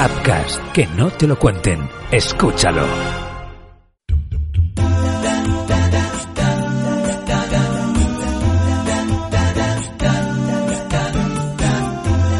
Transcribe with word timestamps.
Upcast, 0.00 0.62
que 0.72 0.86
no 0.86 1.10
te 1.10 1.26
lo 1.26 1.36
cuenten. 1.36 1.80
Escúchalo. 2.12 2.86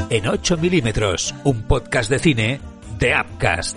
En 0.08 0.28
8 0.28 0.56
milímetros, 0.58 1.34
un 1.42 1.62
podcast 1.62 2.08
de 2.10 2.18
cine 2.20 2.60
de 3.00 3.14
Upcast. 3.20 3.76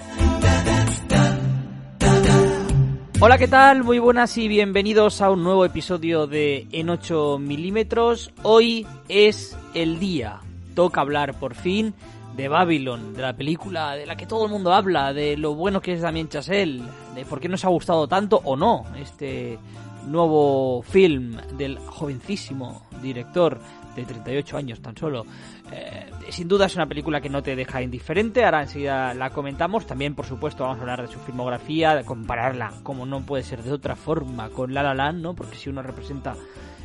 Hola, 3.19 3.39
¿qué 3.39 3.47
tal? 3.47 3.83
Muy 3.83 3.97
buenas 3.97 4.37
y 4.37 4.47
bienvenidos 4.47 5.21
a 5.21 5.31
un 5.31 5.43
nuevo 5.43 5.65
episodio 5.65 6.27
de 6.27 6.67
En 6.71 6.91
8 6.91 7.39
milímetros. 7.39 8.31
Hoy 8.43 8.85
es 9.09 9.57
el 9.73 9.99
día. 9.99 10.39
Toca 10.75 11.01
hablar 11.01 11.39
por 11.39 11.55
fin 11.55 11.95
de 12.35 12.47
Babylon, 12.47 13.13
de 13.13 13.21
la 13.21 13.35
película 13.35 13.95
de 13.95 14.05
la 14.05 14.15
que 14.15 14.25
todo 14.25 14.45
el 14.45 14.51
mundo 14.51 14.73
habla, 14.73 15.13
de 15.13 15.37
lo 15.37 15.55
bueno 15.55 15.81
que 15.81 15.93
es 15.93 16.01
Damien 16.01 16.29
Chazelle, 16.29 16.83
de 17.15 17.25
por 17.25 17.39
qué 17.39 17.49
nos 17.49 17.65
ha 17.65 17.69
gustado 17.69 18.07
tanto 18.07 18.41
o 18.43 18.55
no 18.55 18.85
este 18.97 19.59
nuevo 20.07 20.81
film 20.81 21.37
del 21.57 21.77
jovencísimo 21.79 22.87
director 23.01 23.59
de 23.95 24.05
38 24.05 24.57
años 24.57 24.81
tan 24.81 24.95
solo. 24.95 25.25
Eh, 25.71 26.09
sin 26.29 26.47
duda 26.47 26.65
es 26.65 26.75
una 26.75 26.85
película 26.85 27.21
que 27.21 27.29
no 27.29 27.43
te 27.43 27.55
deja 27.55 27.81
indiferente, 27.81 28.43
ahora 28.43 28.61
enseguida 28.61 29.13
la 29.13 29.29
comentamos, 29.29 29.85
también 29.85 30.15
por 30.15 30.25
supuesto 30.25 30.63
vamos 30.63 30.79
a 30.79 30.81
hablar 30.81 31.01
de 31.01 31.13
su 31.13 31.19
filmografía, 31.19 31.95
de 31.95 32.05
compararla 32.05 32.73
como 32.83 33.05
no 33.05 33.21
puede 33.21 33.43
ser 33.43 33.63
de 33.63 33.71
otra 33.71 33.95
forma 33.95 34.49
con 34.49 34.73
La 34.73 34.83
La 34.83 34.93
Land, 34.93 35.21
¿no? 35.21 35.33
Porque 35.33 35.57
si 35.57 35.69
uno 35.69 35.81
representa 35.81 36.35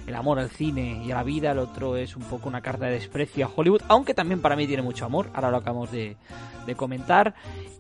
el 0.07 0.15
amor 0.15 0.39
al 0.39 0.51
cine 0.51 1.03
y 1.05 1.11
a 1.11 1.17
la 1.17 1.23
vida, 1.23 1.53
el 1.53 1.59
otro 1.59 1.97
es 1.97 2.17
un 2.17 2.23
poco 2.23 2.49
una 2.49 2.61
carta 2.61 2.87
de 2.87 2.93
desprecio 2.93 3.47
a 3.47 3.51
Hollywood, 3.55 3.83
aunque 3.89 4.15
también 4.15 4.41
para 4.41 4.57
mí 4.57 4.67
tiene 4.67 4.83
mucho 4.83 5.05
amor, 5.05 5.31
ahora 5.35 5.51
lo 5.51 5.57
acabamos 5.59 5.91
de, 5.91 6.17
comentar 6.77 7.35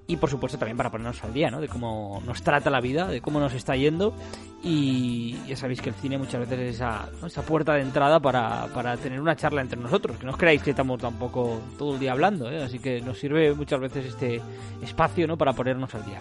y 0.07 0.17
por 0.17 0.31
supuesto 0.31 0.59
también 0.59 0.77
para 0.77 0.91
ponernos 0.91 1.23
al 1.25 1.33
día, 1.33 1.51
¿no? 1.51 1.61
De 1.61 1.67
cómo 1.67 2.23
nos 2.25 2.43
trata 2.43 2.71
la 2.71 2.81
vida, 2.81 3.09
de 3.09 3.21
cómo 3.21 3.41
nos 3.41 3.53
está 3.53 3.75
yendo 3.75 4.15
y 4.63 5.37
ya 5.49 5.57
sabéis 5.57 5.81
que 5.81 5.89
el 5.89 5.95
cine 5.97 6.19
muchas 6.19 6.41
veces 6.41 6.59
es 6.61 6.75
esa, 6.77 7.09
esa 7.25 7.43
puerta 7.43 7.75
de 7.75 7.83
entrada 7.83 8.21
para, 8.21 8.67
para, 8.73 8.97
tener 8.97 9.21
una 9.21 9.35
charla 9.35 9.61
entre 9.61 9.81
nosotros, 9.81 10.17
que 10.17 10.25
no 10.25 10.33
os 10.33 10.37
creáis 10.37 10.63
que 10.63 10.71
estamos 10.71 11.01
tampoco 11.01 11.61
todo 11.79 11.95
el 11.95 12.01
día 12.01 12.13
hablando, 12.13 12.51
¿eh? 12.51 12.63
así 12.63 12.79
que 12.79 13.01
nos 13.01 13.19
sirve 13.19 13.53
muchas 13.55 13.81
veces 13.81 14.07
este 14.07 14.41
espacio, 14.83 15.27
¿no? 15.27 15.37
Para 15.37 15.53
ponernos 15.53 15.93
al 15.95 16.05
día. 16.05 16.21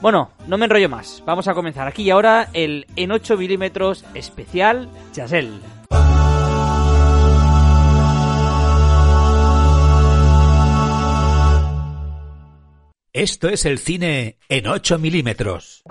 Bueno, 0.00 0.30
no 0.46 0.58
me 0.58 0.66
enrollo 0.66 0.88
más, 0.88 1.22
vamos 1.24 1.48
a 1.48 1.54
comenzar 1.54 1.88
aquí 1.88 2.02
y 2.02 2.10
ahora 2.10 2.48
el 2.52 2.86
en 2.96 3.12
8 3.12 3.36
milímetros 3.36 4.04
especial 4.14 4.88
Chasel. 5.12 5.60
Esto 13.12 13.48
es 13.48 13.64
el 13.64 13.78
cine 13.78 14.36
en 14.50 14.66
8 14.66 14.98
milímetros. 14.98 15.82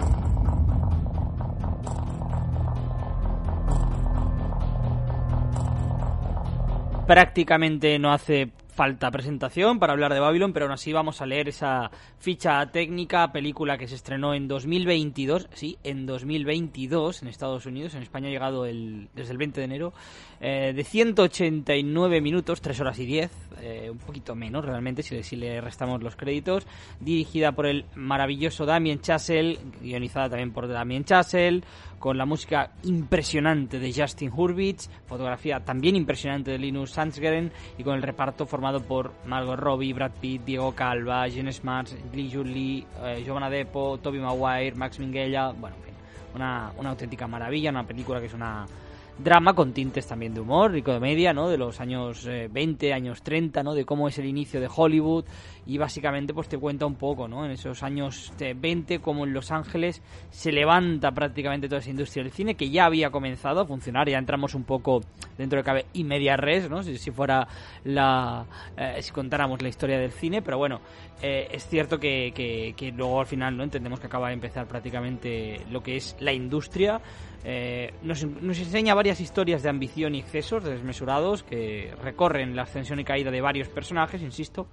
Prácticamente 7.08 7.98
no 7.98 8.14
hace 8.14 8.52
falta 8.76 9.10
presentación 9.10 9.80
para 9.80 9.94
hablar 9.94 10.14
de 10.14 10.20
Babylon, 10.20 10.52
pero 10.52 10.66
aún 10.66 10.74
así 10.74 10.92
vamos 10.92 11.22
a 11.22 11.26
leer 11.26 11.48
esa 11.48 11.90
ficha 12.20 12.64
técnica, 12.72 13.32
película 13.32 13.78
que 13.78 13.88
se 13.88 13.96
estrenó 13.96 14.34
en 14.34 14.50
2022, 14.50 15.48
sí, 15.54 15.78
en 15.84 16.06
2022 16.06 17.22
en 17.22 17.30
Estados 17.30 17.66
Unidos, 17.66 17.96
en 17.96 18.04
España 18.04 18.28
ha 18.28 18.32
llegado 18.32 18.66
el, 18.66 19.08
desde 19.16 19.32
el 19.32 19.38
20 19.38 19.62
de 19.62 19.66
enero, 19.66 19.94
eh, 20.42 20.74
de 20.76 20.84
189 20.84 22.20
minutos, 22.20 22.60
3 22.60 22.82
horas 22.82 23.00
y 23.00 23.06
10, 23.06 23.32
eh, 23.62 23.90
un 23.90 23.98
poquito 23.98 24.36
menos 24.36 24.66
realmente 24.66 25.04
si, 25.04 25.24
si, 25.24 25.38
le 25.38 25.62
restamos 25.62 26.04
los 26.04 26.18
créditos, 26.18 26.68
dirigida 27.00 27.54
por 27.54 27.68
el 27.68 27.86
maravilloso 27.96 28.66
Damien 28.66 29.00
Chazelle, 29.00 29.58
guionizada 29.82 30.32
también 30.32 30.52
por 30.52 30.68
Damien 30.68 31.06
Chazelle, 31.06 31.64
con 32.06 32.20
la 32.20 32.28
música 32.28 32.70
impresionante 32.84 33.80
de 33.80 33.92
Justin 33.92 34.32
Hurwitz, 34.32 34.92
fotografía 35.08 35.62
también 35.62 35.96
impresionante 35.96 36.52
de 36.52 36.60
Linus 36.60 36.92
Sandsgren 36.92 37.52
y 37.80 37.84
con 37.84 37.96
el 37.96 38.04
reparto 38.04 38.46
formado 38.46 38.80
por 38.84 39.14
Margot 39.26 39.58
Robbie, 39.58 39.92
Brad 39.92 40.12
Pitt, 40.22 40.44
Diego 40.46 40.76
Calva, 40.76 41.28
Jen 41.28 41.52
Smarts, 41.52 41.98
Lee 42.14 42.30
Julie, 42.32 42.86
eh, 43.04 43.24
Giovanna 43.26 43.50
Depo, 43.50 43.98
Toby 43.98 44.20
Maguire, 44.20 44.76
Max 44.76 45.00
Minghella, 45.00 45.50
bueno, 45.54 45.78
en 45.78 45.84
fin, 45.84 45.94
una, 46.36 46.72
una 46.78 46.92
auténtica 46.92 47.26
maravilla, 47.26 47.72
una 47.72 47.88
película 47.88 48.20
que 48.20 48.28
es 48.28 48.34
una 48.36 48.68
drama 49.18 49.54
con 49.54 49.74
tintes 49.74 50.08
también 50.08 50.34
de 50.34 50.42
humor 50.42 50.76
y 50.76 50.82
comedia, 50.82 51.34
¿no? 51.34 51.50
De 51.50 51.58
los 51.58 51.80
años 51.80 52.26
20, 52.26 52.94
años 52.94 53.22
30, 53.22 53.64
¿no? 53.64 53.74
De 53.74 53.86
cómo 53.86 54.08
es 54.08 54.18
el 54.20 54.26
inicio 54.26 54.60
de 54.60 54.70
Hollywood 54.74 55.26
y 55.66 55.78
básicamente 55.78 56.34
pues 56.34 56.48
te 56.48 56.58
cuenta 56.58 56.86
un 56.86 56.96
poco, 56.96 57.28
¿no? 57.28 57.46
En 57.46 57.52
esos 57.52 57.82
años 57.84 58.34
20 58.38 59.00
como 59.00 59.26
en 59.26 59.34
Los 59.34 59.52
Ángeles 59.52 60.02
se 60.32 60.52
levanta 60.52 61.12
prácticamente 61.12 61.68
toda 61.68 61.80
esa 61.80 61.90
industria 61.90 62.24
del 62.24 62.34
cine 62.34 62.56
que 62.56 62.70
ya 62.70 62.86
había 62.86 63.10
comenzado 63.10 63.62
a 63.62 63.66
funcionar, 63.66 64.10
ya 64.10 64.18
entramos 64.18 64.54
un 64.54 64.64
poco 64.64 65.02
dentro 65.38 65.58
de 65.58 65.64
cabe 65.64 65.86
y 65.94 66.04
media 66.04 66.36
res, 66.36 66.70
¿no? 66.70 66.84
Si, 66.84 66.98
si 66.98 67.12
fuera 67.12 67.48
la 67.84 68.46
eh, 68.78 69.02
si 69.02 69.12
contáramos 69.12 69.62
la 69.62 69.70
historia 69.70 69.98
del 69.98 70.12
cine, 70.12 70.42
pero 70.42 70.58
bueno, 70.58 70.82
eh, 71.22 71.48
es 71.52 71.68
cierto 71.68 72.00
que, 72.00 72.34
que, 72.36 72.74
que 72.76 72.92
luego 72.92 73.22
al 73.22 73.28
final 73.28 73.56
no 73.56 73.64
entendemos 73.64 74.00
que 74.00 74.08
acaba 74.08 74.28
de 74.28 74.34
empezar 74.34 74.68
prácticamente 74.68 75.62
lo 75.72 75.82
que 75.82 75.96
es 75.96 76.16
la 76.20 76.34
industria 76.34 77.02
eh, 77.48 77.94
nos, 78.02 78.24
enseña 78.24 78.96
varias 78.96 79.20
historias 79.20 79.62
de 79.62 79.70
ambición 79.70 80.16
y 80.16 80.20
excesos 80.20 80.64
desmesurados 80.64 81.44
que 81.44 81.94
recorren 82.02 82.56
la 82.56 82.64
ascensión 82.64 83.00
y 83.00 83.04
caída 83.04 83.30
de 83.30 83.40
varios 83.40 83.70
personajes, 83.70 84.24
insisto, 84.24 84.66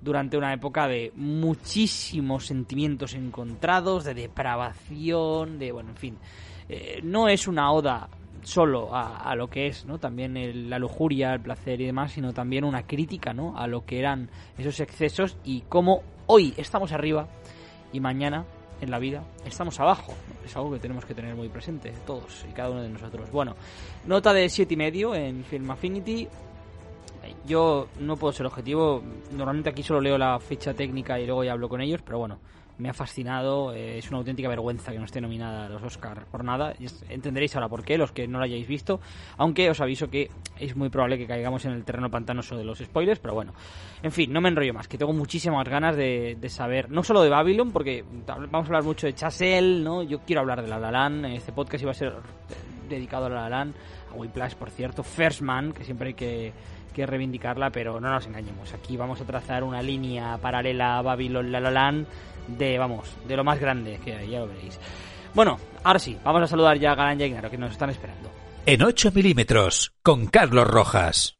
durante 0.00 0.36
una 0.36 0.52
época 0.52 0.88
de 0.88 1.12
muchísimos 1.14 2.46
sentimientos 2.46 3.14
encontrados, 3.14 4.02
de 4.02 4.14
depravación, 4.14 5.60
de, 5.60 5.70
bueno, 5.70 5.90
en 5.90 5.96
fin, 5.96 6.18
eh, 6.68 6.98
no 7.04 7.28
es 7.28 7.46
una 7.46 7.70
oda 7.70 8.08
solo 8.42 8.92
a, 8.92 9.18
a, 9.18 9.36
lo 9.36 9.48
que 9.48 9.68
es, 9.68 9.84
¿no? 9.84 9.98
También 9.98 10.36
el, 10.36 10.68
la 10.68 10.80
lujuria, 10.80 11.34
el 11.34 11.40
placer 11.40 11.80
y 11.80 11.86
demás, 11.86 12.10
sino 12.10 12.32
también 12.32 12.64
una 12.64 12.88
crítica, 12.88 13.32
¿no? 13.32 13.56
A 13.56 13.68
lo 13.68 13.84
que 13.84 14.00
eran 14.00 14.30
esos 14.58 14.80
excesos 14.80 15.36
y 15.44 15.60
cómo 15.68 16.02
hoy 16.26 16.54
estamos 16.56 16.90
arriba 16.90 17.28
y 17.92 18.00
mañana 18.00 18.46
en 18.80 18.90
la 18.90 18.98
vida 18.98 19.22
estamos 19.44 19.78
abajo. 19.80 20.14
Es 20.44 20.56
algo 20.56 20.72
que 20.72 20.78
tenemos 20.78 21.04
que 21.04 21.14
tener 21.14 21.34
muy 21.34 21.48
presente, 21.48 21.92
todos 22.06 22.44
y 22.48 22.52
cada 22.52 22.70
uno 22.70 22.82
de 22.82 22.88
nosotros. 22.88 23.30
Bueno, 23.30 23.54
nota 24.06 24.32
de 24.32 24.48
siete 24.48 24.74
y 24.74 24.76
medio 24.76 25.14
en 25.14 25.44
Film 25.44 25.70
Affinity. 25.70 26.28
Yo 27.46 27.88
no 28.00 28.16
puedo 28.16 28.32
ser 28.32 28.46
objetivo. 28.46 29.02
Normalmente 29.32 29.70
aquí 29.70 29.82
solo 29.82 30.00
leo 30.00 30.18
la 30.18 30.38
ficha 30.40 30.74
técnica 30.74 31.20
y 31.20 31.26
luego 31.26 31.44
ya 31.44 31.52
hablo 31.52 31.68
con 31.68 31.80
ellos, 31.80 32.00
pero 32.04 32.18
bueno, 32.18 32.38
me 32.80 32.88
ha 32.88 32.94
fascinado. 32.94 33.72
Eh, 33.74 33.98
es 33.98 34.08
una 34.08 34.18
auténtica 34.18 34.48
vergüenza 34.48 34.92
que 34.92 34.98
no 34.98 35.04
esté 35.04 35.20
nominada 35.20 35.66
a 35.66 35.68
los 35.68 35.82
Oscars 35.82 36.24
por 36.24 36.44
nada. 36.44 36.74
Entenderéis 37.08 37.54
ahora 37.54 37.68
por 37.68 37.84
qué, 37.84 37.98
los 37.98 38.12
que 38.12 38.26
no 38.26 38.38
lo 38.38 38.44
hayáis 38.44 38.66
visto. 38.66 39.00
Aunque 39.36 39.70
os 39.70 39.80
aviso 39.80 40.08
que 40.08 40.30
es 40.58 40.76
muy 40.76 40.88
probable 40.88 41.18
que 41.18 41.26
caigamos 41.26 41.64
en 41.64 41.72
el 41.72 41.84
terreno 41.84 42.10
pantanoso 42.10 42.56
de 42.56 42.64
los 42.64 42.78
spoilers, 42.78 43.20
pero 43.20 43.34
bueno. 43.34 43.52
En 44.02 44.12
fin, 44.12 44.32
no 44.32 44.40
me 44.40 44.48
enrollo 44.48 44.74
más, 44.74 44.88
que 44.88 44.98
tengo 44.98 45.12
muchísimas 45.12 45.68
ganas 45.68 45.96
de, 45.96 46.36
saber, 46.48 46.90
no 46.90 47.02
solo 47.02 47.22
de 47.22 47.28
Babylon, 47.28 47.70
porque 47.70 48.04
vamos 48.26 48.52
a 48.52 48.66
hablar 48.66 48.82
mucho 48.82 49.06
de 49.06 49.14
Chazelle, 49.14 49.82
¿no? 49.82 50.02
Yo 50.02 50.20
quiero 50.20 50.40
hablar 50.40 50.62
de 50.62 50.68
La 50.68 50.78
La 50.78 50.90
Land. 50.90 51.26
Este 51.26 51.52
podcast 51.52 51.82
iba 51.82 51.92
a 51.92 51.94
ser 51.94 52.14
dedicado 52.88 53.26
a 53.26 53.28
La 53.28 53.42
La 53.42 53.48
Land, 53.48 53.74
a 54.12 54.14
Whiplash, 54.14 54.54
por 54.54 54.70
cierto. 54.70 55.02
First 55.02 55.42
Man, 55.42 55.72
que 55.72 55.84
siempre 55.84 56.08
hay 56.08 56.14
que 56.14 56.52
que 56.90 57.06
reivindicarla, 57.06 57.70
pero 57.70 58.00
no 58.00 58.10
nos 58.10 58.26
engañemos. 58.26 58.72
Aquí 58.74 58.96
vamos 58.96 59.20
a 59.20 59.24
trazar 59.24 59.64
una 59.64 59.82
línea 59.82 60.36
paralela 60.38 60.98
a 60.98 61.02
Babylon 61.02 61.50
La 61.52 61.60
La 61.60 61.70
Land 61.70 62.06
de, 62.46 62.78
vamos, 62.78 63.16
de 63.26 63.36
lo 63.36 63.44
más 63.44 63.60
grande 63.60 64.00
que 64.04 64.14
hay, 64.14 64.30
ya 64.30 64.40
lo 64.40 64.48
veréis. 64.48 64.78
Bueno, 65.34 65.58
ahora 65.84 65.98
sí, 65.98 66.18
vamos 66.24 66.42
a 66.42 66.46
saludar 66.46 66.78
ya 66.78 66.92
a 66.92 66.94
Galán 66.94 67.20
y 67.20 67.24
a 67.24 67.26
Ignaro, 67.26 67.50
que 67.50 67.58
nos 67.58 67.72
están 67.72 67.90
esperando. 67.90 68.30
En 68.66 68.82
8 68.82 69.12
milímetros, 69.14 69.92
con 70.02 70.26
Carlos 70.26 70.66
Rojas. 70.66 71.36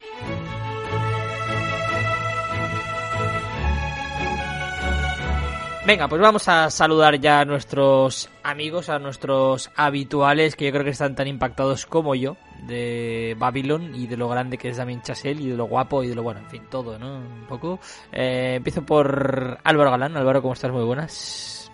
Venga, 5.86 6.08
pues 6.08 6.20
vamos 6.20 6.46
a 6.46 6.70
saludar 6.70 7.18
ya 7.18 7.40
a 7.40 7.44
nuestros 7.44 8.30
amigos, 8.42 8.88
a 8.88 8.98
nuestros 8.98 9.70
habituales, 9.74 10.54
que 10.54 10.66
yo 10.66 10.72
creo 10.72 10.84
que 10.84 10.90
están 10.90 11.16
tan 11.16 11.26
impactados 11.26 11.84
como 11.84 12.14
yo, 12.14 12.36
de 12.66 13.36
Babylon 13.38 13.94
y 13.94 14.06
de 14.06 14.16
lo 14.16 14.28
grande 14.28 14.58
que 14.58 14.68
es 14.68 14.76
Damien 14.76 15.02
Chazelle 15.02 15.42
y 15.42 15.48
de 15.48 15.56
lo 15.56 15.64
guapo 15.64 16.02
y 16.02 16.08
de 16.08 16.14
lo 16.14 16.22
bueno, 16.22 16.40
en 16.40 16.46
fin, 16.46 16.62
todo, 16.70 16.98
¿no? 16.98 17.18
Un 17.18 17.46
poco. 17.48 17.80
Eh, 18.12 18.54
empiezo 18.56 18.82
por 18.82 19.58
Álvaro 19.62 19.90
Galán. 19.90 20.16
Álvaro, 20.16 20.42
¿cómo 20.42 20.54
estás? 20.54 20.72
Muy 20.72 20.84
buenas. 20.84 21.70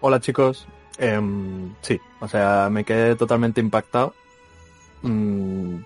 Hola 0.00 0.20
chicos. 0.20 0.66
Eh, 0.98 1.20
sí, 1.80 2.00
o 2.20 2.28
sea, 2.28 2.68
me 2.70 2.84
quedé 2.84 3.16
totalmente 3.16 3.60
impactado. 3.60 4.14
Mm, 5.02 5.76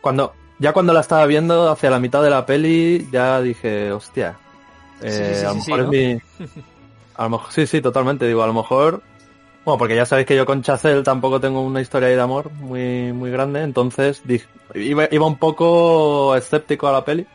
cuando, 0.00 0.34
ya 0.58 0.72
cuando 0.72 0.92
la 0.92 1.00
estaba 1.00 1.26
viendo 1.26 1.70
hacia 1.70 1.90
la 1.90 1.98
mitad 1.98 2.22
de 2.22 2.30
la 2.30 2.44
peli, 2.46 3.08
ya 3.10 3.40
dije, 3.40 3.92
hostia, 3.92 4.38
eh, 5.02 5.10
Sí, 5.10 5.34
sí, 5.34 5.40
sí, 5.40 5.46
a 5.46 5.48
lo 5.48 5.54
mejor 5.56 5.78
¿no? 5.78 5.84
es 5.84 5.90
mi. 5.90 6.20
A 7.16 7.24
lo 7.24 7.30
mejor, 7.30 7.52
sí, 7.52 7.66
sí, 7.66 7.82
totalmente. 7.82 8.26
Digo, 8.26 8.42
a 8.42 8.46
lo 8.46 8.54
mejor. 8.54 9.02
Bueno, 9.64 9.78
porque 9.78 9.96
ya 9.96 10.06
sabéis 10.06 10.26
que 10.26 10.36
yo 10.36 10.46
con 10.46 10.62
Chazelle 10.62 11.02
tampoco 11.02 11.40
tengo 11.40 11.60
una 11.60 11.80
historia 11.80 12.08
ahí 12.08 12.14
de 12.14 12.20
amor 12.20 12.50
muy, 12.52 13.12
muy 13.12 13.30
grande, 13.30 13.62
entonces 13.62 14.22
dije, 14.24 14.46
iba, 14.74 15.06
iba 15.10 15.26
un 15.26 15.36
poco 15.36 16.34
escéptico 16.34 16.88
a 16.88 16.92
la 16.92 17.04
peli. 17.04 17.26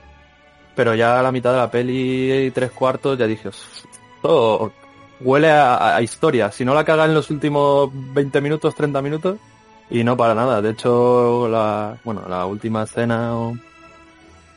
pero 0.76 0.96
ya 0.96 1.20
a 1.20 1.24
la 1.24 1.32
mitad 1.32 1.52
de 1.52 1.58
la 1.58 1.72
peli 1.72 2.48
y 2.48 2.52
tres 2.52 2.72
cuartos 2.72 3.18
ya 3.18 3.28
dije, 3.28 3.50
todo 4.22 4.72
huele 5.20 5.50
a, 5.50 6.02
historia. 6.02 6.52
Si 6.52 6.66
no 6.66 6.74
la 6.74 6.84
caga 6.84 7.06
en 7.06 7.14
los 7.14 7.30
últimos 7.30 7.90
20 7.94 8.42
minutos, 8.42 8.76
30 8.76 9.02
minutos, 9.02 9.38
y 9.90 10.04
no 10.04 10.18
para 10.18 10.36
nada. 10.36 10.62
De 10.62 10.72
hecho, 10.72 11.48
la, 11.48 11.98
bueno, 12.04 12.24
la 12.28 12.46
última 12.46 12.84
escena 12.84 13.34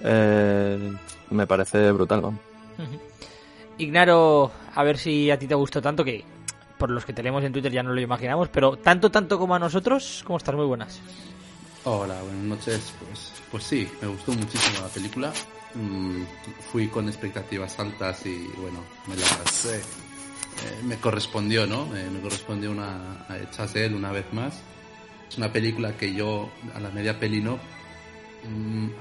eh, 0.03 0.93
me 1.31 1.47
parece 1.47 1.93
brutal. 1.93 2.23
¿no? 2.23 2.39
Ignaro, 3.79 4.51
a 4.75 4.83
ver 4.83 4.99
si 4.99 5.31
a 5.31 5.39
ti 5.39 5.47
te 5.47 5.55
gustó 5.55 5.81
tanto 5.81 6.05
que 6.05 6.25
por 6.79 6.91
los 6.91 7.05
que 7.05 7.13
tenemos 7.13 7.45
en 7.45 7.53
Twitter 7.53 7.73
ya 7.73 7.83
no 7.83 7.93
lo 7.93 8.01
imaginamos, 8.01 8.49
pero 8.49 8.77
tanto, 8.77 9.11
tanto 9.11 9.39
como 9.39 9.55
a 9.55 9.59
nosotros, 9.59 10.23
¿cómo 10.25 10.39
estás? 10.39 10.55
Muy 10.55 10.67
buenas. 10.67 11.01
Hola, 11.85 12.21
buenas 12.23 12.45
noches. 12.45 12.93
Pues, 13.05 13.33
pues 13.51 13.65
sí, 13.65 13.89
me 14.01 14.09
gustó 14.09 14.33
muchísimo 14.33 14.81
la 14.81 14.89
película. 14.89 15.33
Mm, 15.75 16.23
fui 16.73 16.89
con 16.89 17.09
expectativas 17.09 17.79
altas 17.79 18.25
y 18.25 18.47
bueno, 18.59 18.83
me 19.07 19.17
las 19.17 19.67
eh, 19.67 19.83
me 20.85 20.97
correspondió, 20.97 21.67
¿no? 21.67 21.87
me 21.87 22.21
correspondió 22.21 22.71
una 22.71 23.27
a 23.29 23.37
él 23.75 23.95
una 23.95 24.13
vez 24.13 24.33
más. 24.33 24.61
Es 25.29 25.37
una 25.37 25.53
película 25.53 25.97
que 25.97 26.15
yo 26.15 26.51
a 26.75 26.81
la 26.81 26.91
media 26.91 27.19
peli 27.21 27.41
no, 27.41 27.59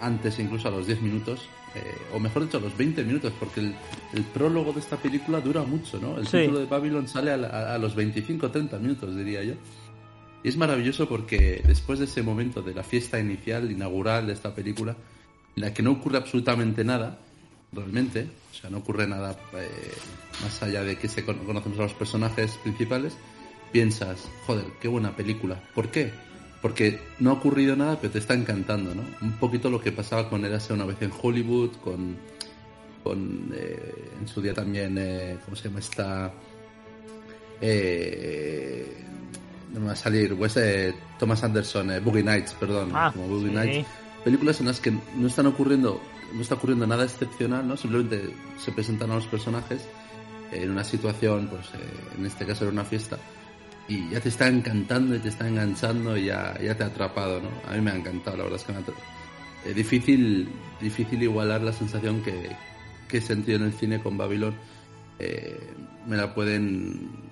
antes 0.02 0.40
incluso 0.40 0.68
a 0.68 0.72
los 0.72 0.88
10 0.88 1.02
minutos, 1.02 1.48
eh, 1.76 1.98
o 2.14 2.20
mejor 2.20 2.44
dicho 2.44 2.58
a 2.58 2.62
los 2.62 2.76
20 2.76 3.04
minutos, 3.04 3.34
porque 3.40 3.62
el, 3.62 4.24
prólogo 4.34 4.74
de 4.74 4.80
esta 4.80 4.98
película 4.98 5.42
dura 5.42 5.64
mucho, 5.64 6.00
¿no? 6.00 6.18
El 6.18 6.26
título 6.26 6.60
de 6.60 6.66
Babylon 6.66 7.08
sale 7.08 7.32
a, 7.32 7.74
a 7.74 7.78
los 7.78 7.96
25-30 7.96 8.80
minutos, 8.80 9.16
diría 9.16 9.44
yo. 9.44 9.54
Y 10.44 10.50
es 10.50 10.58
maravilloso 10.58 11.08
porque 11.08 11.62
después 11.66 12.00
de 12.00 12.06
ese 12.06 12.24
momento 12.24 12.62
de 12.62 12.74
la 12.74 12.84
fiesta 12.84 13.20
inicial, 13.20 13.72
inaugural 13.72 14.28
de 14.28 14.34
esta 14.34 14.54
película, 14.54 14.96
en 15.56 15.62
la 15.62 15.74
que 15.74 15.84
no 15.84 15.92
ocurre 15.92 16.18
absolutamente 16.18 16.84
nada, 16.84 17.20
realmente, 17.72 18.28
o 18.52 18.54
sea, 18.54 18.70
no 18.70 18.78
ocurre 18.78 19.08
nada 19.08 19.38
eh, 19.54 19.92
más 20.42 20.62
allá 20.64 20.84
de 20.84 20.98
que 20.98 21.08
se 21.08 21.26
conocemos 21.26 21.80
a 21.80 21.84
los 21.84 21.94
personajes 21.94 22.58
principales, 22.64 23.18
piensas, 23.72 24.30
joder, 24.46 24.66
qué 24.80 24.88
buena 24.88 25.16
película. 25.16 25.62
¿Por 25.76 25.90
qué? 25.90 26.12
Porque 26.62 27.00
no 27.20 27.30
ha 27.30 27.34
ocurrido 27.34 27.76
nada, 27.76 28.00
pero 28.00 28.12
te 28.12 28.20
está 28.20 28.34
encantando, 28.34 28.96
¿no? 28.96 29.04
Un 29.22 29.34
poquito 29.34 29.70
lo 29.70 29.80
que 29.80 29.92
pasaba 29.92 30.30
con 30.30 30.44
Érase 30.44 30.74
una 30.74 30.86
vez 30.86 31.02
en 31.02 31.12
Hollywood, 31.22 31.72
con, 31.84 32.18
con 33.04 33.52
eh, 33.54 34.12
en 34.20 34.28
su 34.28 34.42
día 34.42 34.54
también, 34.54 34.98
eh, 34.98 35.38
¿cómo 35.46 35.56
se 35.56 35.70
llama 35.70 35.80
esta? 35.80 36.34
no 39.74 39.80
me 39.82 39.88
va 39.88 39.94
a 39.94 39.96
salir, 39.96 40.36
pues, 40.36 40.58
Thomas 41.20 41.44
Anderson, 41.44 41.92
Boogie 42.04 42.24
Nights, 42.24 42.54
perdón, 42.54 42.92
ah, 42.94 43.12
como 43.14 43.28
Boogie 43.28 43.52
Nights 43.52 43.88
películas 44.28 44.60
en 44.60 44.68
las 44.68 44.82
que 44.82 44.92
no 44.92 45.28
están 45.28 45.46
ocurriendo, 45.46 46.02
no 46.34 46.42
está 46.42 46.56
ocurriendo 46.56 46.86
nada 46.86 47.06
excepcional, 47.06 47.66
¿no? 47.66 47.78
Simplemente 47.78 48.30
se 48.60 48.74
presentan 48.74 49.10
a 49.12 49.16
los 49.16 49.26
personajes 49.26 49.88
en 50.52 50.70
una 50.70 50.84
situación, 50.84 51.48
pues 51.48 51.68
eh, 51.68 52.18
en 52.18 52.26
este 52.26 52.46
caso 52.46 52.66
era 52.66 52.74
una 52.74 52.84
fiesta, 52.84 53.18
y 53.88 54.10
ya 54.10 54.20
te 54.20 54.30
está 54.30 54.48
encantando 54.48 55.16
y 55.16 55.20
te 55.20 55.30
está 55.30 55.48
enganchando 55.48 56.18
y 56.18 56.26
ya, 56.26 56.58
ya 56.62 56.76
te 56.76 56.84
ha 56.84 56.88
atrapado, 56.88 57.40
¿no? 57.42 57.50
A 57.70 57.74
mí 57.76 57.82
me 57.82 57.92
ha 57.92 57.96
encantado, 57.96 58.38
la 58.38 58.44
verdad 58.44 58.60
es 58.60 58.66
que 58.66 58.74
me 58.74 58.80
ha 58.80 59.70
Es 59.70 59.76
difícil, 59.76 60.50
difícil 60.82 61.24
igualar 61.24 61.62
la 61.62 61.72
sensación 61.72 62.22
que, 62.22 62.50
que 63.08 63.18
he 63.18 63.22
sentido 63.22 63.58
en 63.58 63.66
el 63.66 63.74
cine 63.74 64.02
con 64.02 64.18
Babylon. 64.18 64.56
Eh, 65.20 65.74
me 66.06 66.18
la 66.18 66.34
pueden 66.34 67.28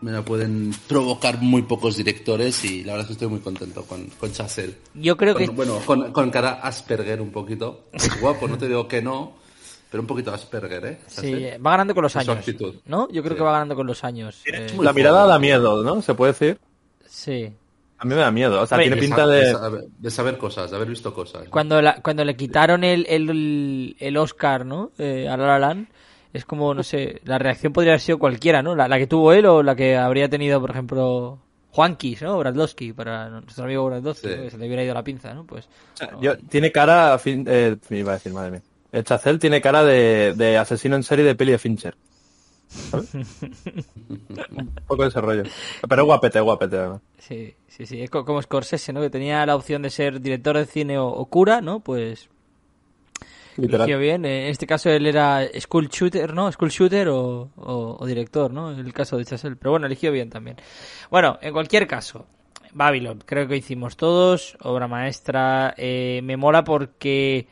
me 0.00 0.10
la 0.10 0.24
pueden 0.24 0.72
provocar 0.88 1.40
muy 1.40 1.62
pocos 1.62 1.96
directores 1.96 2.64
y 2.64 2.82
la 2.82 2.92
verdad 2.92 3.02
es 3.02 3.06
que 3.06 3.12
estoy 3.12 3.28
muy 3.28 3.38
contento 3.38 3.84
con, 3.84 4.06
con 4.18 4.32
Chazelle. 4.32 4.74
Yo 4.94 5.16
creo 5.16 5.36
que... 5.36 5.46
Bueno, 5.46 5.78
con, 5.86 6.12
con, 6.12 6.30
cara 6.30 6.54
Asperger 6.54 7.20
un 7.20 7.30
poquito. 7.30 7.84
Es 7.92 8.20
guapo, 8.20 8.48
no 8.48 8.58
te 8.58 8.66
digo 8.66 8.88
que 8.88 9.00
no, 9.00 9.36
pero 9.92 10.00
un 10.00 10.06
poquito 10.06 10.32
Asperger, 10.32 10.86
¿eh? 10.86 10.98
Sí, 11.06 11.50
va 11.64 11.72
ganando 11.72 11.94
con 11.94 12.02
los 12.02 12.16
años. 12.16 12.38
¿No? 12.86 13.10
Yo 13.10 13.22
creo 13.22 13.36
que 13.36 13.42
va 13.42 13.52
ganando 13.52 13.76
con 13.76 13.86
los 13.86 14.02
años. 14.04 14.42
Eh. 14.46 14.68
La 14.80 14.94
mirada 14.94 15.26
da 15.26 15.38
miedo, 15.38 15.82
¿no? 15.82 16.00
¿Se 16.00 16.14
puede 16.14 16.32
decir? 16.32 16.58
Sí. 17.06 17.52
A 17.98 18.06
mí 18.06 18.14
me 18.14 18.22
da 18.22 18.30
miedo, 18.30 18.62
o 18.62 18.66
sea, 18.66 18.78
tiene 18.78 18.96
pinta 18.96 19.26
de... 19.26 19.54
De 19.98 20.10
saber, 20.10 20.38
cosas, 20.38 20.70
de 20.70 20.76
haber 20.76 20.88
visto 20.88 21.12
cosas. 21.12 21.46
Cuando, 21.50 21.82
la, 21.82 22.00
cuando 22.00 22.24
le 22.24 22.34
quitaron 22.34 22.84
el, 22.84 23.04
el, 23.06 23.94
el 23.98 24.16
Oscar, 24.16 24.64
¿no? 24.64 24.92
Eh, 24.96 25.28
a 25.28 25.36
La 25.36 25.58
Land, 25.58 25.88
es 26.32 26.46
como, 26.46 26.72
no 26.72 26.82
sé, 26.82 27.20
la 27.24 27.38
reacción 27.38 27.74
podría 27.74 27.92
haber 27.92 28.00
sido 28.00 28.18
cualquiera, 28.18 28.62
¿no? 28.62 28.74
La, 28.74 28.96
que 28.96 29.06
tuvo 29.06 29.34
él 29.34 29.44
o 29.44 29.62
la 29.62 29.76
que 29.76 29.98
habría 29.98 30.30
tenido, 30.30 30.58
por 30.58 30.70
ejemplo, 30.70 31.38
Juanquis, 31.70 32.22
¿no? 32.22 32.38
Bradlowski, 32.38 32.94
para 32.94 33.28
nuestro 33.28 33.64
amigo 33.64 33.84
Bradlowski, 33.84 34.28
que 34.28 34.50
se 34.50 34.56
le 34.56 34.66
hubiera 34.66 34.84
ido 34.84 34.94
la 34.94 35.04
pinza, 35.04 35.34
¿no? 35.34 35.44
Pues. 35.44 35.68
yo, 36.18 36.38
tiene 36.38 36.72
cara, 36.72 37.18
fin, 37.18 37.44
eh, 37.46 37.76
me 37.90 37.98
iba 37.98 38.12
a 38.12 38.14
decir, 38.14 38.32
madre 38.32 38.52
mía. 38.52 38.62
El 38.92 39.04
Chacel 39.04 39.38
tiene 39.38 39.60
cara 39.60 39.82
de, 39.84 40.34
de 40.36 40.58
asesino 40.58 40.96
en 40.96 41.02
serie 41.02 41.24
de 41.24 41.34
peli 41.34 41.52
de 41.52 41.58
Fincher. 41.58 41.96
Un 44.50 44.74
poco 44.86 45.02
de 45.02 45.08
ese 45.08 45.20
rollo. 45.20 45.42
Pero 45.88 46.04
guapete, 46.04 46.40
guapete, 46.40 46.76
además. 46.76 47.00
Sí, 47.18 47.54
sí, 47.68 47.86
sí. 47.86 48.02
Es 48.02 48.10
como 48.10 48.40
Scorsese, 48.40 48.92
¿no? 48.92 49.00
Que 49.00 49.10
tenía 49.10 49.44
la 49.44 49.56
opción 49.56 49.82
de 49.82 49.90
ser 49.90 50.20
director 50.20 50.56
de 50.56 50.66
cine 50.66 50.98
o, 50.98 51.08
o 51.08 51.26
cura, 51.26 51.60
¿no? 51.60 51.80
Pues 51.80 52.28
Eligió 53.56 53.98
bien. 53.98 54.24
En 54.24 54.48
este 54.48 54.66
caso 54.66 54.90
él 54.90 55.06
era 55.06 55.46
school 55.58 55.88
shooter, 55.88 56.32
¿no? 56.32 56.50
School 56.50 56.70
shooter 56.70 57.08
o, 57.10 58.04
director, 58.06 58.52
¿no? 58.52 58.72
En 58.72 58.78
el 58.78 58.92
caso 58.92 59.16
de 59.18 59.24
Chazelle. 59.24 59.56
Pero 59.56 59.72
bueno, 59.72 59.86
eligió 59.86 60.12
bien 60.12 60.30
también. 60.30 60.56
Bueno, 61.10 61.38
en 61.42 61.52
cualquier 61.52 61.86
caso, 61.86 62.26
Babylon, 62.72 63.22
creo 63.24 63.46
que 63.46 63.56
hicimos 63.56 63.96
todos. 63.96 64.56
Obra 64.62 64.88
maestra. 64.88 65.74
Eh, 65.76 66.20
me 66.22 66.36
mola 66.36 66.64
porque... 66.64 67.46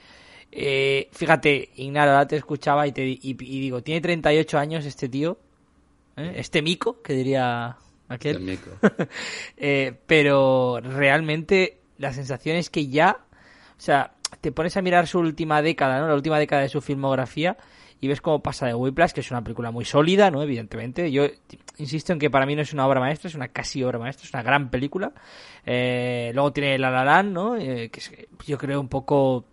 Eh, 0.52 1.08
fíjate, 1.12 1.70
Ignaro, 1.76 2.12
ahora 2.12 2.26
te 2.26 2.36
escuchaba 2.36 2.86
y, 2.86 2.92
te, 2.92 3.04
y, 3.06 3.34
digo, 3.34 3.82
tiene 3.82 4.00
38 4.00 4.58
años 4.58 4.84
este 4.84 5.08
tío, 5.08 5.38
¿eh? 6.16 6.32
este 6.36 6.62
mico, 6.62 7.00
que 7.02 7.12
diría 7.12 7.76
aquel. 8.08 8.36
El 8.36 8.42
mico. 8.42 8.70
pero 10.06 10.80
realmente 10.80 11.78
la 11.98 12.12
sensación 12.12 12.56
es 12.56 12.70
que 12.70 12.88
ya, 12.88 13.18
o 13.20 13.80
sea, 13.80 14.14
te 14.40 14.52
pones 14.52 14.76
a 14.76 14.82
mirar 14.82 15.06
su 15.06 15.18
última 15.18 15.62
década, 15.62 16.00
¿no? 16.00 16.08
La 16.08 16.14
última 16.14 16.38
década 16.38 16.62
de 16.62 16.68
su 16.68 16.80
filmografía 16.80 17.56
y 18.00 18.08
ves 18.08 18.20
cómo 18.20 18.42
pasa 18.42 18.66
de 18.66 18.74
Whiplash, 18.74 19.12
que 19.12 19.20
es 19.20 19.30
una 19.30 19.44
película 19.44 19.70
muy 19.70 19.84
sólida, 19.84 20.30
¿no? 20.30 20.42
Evidentemente. 20.42 21.12
Yo 21.12 21.26
insisto 21.76 22.14
en 22.14 22.18
que 22.18 22.30
para 22.30 22.46
mí 22.46 22.56
no 22.56 22.62
es 22.62 22.72
una 22.72 22.86
obra 22.86 22.98
maestra, 22.98 23.28
es 23.28 23.34
una 23.34 23.48
casi 23.48 23.84
obra 23.84 23.98
maestra, 23.98 24.26
es 24.26 24.32
una 24.32 24.42
gran 24.42 24.70
película. 24.70 25.12
Eh, 25.66 26.30
luego 26.34 26.52
tiene 26.52 26.78
La 26.78 26.90
La 26.90 27.04
Land, 27.04 27.32
¿no? 27.32 27.56
Eh, 27.56 27.90
que 27.90 28.00
es, 28.00 28.10
yo 28.46 28.56
creo 28.56 28.80
un 28.80 28.88
poco 28.88 29.44
eh, 29.44 29.49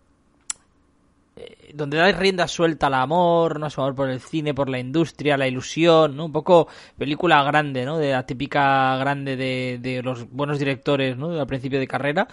donde 1.74 1.98
da 1.98 2.12
rienda 2.12 2.48
suelta 2.48 2.88
al 2.88 2.96
amor, 2.96 3.60
¿no? 3.60 3.70
Su 3.70 3.82
amor 3.82 3.96
por 3.96 4.10
el 4.10 4.20
cine, 4.20 4.54
por 4.54 4.70
la 4.70 4.80
industria, 4.80 5.38
la 5.38 5.48
ilusión, 5.48 6.16
¿no? 6.16 6.26
Un 6.26 6.32
poco 6.32 6.68
película 6.98 7.44
grande, 7.44 7.86
¿no? 7.86 7.98
De 7.98 8.12
la 8.12 8.26
típica 8.26 8.98
grande 8.98 9.36
de, 9.36 9.80
de 9.82 10.02
los 10.02 10.30
buenos 10.30 10.60
directores, 10.60 11.18
¿no? 11.18 11.40
Al 11.40 11.48
principio 11.48 11.80
de 11.80 11.88
carrera. 11.88 12.28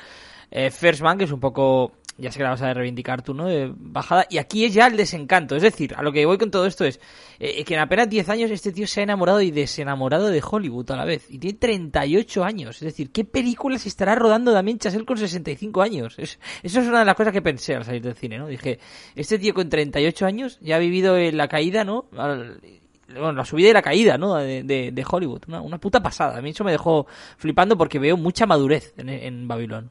First 0.70 1.02
Man, 1.02 1.18
que 1.18 1.24
es 1.24 1.32
un 1.32 1.40
poco 1.40 1.92
ya 2.16 2.30
sé 2.30 2.38
que 2.38 2.44
la 2.44 2.50
vas 2.50 2.62
a 2.62 2.72
reivindicar 2.72 3.22
tú, 3.22 3.34
¿no? 3.34 3.46
De 3.46 3.72
bajada. 3.76 4.26
Y 4.30 4.38
aquí 4.38 4.64
es 4.64 4.74
ya 4.74 4.86
el 4.86 4.96
desencanto. 4.96 5.56
Es 5.56 5.62
decir, 5.62 5.94
a 5.96 6.02
lo 6.02 6.12
que 6.12 6.24
voy 6.26 6.38
con 6.38 6.50
todo 6.50 6.66
esto 6.66 6.84
es 6.84 7.00
eh, 7.40 7.64
que 7.64 7.74
en 7.74 7.80
apenas 7.80 8.08
10 8.08 8.28
años 8.28 8.50
este 8.50 8.72
tío 8.72 8.86
se 8.86 9.00
ha 9.00 9.02
enamorado 9.02 9.40
y 9.40 9.50
desenamorado 9.50 10.28
de 10.28 10.42
Hollywood 10.48 10.90
a 10.92 10.96
la 10.96 11.04
vez. 11.04 11.26
Y 11.28 11.38
tiene 11.38 11.58
38 11.58 12.44
años. 12.44 12.76
Es 12.76 12.82
decir, 12.82 13.10
¿qué 13.10 13.24
películas 13.24 13.86
estará 13.86 14.14
rodando 14.14 14.52
Damien 14.52 14.78
Chazelle 14.78 15.04
con 15.04 15.18
65 15.18 15.82
años? 15.82 16.16
eso 16.18 16.38
es 16.62 16.76
una 16.76 17.00
de 17.00 17.04
las 17.04 17.16
cosas 17.16 17.32
que 17.32 17.42
pensé 17.42 17.74
al 17.74 17.84
salir 17.84 18.02
del 18.02 18.14
cine, 18.14 18.38
¿no? 18.38 18.46
Dije, 18.46 18.78
este 19.16 19.38
tío 19.38 19.52
con 19.52 19.68
38 19.68 20.26
años 20.26 20.58
ya 20.60 20.76
ha 20.76 20.78
vivido 20.78 21.16
la 21.18 21.48
caída, 21.48 21.84
¿no? 21.84 22.06
bueno, 23.08 23.32
la 23.32 23.44
subida 23.44 23.70
y 23.70 23.72
la 23.72 23.82
caída, 23.82 24.18
¿no? 24.18 24.34
De, 24.36 24.62
de, 24.62 25.06
Hollywood. 25.08 25.42
Una, 25.48 25.60
una, 25.60 25.78
puta 25.78 26.02
pasada. 26.02 26.38
A 26.38 26.42
mí 26.42 26.50
eso 26.50 26.64
me 26.64 26.72
dejó 26.72 27.06
flipando 27.36 27.76
porque 27.76 27.98
veo 27.98 28.16
mucha 28.16 28.46
madurez 28.46 28.94
en, 28.96 29.08
en 29.08 29.48
Babilón. 29.48 29.90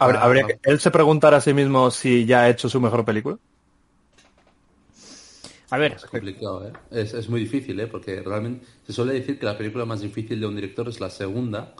¿Habría, 0.00 0.46
que 0.46 0.58
él 0.64 0.80
se 0.80 0.90
preguntara 0.90 1.36
a 1.36 1.40
sí 1.42 1.52
mismo 1.52 1.90
si 1.90 2.24
ya 2.24 2.42
ha 2.42 2.48
hecho 2.48 2.70
su 2.70 2.80
mejor 2.80 3.04
película? 3.04 3.36
A 5.68 5.78
ver. 5.78 5.92
Es 5.92 6.06
complicado, 6.06 6.66
¿eh? 6.66 6.72
Es, 6.90 7.28
muy 7.28 7.40
difícil, 7.40 7.78
¿eh? 7.78 7.86
Porque 7.86 8.22
realmente 8.22 8.66
se 8.86 8.94
suele 8.94 9.12
decir 9.12 9.38
que 9.38 9.44
la 9.44 9.58
película 9.58 9.84
más 9.84 10.00
difícil 10.00 10.40
de 10.40 10.46
un 10.46 10.56
director 10.56 10.88
es 10.88 11.00
la 11.00 11.10
segunda, 11.10 11.74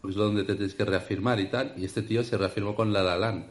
porque 0.00 0.12
es 0.12 0.16
donde 0.16 0.44
te 0.44 0.54
tienes 0.54 0.74
que 0.74 0.84
reafirmar 0.84 1.40
y 1.40 1.50
tal. 1.50 1.74
Y 1.76 1.84
este 1.84 2.02
tío 2.02 2.22
se 2.22 2.38
reafirmó 2.38 2.74
con 2.76 2.92
La 2.92 3.02
La 3.02 3.18
Land. 3.18 3.46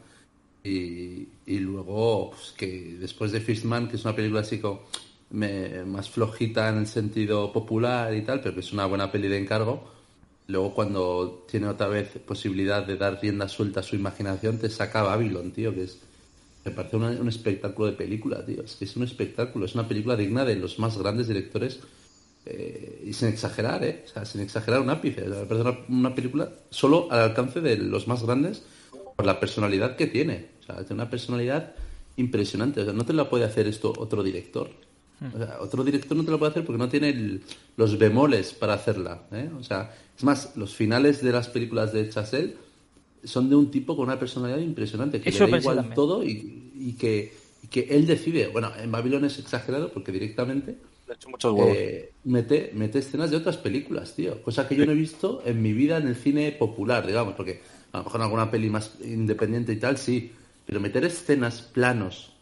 Y, 0.63 1.27
luego, 1.59 2.31
pues, 2.31 2.53
que 2.57 2.97
después 2.99 3.31
de 3.33 3.41
Fistman, 3.41 3.87
que 3.87 3.97
es 3.97 4.05
una 4.05 4.15
película 4.15 4.41
así 4.41 4.59
como 4.59 4.83
más 5.29 6.09
flojita 6.09 6.69
en 6.69 6.77
el 6.77 6.87
sentido 6.87 7.51
popular 7.51 8.15
y 8.15 8.21
tal, 8.21 8.39
pero 8.39 8.55
que 8.55 8.61
es 8.61 8.71
una 8.71 8.85
buena 8.85 9.11
peli 9.11 9.27
de 9.27 9.37
encargo, 9.37 9.94
Luego 10.47 10.73
cuando 10.73 11.45
tiene 11.49 11.67
otra 11.67 11.87
vez 11.87 12.09
posibilidad 12.25 12.85
de 12.85 12.97
dar 12.97 13.19
rienda 13.21 13.47
suelta 13.47 13.79
a 13.79 13.83
su 13.83 13.95
imaginación, 13.95 14.59
te 14.59 14.69
saca 14.69 15.01
Babylon, 15.01 15.51
tío, 15.51 15.73
que 15.73 15.83
es... 15.83 15.99
Me 16.63 16.71
parece 16.71 16.95
un 16.95 17.27
espectáculo 17.27 17.91
de 17.91 17.93
película, 17.93 18.43
tío. 18.43 18.63
Es 18.63 18.75
que 18.75 18.85
es 18.85 18.95
un 18.95 19.03
espectáculo, 19.03 19.65
es 19.65 19.75
una 19.75 19.87
película 19.87 20.15
digna 20.15 20.45
de 20.45 20.55
los 20.55 20.79
más 20.79 20.97
grandes 20.97 21.27
directores 21.27 21.79
eh, 22.45 23.03
y 23.05 23.13
sin 23.13 23.27
exagerar, 23.29 23.83
¿eh? 23.83 24.03
O 24.05 24.07
sea, 24.07 24.25
sin 24.25 24.41
exagerar 24.41 24.81
un 24.81 24.89
ápice. 24.89 25.21
me 25.27 25.45
parece 25.45 25.77
una, 25.89 26.13
película 26.13 26.49
solo 26.69 27.07
al 27.11 27.19
alcance 27.19 27.59
de 27.61 27.77
los 27.77 28.07
más 28.07 28.23
grandes 28.23 28.63
por 29.15 29.25
la 29.25 29.39
personalidad 29.39 29.95
que 29.95 30.07
tiene. 30.07 30.49
O 30.61 30.63
sea, 30.63 30.77
tiene 30.77 31.01
una 31.01 31.09
personalidad 31.09 31.75
impresionante. 32.17 32.81
O 32.81 32.85
sea, 32.85 32.93
no 32.93 33.05
te 33.05 33.13
la 33.13 33.29
puede 33.29 33.45
hacer 33.45 33.67
esto 33.67 33.93
otro 33.97 34.21
director. 34.21 34.69
O 35.33 35.37
sea, 35.37 35.57
otro 35.59 35.83
director 35.83 36.15
no 36.15 36.23
te 36.23 36.31
lo 36.31 36.37
puede 36.39 36.51
hacer 36.51 36.65
porque 36.65 36.77
no 36.77 36.89
tiene 36.89 37.09
el- 37.09 37.41
los 37.77 37.97
bemoles 37.97 38.53
para 38.53 38.73
hacerla. 38.73 39.23
¿eh? 39.31 39.49
O 39.57 39.63
sea, 39.63 39.93
es 40.17 40.23
más, 40.23 40.55
los 40.55 40.73
finales 40.75 41.21
de 41.21 41.31
las 41.31 41.47
películas 41.49 41.91
de 41.93 42.09
Chazelle 42.09 42.55
son 43.23 43.49
de 43.49 43.55
un 43.55 43.71
tipo 43.71 43.95
con 43.95 44.05
una 44.05 44.19
personalidad 44.19 44.59
impresionante, 44.59 45.19
que 45.21 45.29
Eso 45.29 45.45
le 45.45 45.51
da 45.51 45.57
igual 45.57 45.75
también. 45.77 45.95
todo 45.95 46.23
y, 46.23 46.71
y 46.75 46.93
que, 46.93 47.33
y 47.63 47.67
que 47.67 47.81
él 47.89 48.05
decide. 48.05 48.47
Bueno, 48.49 48.71
en 48.77 48.91
Babylon 48.91 49.25
es 49.25 49.39
exagerado 49.39 49.91
porque 49.91 50.11
directamente 50.11 50.77
Le 51.07 51.13
he 51.13 51.15
hecho 51.15 51.29
muchos 51.29 51.51
huevos. 51.53 51.75
eh, 51.77 52.11
mete, 52.25 52.71
mete 52.73 52.99
escenas 52.99 53.31
de 53.31 53.37
otras 53.37 53.57
películas, 53.57 54.13
tío. 54.15 54.41
Cosa 54.43 54.67
que 54.67 54.75
yo 54.75 54.85
no 54.85 54.91
he 54.91 54.95
visto 54.95 55.41
en 55.45 55.61
mi 55.61 55.73
vida 55.73 55.97
en 55.97 56.07
el 56.07 56.15
cine 56.15 56.51
popular, 56.51 57.05
digamos, 57.07 57.33
porque 57.35 57.61
a 57.91 57.97
lo 57.99 58.03
mejor 58.03 58.19
en 58.19 58.23
alguna 58.25 58.51
peli 58.51 58.69
más 58.69 58.91
independiente 59.03 59.73
y 59.73 59.77
tal, 59.77 59.97
sí. 59.97 60.31
Pero 60.65 60.79
meter 60.79 61.03
escenas 61.05 61.61
planos 61.61 62.33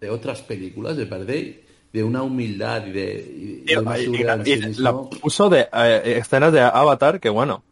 de 0.00 0.10
otras 0.10 0.42
películas, 0.42 0.96
me 0.96 1.06
parece 1.06 1.64
de 1.92 2.04
una 2.04 2.22
humildad 2.22 2.86
y 2.86 2.92
de, 2.92 3.04
y- 3.14 3.42
y 3.42 3.56
de 3.60 3.64
Tío, 3.66 3.80
una 3.82 3.98
y- 3.98 4.02
seguridad 4.04 4.46
y- 4.46 4.52
en 4.52 4.58
sí 4.60 4.64
y 4.64 4.68
mismo. 4.68 5.10
la 5.12 5.20
puso 5.20 5.48
de 5.48 5.68
eh, 5.72 6.18
escenas 6.18 6.52
de 6.52 6.60
Avatar 6.60 7.18
que 7.20 7.28
bueno, 7.30 7.62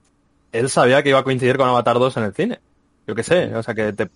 él 0.52 0.68
sabía 0.70 1.02
que 1.02 1.10
iba 1.10 1.18
a 1.18 1.24
coincidir 1.24 1.56
con 1.56 1.68
Avatar 1.68 1.98
2 1.98 2.16
en 2.16 2.24
el 2.24 2.34
cine. 2.34 2.60
Yo 3.06 3.14
qué 3.14 3.22
sé, 3.22 3.54
o 3.54 3.62
sea 3.62 3.74
que 3.74 3.92
te 3.92 4.08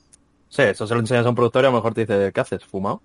sé, 0.48 0.70
eso 0.70 0.86
se 0.86 0.94
lo 0.94 1.00
enseñas 1.00 1.26
a 1.26 1.28
un 1.28 1.34
productor 1.34 1.62
y 1.64 1.66
a 1.66 1.70
lo 1.70 1.76
mejor 1.76 1.94
te 1.94 2.00
dice, 2.02 2.32
¿qué 2.32 2.40
haces? 2.40 2.64
¿Fumado? 2.64 3.02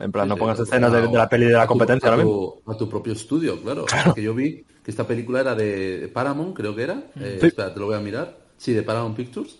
En 0.00 0.10
plan, 0.10 0.28
no 0.28 0.36
pongas 0.36 0.58
escenas 0.58 0.90
de, 0.92 1.02
la 1.08 1.28
peli 1.28 1.46
de 1.46 1.52
la 1.52 1.62
a 1.62 1.64
tu- 1.64 1.68
competencia 1.68 2.08
a 2.08 2.12
ahora 2.12 2.24
tu, 2.24 2.28
mismo. 2.28 2.62
A 2.66 2.76
tu 2.76 2.88
propio 2.88 3.12
estudio, 3.12 3.62
claro. 3.62 3.86
Porque 4.06 4.22
yo 4.22 4.34
vi 4.34 4.64
que 4.84 4.90
esta 4.90 5.06
película 5.06 5.40
era 5.40 5.54
de 5.54 6.10
Paramount, 6.12 6.54
creo 6.56 6.74
que 6.74 6.82
era. 6.82 7.02
Eh, 7.20 7.38
Sí. 7.40 7.46
Espera, 7.46 7.72
te 7.72 7.78
lo 7.80 7.86
voy 7.86 7.94
a 7.96 8.00
mirar. 8.00 8.36
Sí, 8.56 8.72
de 8.72 8.82
Paramount 8.82 9.16
Pictures. 9.16 9.56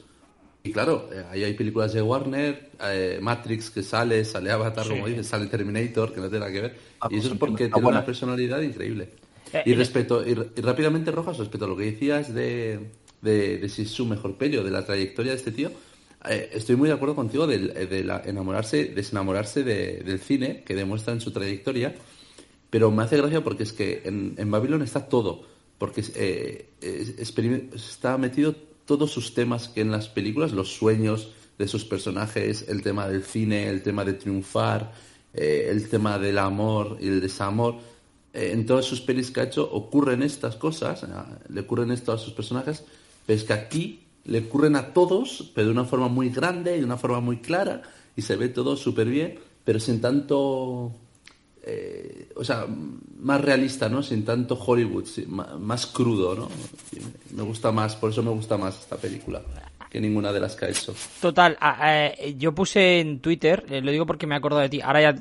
Y 0.69 0.73
claro, 0.73 1.09
eh, 1.13 1.25
ahí 1.31 1.45
hay 1.45 1.55
películas 1.55 1.93
de 1.93 2.03
Warner, 2.03 2.71
eh, 2.83 3.19
Matrix 3.21 3.71
que 3.71 3.83
sale, 3.83 4.25
sale 4.25 4.51
Avatar, 4.51 4.87
como 4.89 5.07
dices, 5.07 5.27
sale 5.27 5.47
Terminator, 5.47 6.13
que 6.13 6.21
no 6.21 6.29
tiene 6.29 6.41
nada 6.41 6.53
que 6.53 6.61
ver. 6.61 6.77
Ah, 7.01 7.09
y 7.11 7.15
eso 7.19 7.23
pues 7.29 7.33
es 7.35 7.39
porque 7.39 7.65
está 7.65 7.75
tiene 7.77 7.85
buena. 7.85 7.99
una 8.01 8.07
personalidad 8.07 8.61
increíble. 8.63 9.11
Eh, 9.53 9.63
Y 9.67 9.75
respecto, 9.75 10.23
y, 10.27 10.33
y 10.57 10.61
rápidamente, 10.61 11.11
Rojas, 11.11 11.39
respecto 11.39 11.65
a 11.65 11.69
lo 11.69 11.77
que 11.77 11.85
decías 11.85 12.35
de, 12.35 12.91
de, 13.23 13.59
de 13.59 13.69
si 13.69 13.83
es 13.83 13.91
su 13.91 14.05
mejor 14.07 14.37
peli 14.37 14.57
o 14.59 14.65
de 14.65 14.71
la 14.71 14.85
trayectoria 14.85 15.33
de 15.33 15.39
este 15.39 15.53
tío, 15.53 15.71
eh, 16.29 16.51
estoy 16.53 16.77
muy 16.77 16.89
de 16.89 16.95
acuerdo 16.95 17.15
contigo 17.15 17.49
eh, 17.51 17.59
de, 17.87 18.05
la, 18.05 18.23
enamorarse, 18.27 18.87
desenamorarse 18.87 19.63
de- 19.63 20.03
del 20.03 20.19
cine 20.21 20.63
que 20.67 20.75
demuestra 20.75 21.13
en 21.15 21.21
su 21.21 21.31
trayectoria, 21.31 21.95
pero 22.71 22.91
me 22.91 23.03
hace 23.05 23.17
gracia 23.17 23.43
porque 23.43 23.63
es 23.63 23.73
que 23.73 24.03
en, 24.05 24.35
en 24.37 24.51
Babylon 24.51 24.83
está 24.83 25.09
todo, 25.09 25.47
porque 25.79 26.03
eh, 26.17 26.69
es- 26.83 27.15
está 27.19 28.19
metido 28.19 28.55
todos 28.89 29.11
sus 29.11 29.35
temas 29.35 29.69
que 29.69 29.83
en 29.83 29.91
las 29.91 30.09
películas, 30.09 30.53
los 30.53 30.73
sueños 30.73 31.29
de 31.59 31.69
sus 31.69 31.85
personajes, 31.85 32.65
el 32.69 32.83
tema 32.83 33.07
del 33.07 33.23
cine, 33.23 33.69
el 33.69 33.83
tema 33.83 34.03
de 34.03 34.15
triunfar, 34.15 34.93
eh, 35.35 35.69
el 35.71 35.91
tema 35.91 36.19
del 36.19 36.39
amor 36.39 36.97
y 36.99 37.09
el 37.09 37.21
desamor. 37.21 37.77
Eh, 38.33 38.51
en 38.55 38.65
todas 38.65 38.87
sus 38.87 39.03
pelis 39.03 39.31
que 39.31 39.41
ha 39.41 39.45
hecho 39.45 39.71
ocurren 39.71 40.23
estas 40.23 40.57
cosas, 40.57 41.03
eh, 41.03 41.07
le 41.51 41.61
ocurren 41.61 41.91
esto 41.91 42.13
a 42.13 42.19
sus 42.19 42.33
personajes, 42.33 42.83
pero 43.27 43.37
es 43.37 43.45
que 43.45 43.53
aquí 43.53 44.01
le 44.25 44.39
ocurren 44.39 44.75
a 44.75 44.95
todos, 44.95 45.53
pero 45.55 45.67
de 45.67 45.73
una 45.75 45.85
forma 45.85 46.09
muy 46.09 46.31
grande 46.31 46.75
y 46.75 46.81
de 46.81 46.87
una 46.87 46.97
forma 46.97 47.21
muy 47.21 47.41
clara, 47.41 47.83
y 48.17 48.23
se 48.23 48.37
ve 48.37 48.49
todo 48.49 48.75
súper 48.75 49.09
bien, 49.09 49.39
pero 49.65 49.81
sin 49.81 50.01
tanto 50.01 50.95
eh, 51.65 52.29
o 52.37 52.45
sea, 52.45 52.67
más 53.21 53.41
realista, 53.41 53.89
¿no? 53.89 54.03
Sin 54.03 54.25
tanto 54.25 54.55
Hollywood, 54.55 55.07
más 55.59 55.87
crudo, 55.87 56.35
¿no? 56.35 56.49
Me 57.35 57.43
gusta 57.43 57.73
más, 57.73 57.97
por 57.97 58.11
eso 58.11 58.23
me 58.23 58.31
gusta 58.31 58.57
más 58.57 58.79
esta 58.81 58.97
película 58.97 59.43
que 59.91 60.01
ninguna 60.01 60.33
de 60.33 60.41
las 60.41 60.55
que 60.55 60.67
ha 60.67 60.69
hecho. 60.69 60.95
Total, 61.21 61.57
a- 61.61 62.07
eh, 62.07 62.35
yo 62.37 62.55
puse 62.55 63.01
en 63.01 63.21
Twitter, 63.21 63.65
eh, 63.71 63.81
lo 63.81 63.91
digo 63.91 64.05
porque 64.07 64.27
me 64.27 64.35
he 64.35 64.39
acordado 64.39 64.61
de 64.63 64.69
ti, 64.69 64.81
ahora 64.83 65.01
ya 65.01 65.15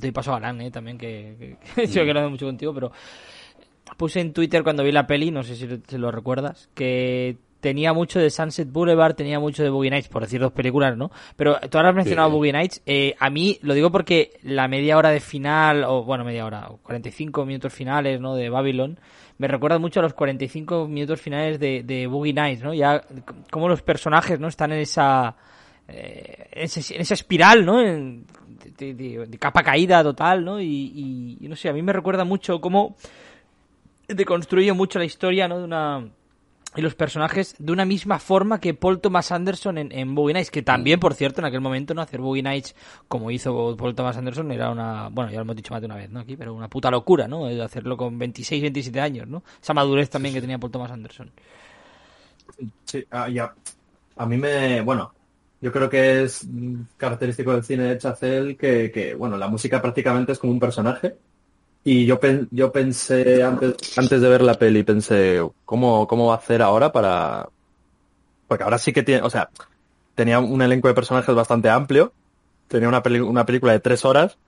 te 0.00 0.12
paso 0.12 0.32
a 0.32 0.36
Alan, 0.36 0.60
eh, 0.60 0.70
también, 0.70 0.96
que, 0.96 1.56
que, 1.74 1.86
yo 1.86 1.92
que 1.92 2.06
he 2.06 2.08
hablado 2.10 2.30
mucho 2.30 2.46
contigo, 2.46 2.72
pero 2.72 2.92
puse 3.96 4.20
en 4.20 4.32
Twitter 4.32 4.62
cuando 4.62 4.84
vi 4.84 4.92
la 4.92 5.06
peli, 5.06 5.30
no 5.30 5.42
sé 5.42 5.56
si, 5.56 5.66
si 5.88 5.98
lo 5.98 6.10
recuerdas, 6.12 6.68
que 6.74 7.36
tenía 7.62 7.94
mucho 7.94 8.18
de 8.18 8.28
Sunset 8.28 8.70
Boulevard, 8.70 9.14
tenía 9.14 9.38
mucho 9.40 9.62
de 9.62 9.70
Boogie 9.70 9.90
Nights, 9.90 10.08
por 10.08 10.20
decir 10.22 10.40
dos 10.40 10.52
películas, 10.52 10.96
¿no? 10.96 11.10
Pero 11.36 11.58
tú 11.70 11.78
ahora 11.78 11.90
has 11.90 11.94
mencionado 11.94 12.28
Sí. 12.28 12.34
Boogie 12.34 12.52
Nights, 12.52 12.82
eh, 12.84 13.14
a 13.18 13.30
mí 13.30 13.58
lo 13.62 13.72
digo 13.72 13.90
porque 13.90 14.32
la 14.42 14.68
media 14.68 14.98
hora 14.98 15.10
de 15.10 15.20
final, 15.20 15.84
o 15.84 16.02
bueno, 16.04 16.24
media 16.24 16.44
hora, 16.44 16.66
o 16.68 16.76
45 16.78 17.46
minutos 17.46 17.72
finales, 17.72 18.20
¿no? 18.20 18.34
De 18.34 18.50
Babylon, 18.50 18.98
me 19.38 19.48
recuerda 19.48 19.78
mucho 19.78 20.00
a 20.00 20.02
los 20.02 20.12
45 20.12 20.88
minutos 20.88 21.20
finales 21.20 21.58
de, 21.58 21.82
de 21.84 22.06
Boogie 22.06 22.32
Nights, 22.34 22.62
¿no? 22.62 22.74
Ya 22.74 23.00
como 23.50 23.68
los 23.68 23.80
personajes, 23.82 24.38
¿no? 24.40 24.48
Están 24.48 24.72
en 24.72 24.80
esa, 24.80 25.36
eh, 25.88 26.48
en, 26.52 26.62
ese- 26.64 26.94
en 26.96 27.00
esa 27.00 27.14
espiral, 27.14 27.64
¿no? 27.64 27.80
En- 27.80 28.26
de, 28.76 28.94
de- 28.94 29.26
de 29.26 29.38
capa 29.38 29.62
caída 29.62 30.02
total, 30.02 30.44
¿no? 30.44 30.60
Y, 30.60 30.66
y- 30.66 31.38
y 31.40 31.48
no 31.48 31.54
sé, 31.56 31.68
a 31.68 31.72
mí 31.72 31.82
me 31.82 31.92
recuerda 31.92 32.24
mucho 32.24 32.60
cómo 32.60 32.96
deconstruye 34.08 34.72
mucho 34.72 34.98
la 34.98 35.04
historia, 35.04 35.48
¿no? 35.48 35.58
De 35.58 35.64
una 35.64 36.08
y 36.74 36.80
los 36.80 36.94
personajes 36.94 37.54
de 37.58 37.72
una 37.72 37.84
misma 37.84 38.18
forma 38.18 38.60
que 38.60 38.72
Paul 38.74 39.00
Thomas 39.00 39.30
Anderson 39.30 39.78
en, 39.78 39.92
en 39.92 40.14
Boogie 40.14 40.34
Nights, 40.34 40.50
que 40.50 40.62
también, 40.62 40.98
por 40.98 41.14
cierto, 41.14 41.40
en 41.40 41.44
aquel 41.44 41.60
momento, 41.60 41.92
¿no? 41.92 42.00
Hacer 42.00 42.20
Boogie 42.20 42.42
Nights 42.42 42.74
como 43.08 43.30
hizo 43.30 43.76
Paul 43.76 43.94
Thomas 43.94 44.16
Anderson 44.16 44.50
era 44.52 44.70
una, 44.70 45.08
bueno, 45.08 45.30
ya 45.30 45.36
lo 45.36 45.42
hemos 45.42 45.56
dicho 45.56 45.74
más 45.74 45.82
de 45.82 45.86
una 45.86 45.96
vez, 45.96 46.10
¿no? 46.10 46.20
Aquí, 46.20 46.36
pero 46.36 46.54
una 46.54 46.68
puta 46.68 46.90
locura, 46.90 47.28
¿no? 47.28 47.46
Hacerlo 47.62 47.96
con 47.96 48.18
26, 48.18 48.62
27 48.62 49.00
años, 49.00 49.28
¿no? 49.28 49.42
Esa 49.60 49.74
madurez 49.74 50.08
también 50.08 50.34
que 50.34 50.40
tenía 50.40 50.58
Paul 50.58 50.72
Thomas 50.72 50.90
Anderson. 50.90 51.30
Sí, 52.84 53.04
ah, 53.10 53.28
ya. 53.28 53.54
A 54.16 54.26
mí 54.26 54.36
me, 54.36 54.80
bueno, 54.80 55.12
yo 55.60 55.70
creo 55.70 55.90
que 55.90 56.24
es 56.24 56.46
característico 56.96 57.52
del 57.52 57.64
cine 57.64 57.84
de 57.84 57.98
Chazelle 57.98 58.56
que, 58.56 58.90
que, 58.90 59.14
bueno, 59.14 59.36
la 59.36 59.48
música 59.48 59.80
prácticamente 59.80 60.32
es 60.32 60.38
como 60.38 60.52
un 60.52 60.60
personaje. 60.60 61.16
Y 61.84 62.06
yo, 62.06 62.20
yo 62.50 62.70
pensé, 62.70 63.42
antes, 63.42 63.98
antes 63.98 64.20
de 64.20 64.28
ver 64.28 64.42
la 64.42 64.54
peli, 64.54 64.84
pensé, 64.84 65.40
¿cómo, 65.64 66.06
cómo 66.06 66.26
va 66.28 66.34
a 66.34 66.38
hacer 66.38 66.62
ahora 66.62 66.92
para...? 66.92 67.48
Porque 68.46 68.64
ahora 68.64 68.78
sí 68.78 68.92
que 68.92 69.02
tiene, 69.02 69.22
o 69.22 69.30
sea, 69.30 69.50
tenía 70.14 70.38
un 70.38 70.62
elenco 70.62 70.88
de 70.88 70.94
personajes 70.94 71.34
bastante 71.34 71.70
amplio, 71.70 72.12
tenía 72.68 72.88
una, 72.88 73.02
peli- 73.02 73.20
una 73.20 73.46
película 73.46 73.72
de 73.72 73.80
tres 73.80 74.04
horas 74.04 74.38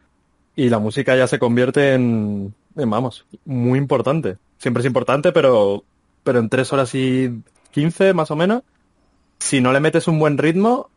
y 0.55 0.69
la 0.69 0.79
música 0.79 1.17
ya 1.17 1.27
se 1.27 1.39
convierte 1.39 1.95
en, 1.95 2.55
en, 2.77 2.91
vamos, 2.91 3.27
muy 3.45 3.79
importante. 3.79 4.37
Siempre 4.59 4.83
es 4.83 4.87
importante, 4.87 5.33
pero, 5.33 5.83
pero 6.23 6.39
en 6.39 6.49
tres 6.49 6.73
horas 6.73 6.95
y 6.95 7.43
quince 7.73 8.15
más 8.15 8.31
o 8.31 8.37
menos, 8.37 8.63
si 9.41 9.61
no 9.61 9.73
le 9.73 9.81
metes 9.81 10.07
un 10.07 10.19
buen 10.19 10.39
ritmo, 10.39 10.91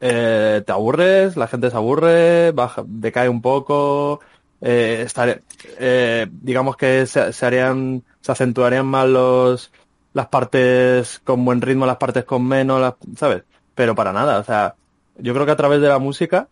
eh, 0.00 0.62
te 0.66 0.72
aburres, 0.72 1.36
la 1.36 1.46
gente 1.46 1.70
se 1.70 1.76
aburre, 1.76 2.50
baja, 2.52 2.82
decae 2.86 3.28
un 3.28 3.40
poco, 3.42 4.20
eh, 4.66 5.04
estar- 5.06 5.42
eh, 5.78 6.26
digamos 6.30 6.76
que 6.76 7.04
se, 7.06 7.20
harían, 7.44 8.02
se 8.22 8.32
acentuarían 8.32 8.86
más 8.86 9.06
los, 9.06 9.70
las 10.14 10.28
partes 10.28 11.20
con 11.22 11.44
buen 11.44 11.60
ritmo, 11.60 11.84
las 11.84 11.98
partes 11.98 12.24
con 12.24 12.46
menos, 12.48 12.94
¿sabes? 13.16 13.42
Pero 13.74 13.94
para 13.94 14.12
nada, 14.14 14.38
o 14.38 14.44
sea, 14.44 14.74
yo 15.18 15.34
creo 15.34 15.44
que 15.44 15.52
a 15.52 15.56
través 15.56 15.82
de 15.82 15.88
la 15.88 15.98
música, 15.98 16.48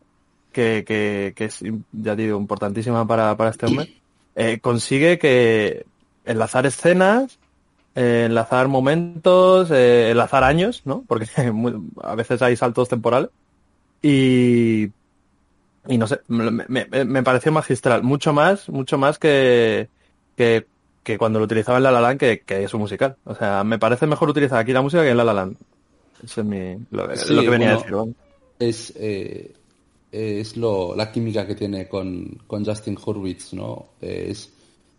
que, 0.52 0.84
que, 0.86 1.32
que 1.34 1.46
es, 1.46 1.60
ya 1.92 2.14
digo, 2.14 2.38
importantísima 2.38 3.06
para, 3.06 3.34
para 3.36 3.50
este 3.50 3.64
hombre, 3.64 3.94
eh, 4.36 4.58
consigue 4.60 5.18
que 5.18 5.86
enlazar 6.26 6.66
escenas, 6.66 7.38
eh, 7.94 8.24
enlazar 8.26 8.68
momentos, 8.68 9.70
eh, 9.70 10.10
enlazar 10.10 10.44
años, 10.44 10.82
¿no? 10.84 11.04
Porque 11.08 11.28
a 12.02 12.14
veces 12.14 12.42
hay 12.42 12.56
saltos 12.56 12.90
temporales. 12.90 13.30
Y, 14.02 14.90
y 15.88 15.98
no 15.98 16.06
sé, 16.06 16.20
me, 16.28 16.50
me- 16.68 17.04
me 17.04 17.22
pareció 17.22 17.52
magistral. 17.52 18.02
Mucho 18.02 18.32
más, 18.32 18.68
mucho 18.68 18.98
más 18.98 19.18
que, 19.18 19.90
que, 20.36 20.68
que 21.02 21.18
cuando 21.18 21.38
lo 21.38 21.44
utilizaba 21.46 21.78
en 21.78 21.84
La 21.84 21.90
La 21.92 22.00
Land, 22.00 22.20
que, 22.20 22.42
que 22.44 22.64
es 22.64 22.74
un 22.74 22.80
musical. 22.80 23.18
O 23.24 23.34
sea, 23.34 23.64
me 23.64 23.78
parece 23.78 24.06
mejor 24.06 24.28
utilizar 24.30 24.58
aquí 24.58 24.72
la 24.72 24.82
música 24.82 25.02
que 25.02 25.10
en 25.10 25.16
La 25.16 25.24
La 25.24 25.34
Land. 25.34 25.58
Eso 26.22 26.42
es 26.42 26.46
mi, 26.46 26.76
lo, 26.90 27.08
Sí, 27.12 27.34
lo 27.34 27.44
que 27.44 27.50
venía 27.50 27.70
a 27.70 27.72
decir. 27.72 27.94
Es, 28.58 28.92
eh, 28.96 29.54
es 30.12 30.56
lo, 30.56 30.94
la 30.96 31.10
química 31.12 31.46
que 31.46 31.54
tiene 31.54 31.88
con, 31.88 32.38
con 32.46 32.64
Justin 32.64 32.98
Hurwitz, 33.04 33.52
¿no? 33.54 33.94
Eh, 34.00 34.26
Es, 34.30 34.52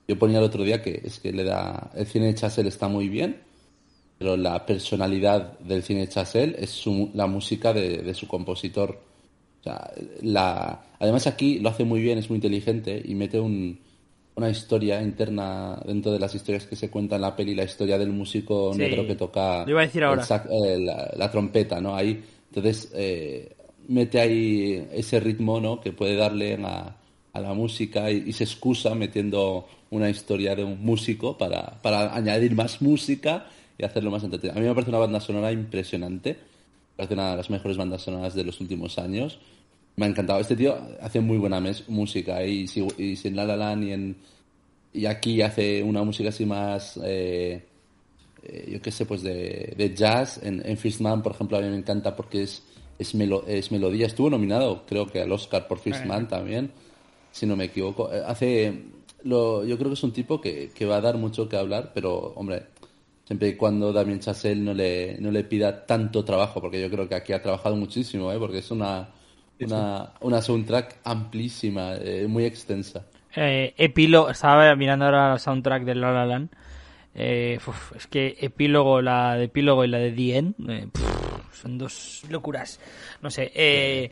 yo 0.08 0.20
ponía 0.20 0.40
el 0.40 0.44
otro 0.46 0.64
día 0.64 0.82
que 0.82 1.02
es 1.04 1.20
que 1.20 1.32
le 1.34 1.44
da. 1.44 1.92
El 1.96 2.08
cine 2.08 2.28
de 2.28 2.36
Chazelle 2.36 2.70
está 2.70 2.88
muy 2.90 3.10
bien, 3.10 3.42
pero 4.18 4.38
la 4.38 4.66
personalidad 4.66 5.60
del 5.60 5.84
cine 5.84 6.02
de 6.02 6.10
Chazelle 6.10 6.56
es 6.60 6.72
su- 6.72 7.12
la 7.16 7.28
música 7.28 7.74
de, 7.74 8.00
de 8.04 8.14
su 8.16 8.28
compositor. 8.28 9.00
O 9.64 9.70
sea, 9.70 9.92
la, 10.22 10.84
además 11.00 11.26
aquí 11.28 11.60
lo 11.60 11.70
hace 11.70 11.86
muy 11.86 12.02
bien, 12.02 12.18
es 12.18 12.30
muy 12.30 12.36
inteligente 12.38 13.02
y 13.06 13.16
mete 13.16 13.40
un, 13.40 13.80
una 14.36 14.50
historia 14.50 15.02
interna 15.02 15.80
dentro 15.86 16.12
de 16.12 16.20
las 16.20 16.36
historias 16.36 16.66
que 16.68 16.76
se 16.76 16.90
cuentan 16.90 17.18
en 17.18 17.22
la 17.22 17.36
peli, 17.36 17.56
la 17.56 17.64
historia 17.64 17.98
del 17.98 18.12
músico 18.12 18.74
Sí, 18.76 18.84
negro 18.84 19.06
que 19.06 19.16
toca 19.16 19.64
lo 19.66 19.72
iba 19.72 19.82
a 19.82 19.86
decir 19.86 20.04
el 20.06 20.10
ahora. 20.10 20.22
sac- 20.22 20.50
eh, 20.52 20.80
la, 20.80 21.12
la 21.16 21.32
trompeta, 21.32 21.80
¿no? 21.80 21.96
Ahí, 21.96 22.22
entonces, 22.50 22.92
eh, 22.94 23.56
mete 23.88 24.20
ahí 24.20 24.86
ese 24.92 25.20
ritmo, 25.20 25.60
¿no? 25.62 25.80
Que 25.80 25.92
puede 25.94 26.16
darle 26.16 26.56
a, 26.64 26.98
a 27.34 27.40
la 27.42 27.54
música 27.54 28.12
y, 28.12 28.24
y 28.28 28.34
se 28.34 28.44
excusa 28.44 28.96
metiendo 28.96 29.66
una 29.92 30.10
historia 30.10 30.56
de 30.56 30.64
un 30.64 30.84
músico 30.84 31.38
para, 31.38 31.82
para 31.82 32.14
añadir 32.16 32.56
más 32.56 32.82
música 32.82 33.46
y 33.78 33.86
hacerlo 33.86 34.12
más 34.12 34.24
entretenido. 34.24 34.58
A 34.58 34.62
mí 34.62 34.68
me 34.68 34.74
parece 34.74 34.90
una 34.92 35.00
banda 35.00 35.20
sonora 35.22 35.52
impresionante 35.52 36.38
parece 36.96 37.14
una 37.14 37.32
de 37.32 37.38
las 37.38 37.50
mejores 37.50 37.78
bandas 37.78 38.02
sonoras 38.02 38.34
de 38.36 38.44
los 38.44 38.60
últimos 38.62 38.98
años. 39.00 39.40
Me 39.96 40.06
ha 40.06 40.10
encantado. 40.10 40.40
Este 40.40 40.56
tío 40.56 40.76
hace 41.02 41.20
muy 41.20 41.38
buena 41.38 41.62
música 41.88 42.44
y 42.44 42.68
si, 42.68 42.86
y 42.98 43.16
si 43.16 43.28
en 43.28 43.36
La 43.36 43.46
La 43.46 43.56
Land 43.56 43.84
y, 43.84 43.92
en, 43.92 44.16
y 44.94 45.06
aquí 45.06 45.42
hace 45.42 45.84
una 45.84 46.04
música 46.04 46.30
así 46.30 46.46
más, 46.46 47.00
eh, 47.04 47.64
eh, 48.44 48.70
yo 48.72 48.82
qué 48.82 48.92
sé, 48.92 49.06
pues 49.06 49.22
de, 49.22 49.74
de 49.78 49.94
jazz. 49.94 50.40
En, 50.42 50.62
en 50.66 50.78
Fistman, 50.78 51.22
por 51.22 51.34
ejemplo, 51.34 51.58
a 51.58 51.62
mí 51.62 51.70
me 51.70 51.78
encanta 51.78 52.16
porque 52.16 52.44
es, 52.44 52.64
es, 52.98 53.14
es 53.14 53.72
melodía. 53.72 54.08
Estuvo 54.08 54.30
nominado, 54.30 54.84
creo 54.88 55.08
que 55.08 55.22
al 55.22 55.32
Oscar 55.32 55.68
por 55.68 55.80
Fistman 55.80 56.28
también, 56.28 56.72
si 57.32 57.46
no 57.46 57.56
me 57.56 57.66
equivoco. 57.66 58.12
Eh, 58.12 58.24
hace, 58.26 58.74
lo, 59.24 59.64
yo 59.64 59.78
creo 59.78 59.90
que 59.90 59.96
es 59.96 60.04
un 60.04 60.14
tipo 60.14 60.42
que, 60.42 60.72
que 60.74 60.86
va 60.86 60.98
a 60.98 61.02
dar 61.02 61.18
mucho 61.18 61.48
que 61.48 61.56
hablar, 61.56 61.92
pero, 61.94 62.34
hombre, 62.36 62.64
siempre 63.24 63.50
y 63.50 63.56
cuando 63.56 63.94
Damien 63.94 64.20
Chazelle 64.20 64.62
no 64.62 64.74
le, 64.74 65.18
no 65.20 65.32
le 65.32 65.44
pida 65.44 65.86
tanto 65.86 66.24
trabajo, 66.24 66.62
porque 66.62 66.82
yo 66.82 66.90
creo 66.90 67.08
que 67.08 67.16
aquí 67.16 67.34
ha 67.34 67.42
trabajado 67.42 67.76
muchísimo, 67.76 68.32
¿eh? 68.32 68.40
porque 68.40 68.60
es 68.60 68.72
una, 68.72 69.10
una, 69.60 70.14
una 70.22 70.42
soundtrack 70.42 70.98
amplísima, 71.04 71.96
eh, 71.96 72.28
muy 72.28 72.46
extensa. 72.46 73.06
Eh, 73.36 73.74
epílogo, 73.78 74.30
estaba 74.30 74.76
mirando 74.76 75.06
ahora 75.06 75.34
el 75.34 75.40
soundtrack 75.40 75.84
de 75.84 75.96
La 75.96 76.12
La 76.12 76.26
Land. 76.26 76.50
Eh, 77.16 77.60
es 77.96 78.08
que 78.08 78.38
epílogo, 78.40 79.02
la 79.02 79.36
de 79.36 79.46
epílogo 79.46 79.86
y 79.86 79.88
la 79.88 80.00
de 80.00 80.12
The 80.12 80.38
End, 80.38 80.70
eh, 80.70 80.88
son 81.52 81.78
dos 81.78 82.24
locuras. 82.30 82.80
No 83.22 83.30
sé, 83.30 83.52
eh, 83.54 84.12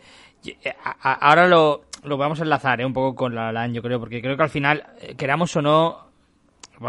ahora 1.02 1.48
lo, 1.48 1.86
lo 2.04 2.18
vamos 2.18 2.40
a 2.40 2.44
enlazar 2.44 2.86
un 2.86 2.94
poco 2.94 3.16
con 3.16 3.34
La 3.34 3.46
La 3.46 3.62
Land, 3.62 3.76
yo 3.76 3.82
creo, 3.82 4.00
porque 4.00 4.22
creo 4.22 4.38
que 4.38 4.44
al 4.44 4.50
final, 4.50 4.86
queramos 5.18 5.56
o 5.56 5.62
no, 5.62 6.11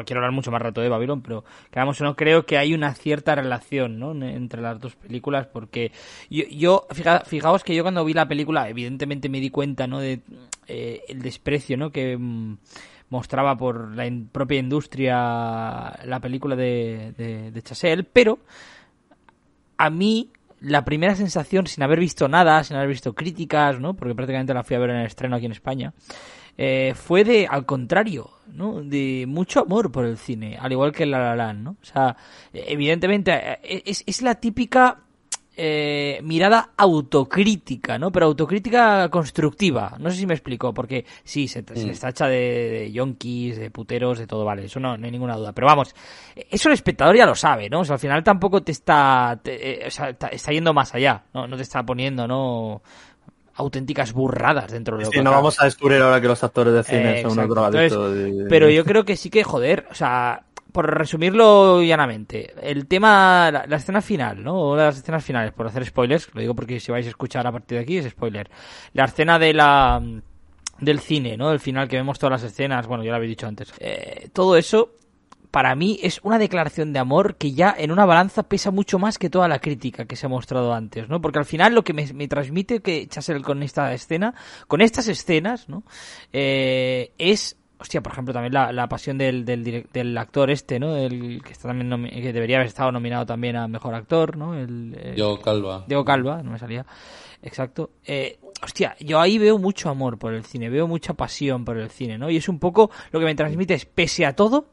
quiero 0.05 0.21
hablar 0.21 0.33
mucho 0.33 0.51
más 0.51 0.63
rato 0.63 0.81
de 0.81 0.89
Babylon, 0.89 1.23
pero 1.23 1.45
quedamos 1.71 2.01
o 2.01 2.05
no, 2.05 2.17
creo 2.17 2.45
que 2.45 2.59
hay 2.59 2.75
una 2.75 2.95
cierta 2.95 3.35
relación 3.35 3.99
¿no? 3.99 4.13
entre 4.25 4.61
las 4.61 4.81
dos 4.81 4.97
películas, 4.97 5.47
porque 5.47 5.93
yo, 6.31 6.87
fijaos 7.25 7.65
que 7.65 7.75
yo 7.75 7.83
cuando 7.83 8.05
vi 8.05 8.15
la 8.15 8.29
película, 8.29 8.69
evidentemente 8.69 9.29
me 9.29 9.41
di 9.41 9.51
cuenta 9.51 9.87
¿no? 9.87 10.01
de 10.01 10.21
eh, 10.67 11.03
el 11.09 11.23
desprecio 11.23 11.77
¿no? 11.77 11.91
que 11.91 12.17
mm, 12.17 12.57
mostraba 13.11 13.57
por 13.57 13.95
la 13.95 14.11
propia 14.33 14.59
industria 14.59 15.15
la 16.05 16.21
película 16.21 16.57
de, 16.57 17.13
de, 17.53 17.63
Chassel, 17.63 18.05
pero 18.05 18.39
a 19.77 19.91
mí 19.91 20.31
la 20.61 20.85
primera 20.85 21.15
sensación, 21.15 21.67
sin 21.67 21.83
haber 21.83 22.01
visto 22.01 22.29
nada, 22.29 22.63
sin 22.65 22.77
haber 22.77 22.89
visto 22.89 23.15
críticas, 23.15 23.81
¿no? 23.81 23.95
porque 23.95 24.15
prácticamente 24.15 24.55
la 24.55 24.65
fui 24.65 24.77
a 24.77 24.81
ver 24.81 24.91
en 24.91 24.97
el 24.97 25.07
estreno 25.07 25.37
aquí 25.37 25.47
en 25.47 25.53
España, 25.53 25.93
eh, 26.57 26.93
fue 26.95 27.25
de, 27.25 27.47
al 27.47 27.67
contrario, 27.67 28.31
¿no? 28.53 28.83
De 28.83 29.25
mucho 29.27 29.61
amor 29.61 29.91
por 29.91 30.05
el 30.05 30.17
cine, 30.17 30.57
al 30.61 30.73
igual 30.73 30.93
que 30.93 31.07
La 31.07 31.35
La 31.35 31.53
¿no? 31.53 31.73
O 31.83 31.85
sea, 31.85 32.17
evidentemente 32.53 33.33
eh, 33.63 33.83
es, 33.87 34.05
es 34.07 34.23
la 34.23 34.37
típica 34.37 34.99
eh, 35.55 36.21
mirada 36.23 36.71
autocrítica, 36.79 37.99
¿no? 37.99 38.11
Pero 38.11 38.25
autocrítica 38.25 39.11
constructiva. 39.11 39.97
No 39.99 40.11
sé 40.11 40.17
si 40.17 40.27
me 40.27 40.33
explico, 40.33 40.73
porque 40.73 41.05
sí, 41.25 41.47
se, 41.47 41.63
se 41.75 41.91
está 41.91 42.09
hecha 42.09 42.27
de, 42.27 42.39
de 42.39 42.93
yonkis, 42.93 43.59
de 43.59 43.71
puteros, 43.71 44.19
de 44.19 44.27
todo, 44.27 44.47
vale, 44.47 44.65
eso 44.65 44.81
no, 44.81 44.97
no, 44.97 45.05
hay 45.05 45.13
ninguna 45.13 45.37
duda. 45.37 45.53
Pero 45.53 45.67
vamos, 45.67 45.95
eso 46.35 46.69
el 46.71 46.73
espectador 46.73 47.17
ya 47.17 47.27
lo 47.27 47.35
sabe, 47.35 47.69
¿no? 47.69 47.81
O 47.81 47.85
sea, 47.85 47.95
al 47.95 48.01
final 48.01 48.25
tampoco 48.25 48.63
te 48.63 48.73
está, 48.73 49.39
o 49.87 49.91
sea, 49.91 50.09
está, 50.09 50.53
yendo 50.53 50.73
más 50.73 50.95
allá, 50.95 51.25
¿no? 51.35 51.47
No 51.47 51.57
te 51.57 51.63
está 51.63 51.85
poniendo, 51.85 52.27
¿no? 52.27 52.81
Auténticas 53.55 54.13
burradas 54.13 54.71
dentro 54.71 54.97
de 54.97 55.05
lo 55.05 55.11
sí, 55.11 55.21
no 55.21 55.31
vamos 55.31 55.61
a 55.61 55.65
descubrir 55.65 56.01
ahora 56.01 56.21
que 56.21 56.29
los 56.29 56.43
actores 56.43 56.73
de 56.73 56.83
cine 56.85 57.23
son 57.23 57.33
unos 57.33 57.49
drogaditos. 57.49 58.15
Pero 58.49 58.71
yo 58.71 58.85
creo 58.85 59.05
que 59.05 59.17
sí 59.17 59.31
que, 59.31 59.45
joder, 59.45 59.87
o 59.91 59.95
sea, 59.95 60.45
por 60.73 60.93
resumirlo 60.99 61.83
llanamente, 61.83 62.55
el 62.63 62.87
tema, 62.87 63.51
la, 63.51 63.77
escena 63.77 64.01
final, 64.01 64.43
¿no? 64.43 64.59
O 64.59 64.77
las 64.77 64.99
escenas 64.99 65.25
finales, 65.25 65.53
por 65.53 65.67
hacer 65.67 65.85
spoilers, 65.85 66.35
lo 66.35 66.41
digo 66.41 66.55
porque 66.55 66.81
si 66.81 66.91
vais 66.91 67.07
a 67.07 67.11
escuchar 67.11 67.47
a 67.47 67.53
partir 67.53 67.79
de 67.79 67.85
aquí 67.85 67.99
es 67.99 68.09
spoiler. 68.09 68.51
La 68.95 69.05
escena 69.05 69.39
de 69.39 69.53
la 69.53 70.03
del 70.81 70.99
cine, 70.99 71.37
¿no? 71.37 71.53
El 71.53 71.61
final 71.61 71.89
que 71.89 71.97
vemos 71.97 72.19
todas 72.19 72.43
las 72.43 72.51
escenas, 72.51 72.87
bueno, 72.87 73.05
ya 73.05 73.11
lo 73.11 73.17
habéis 73.17 73.31
dicho 73.31 73.47
antes. 73.47 73.73
Eh, 73.79 74.31
todo 74.33 74.57
eso 74.57 74.95
para 75.53 75.75
mí 75.75 76.01
es 76.03 76.19
una 76.23 76.39
declaración 76.39 76.95
de 76.95 76.99
amor 76.99 77.37
que 77.37 77.53
ya 77.53 77.75
en 77.79 77.93
una 77.93 78.07
balanza 78.07 78.43
pesa 78.43 78.71
mucho 78.71 78.99
más 78.99 79.19
que 79.19 79.29
toda 79.29 79.49
la 79.49 79.61
crítica 79.61 80.07
que 80.07 80.17
se 80.17 80.25
ha 80.25 80.29
mostrado 80.31 80.73
antes, 80.73 81.11
¿no? 81.11 81.21
Porque 81.21 81.39
al 81.39 81.45
final 81.45 81.75
lo 81.75 81.85
que 81.85 81.93
me, 81.93 82.27
transmite 82.27 82.81
que 82.81 83.07
Chasel 83.07 83.43
con 83.43 83.63
esta 83.63 83.93
escena, 83.93 84.35
con 84.67 84.81
estas 84.81 85.09
escenas, 85.09 85.69
¿no? 85.69 85.85
Eh, 86.33 87.13
es 87.19 87.59
hostia, 87.79 88.01
por 88.01 88.13
ejemplo, 88.13 88.33
también 88.33 88.55
la, 88.55 88.89
pasión 88.89 89.19
del, 89.19 89.45
del, 89.45 90.19
actor 90.19 90.51
este, 90.51 90.81
¿no? 90.81 90.97
El 90.97 91.43
que 91.45 91.53
está 91.53 91.69
también 91.69 92.09
que 92.09 92.33
debería 92.33 92.57
haber 92.57 92.69
estado 92.69 92.91
nominado 92.91 93.27
también 93.27 93.57
a 93.57 93.69
mejor 93.69 93.95
actor, 93.95 94.37
¿no? 94.37 94.55
El, 94.55 95.15
Diego 95.15 95.39
Calva. 95.41 95.85
Diego 95.87 96.05
Calva, 96.05 96.43
no 96.43 96.53
me 96.53 96.59
salía. 96.59 96.87
Exacto. 97.43 97.91
Eh, 98.07 98.39
hostia, 98.63 98.97
yo 99.01 99.21
ahí 99.21 99.37
veo 99.37 99.59
mucho 99.59 99.91
amor 99.91 100.19
por 100.19 100.33
el 100.33 100.45
cine, 100.45 100.71
veo 100.71 100.87
mucha 100.87 101.13
pasión 101.13 101.65
por 101.65 101.77
el 101.77 101.91
cine, 101.91 102.17
¿no? 102.17 102.31
Y 102.31 102.37
es 102.37 102.49
un 102.49 102.59
poco 102.59 102.91
lo 103.11 103.21
que 103.21 103.27
me 103.27 103.35
transmite 103.35 103.75
es, 103.75 103.85
pese 103.85 104.25
a 104.25 104.35
todo, 104.35 104.69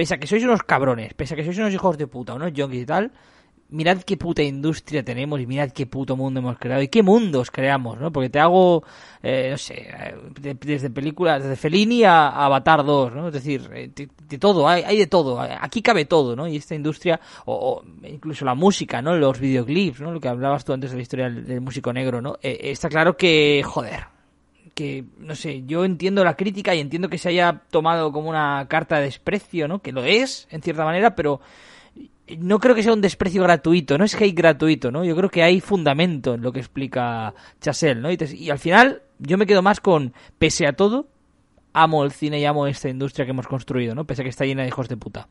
pese 0.00 0.14
a 0.14 0.18
que 0.18 0.26
sois 0.26 0.42
unos 0.48 0.62
cabrones, 0.62 1.12
pese 1.12 1.34
a 1.34 1.36
que 1.36 1.44
sois 1.44 1.58
unos 1.60 1.74
hijos 1.76 1.98
de 2.00 2.06
puta, 2.06 2.32
unos 2.32 2.56
junkies 2.56 2.84
y 2.84 2.86
tal, 2.86 3.12
mirad 3.68 4.00
qué 4.00 4.16
puta 4.16 4.42
industria 4.42 5.04
tenemos 5.04 5.38
y 5.38 5.46
mirad 5.46 5.72
qué 5.72 5.84
puto 5.84 6.16
mundo 6.16 6.40
hemos 6.40 6.56
creado 6.56 6.80
y 6.80 6.88
qué 6.88 7.02
mundos 7.02 7.50
creamos, 7.50 8.00
¿no? 8.00 8.10
Porque 8.10 8.30
te 8.30 8.40
hago, 8.40 8.82
eh, 9.22 9.48
no 9.50 9.58
sé, 9.58 9.90
eh, 9.92 10.14
desde 10.58 10.88
películas, 10.88 11.42
desde 11.42 11.54
Fellini 11.54 12.04
a, 12.04 12.30
Avatar 12.30 12.82
2, 12.82 13.14
¿no? 13.14 13.26
Es 13.28 13.34
decir, 13.34 13.68
eh, 13.74 13.90
de, 13.94 14.38
todo, 14.38 14.66
hay, 14.66 14.84
hay, 14.84 14.96
de 14.96 15.06
todo, 15.06 15.38
aquí 15.38 15.82
cabe 15.82 16.06
todo, 16.06 16.34
¿no? 16.34 16.48
Y 16.48 16.56
esta 16.56 16.74
industria, 16.74 17.20
o, 17.44 17.82
incluso 18.02 18.46
la 18.46 18.54
música, 18.54 19.02
¿no? 19.02 19.14
Los 19.18 19.38
videoclips, 19.38 20.00
¿no? 20.00 20.12
Lo 20.12 20.18
que 20.18 20.28
hablabas 20.28 20.64
tú 20.64 20.72
antes 20.72 20.92
de 20.92 20.96
la 20.96 21.02
historia 21.02 21.28
del, 21.28 21.60
músico 21.60 21.92
negro, 21.92 22.22
¿no? 22.22 22.38
está 22.40 22.88
claro 22.88 23.18
que, 23.18 23.62
joder, 23.66 24.06
no 25.18 25.34
sé, 25.34 25.64
yo 25.66 25.84
entiendo 25.84 26.24
la 26.24 26.36
crítica 26.36 26.74
y 26.74 26.80
entiendo 26.80 27.08
que 27.08 27.18
se 27.18 27.28
haya 27.28 27.62
tomado 27.70 28.12
como 28.12 28.28
una 28.30 28.66
carta 28.68 28.96
de 28.96 29.04
desprecio, 29.04 29.68
¿no? 29.68 29.80
Que 29.80 29.92
lo 29.92 30.04
es, 30.04 30.48
en 30.50 30.62
cierta 30.62 30.84
manera, 30.84 31.14
pero 31.14 31.40
no 32.38 32.58
creo 32.58 32.74
que 32.74 32.82
sea 32.82 32.92
un 32.92 33.00
desprecio 33.00 33.42
gratuito, 33.42 33.98
no 33.98 34.04
es 34.04 34.14
hate 34.14 34.34
gratuito, 34.34 34.90
¿no? 34.90 35.04
Yo 35.04 35.16
creo 35.16 35.30
que 35.30 35.42
hay 35.42 35.60
fundamento 35.60 36.34
en 36.34 36.42
lo 36.42 36.52
que 36.52 36.60
explica 36.60 37.34
Chasel, 37.60 38.00
¿no? 38.00 38.10
Y, 38.10 38.50
al 38.50 38.58
final 38.58 39.02
yo 39.18 39.38
me 39.38 39.46
quedo 39.46 39.62
más 39.62 39.80
con, 39.80 40.12
pese 40.38 40.66
a 40.66 40.72
todo, 40.72 41.08
amo 41.72 42.04
el 42.04 42.12
cine 42.12 42.40
y 42.40 42.44
amo 42.44 42.66
esta 42.66 42.88
industria 42.88 43.24
que 43.24 43.32
hemos 43.32 43.46
construido, 43.46 43.94
¿no? 43.94 44.06
Pese 44.06 44.22
a 44.22 44.24
que 44.24 44.30
está 44.30 44.44
llena 44.44 44.62
de 44.62 44.68
hijos 44.68 44.88
de 44.88 44.96
puta. 44.96 45.28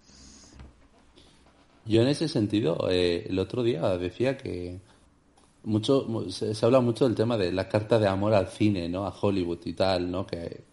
Yo 1.86 2.02
en 2.02 2.08
ese 2.08 2.28
sentido, 2.28 2.88
eh, 2.90 3.26
el 3.30 3.40
otro 3.40 3.64
día 3.64 3.82
decía 3.98 4.38
que 4.38 4.80
mucho 5.64 6.30
se, 6.30 6.66
habla 6.66 6.80
mucho 6.80 7.06
del 7.06 7.16
tema 7.16 7.38
de 7.38 7.52
la 7.52 7.68
carta 7.68 8.00
de 8.00 8.08
amor 8.08 8.34
al 8.34 8.48
cine, 8.48 8.88
¿no? 8.90 9.06
A 9.06 9.14
Hollywood 9.20 9.60
y 9.66 9.74
tal, 9.74 10.10
¿no? 10.10 10.26
Que 10.26 10.64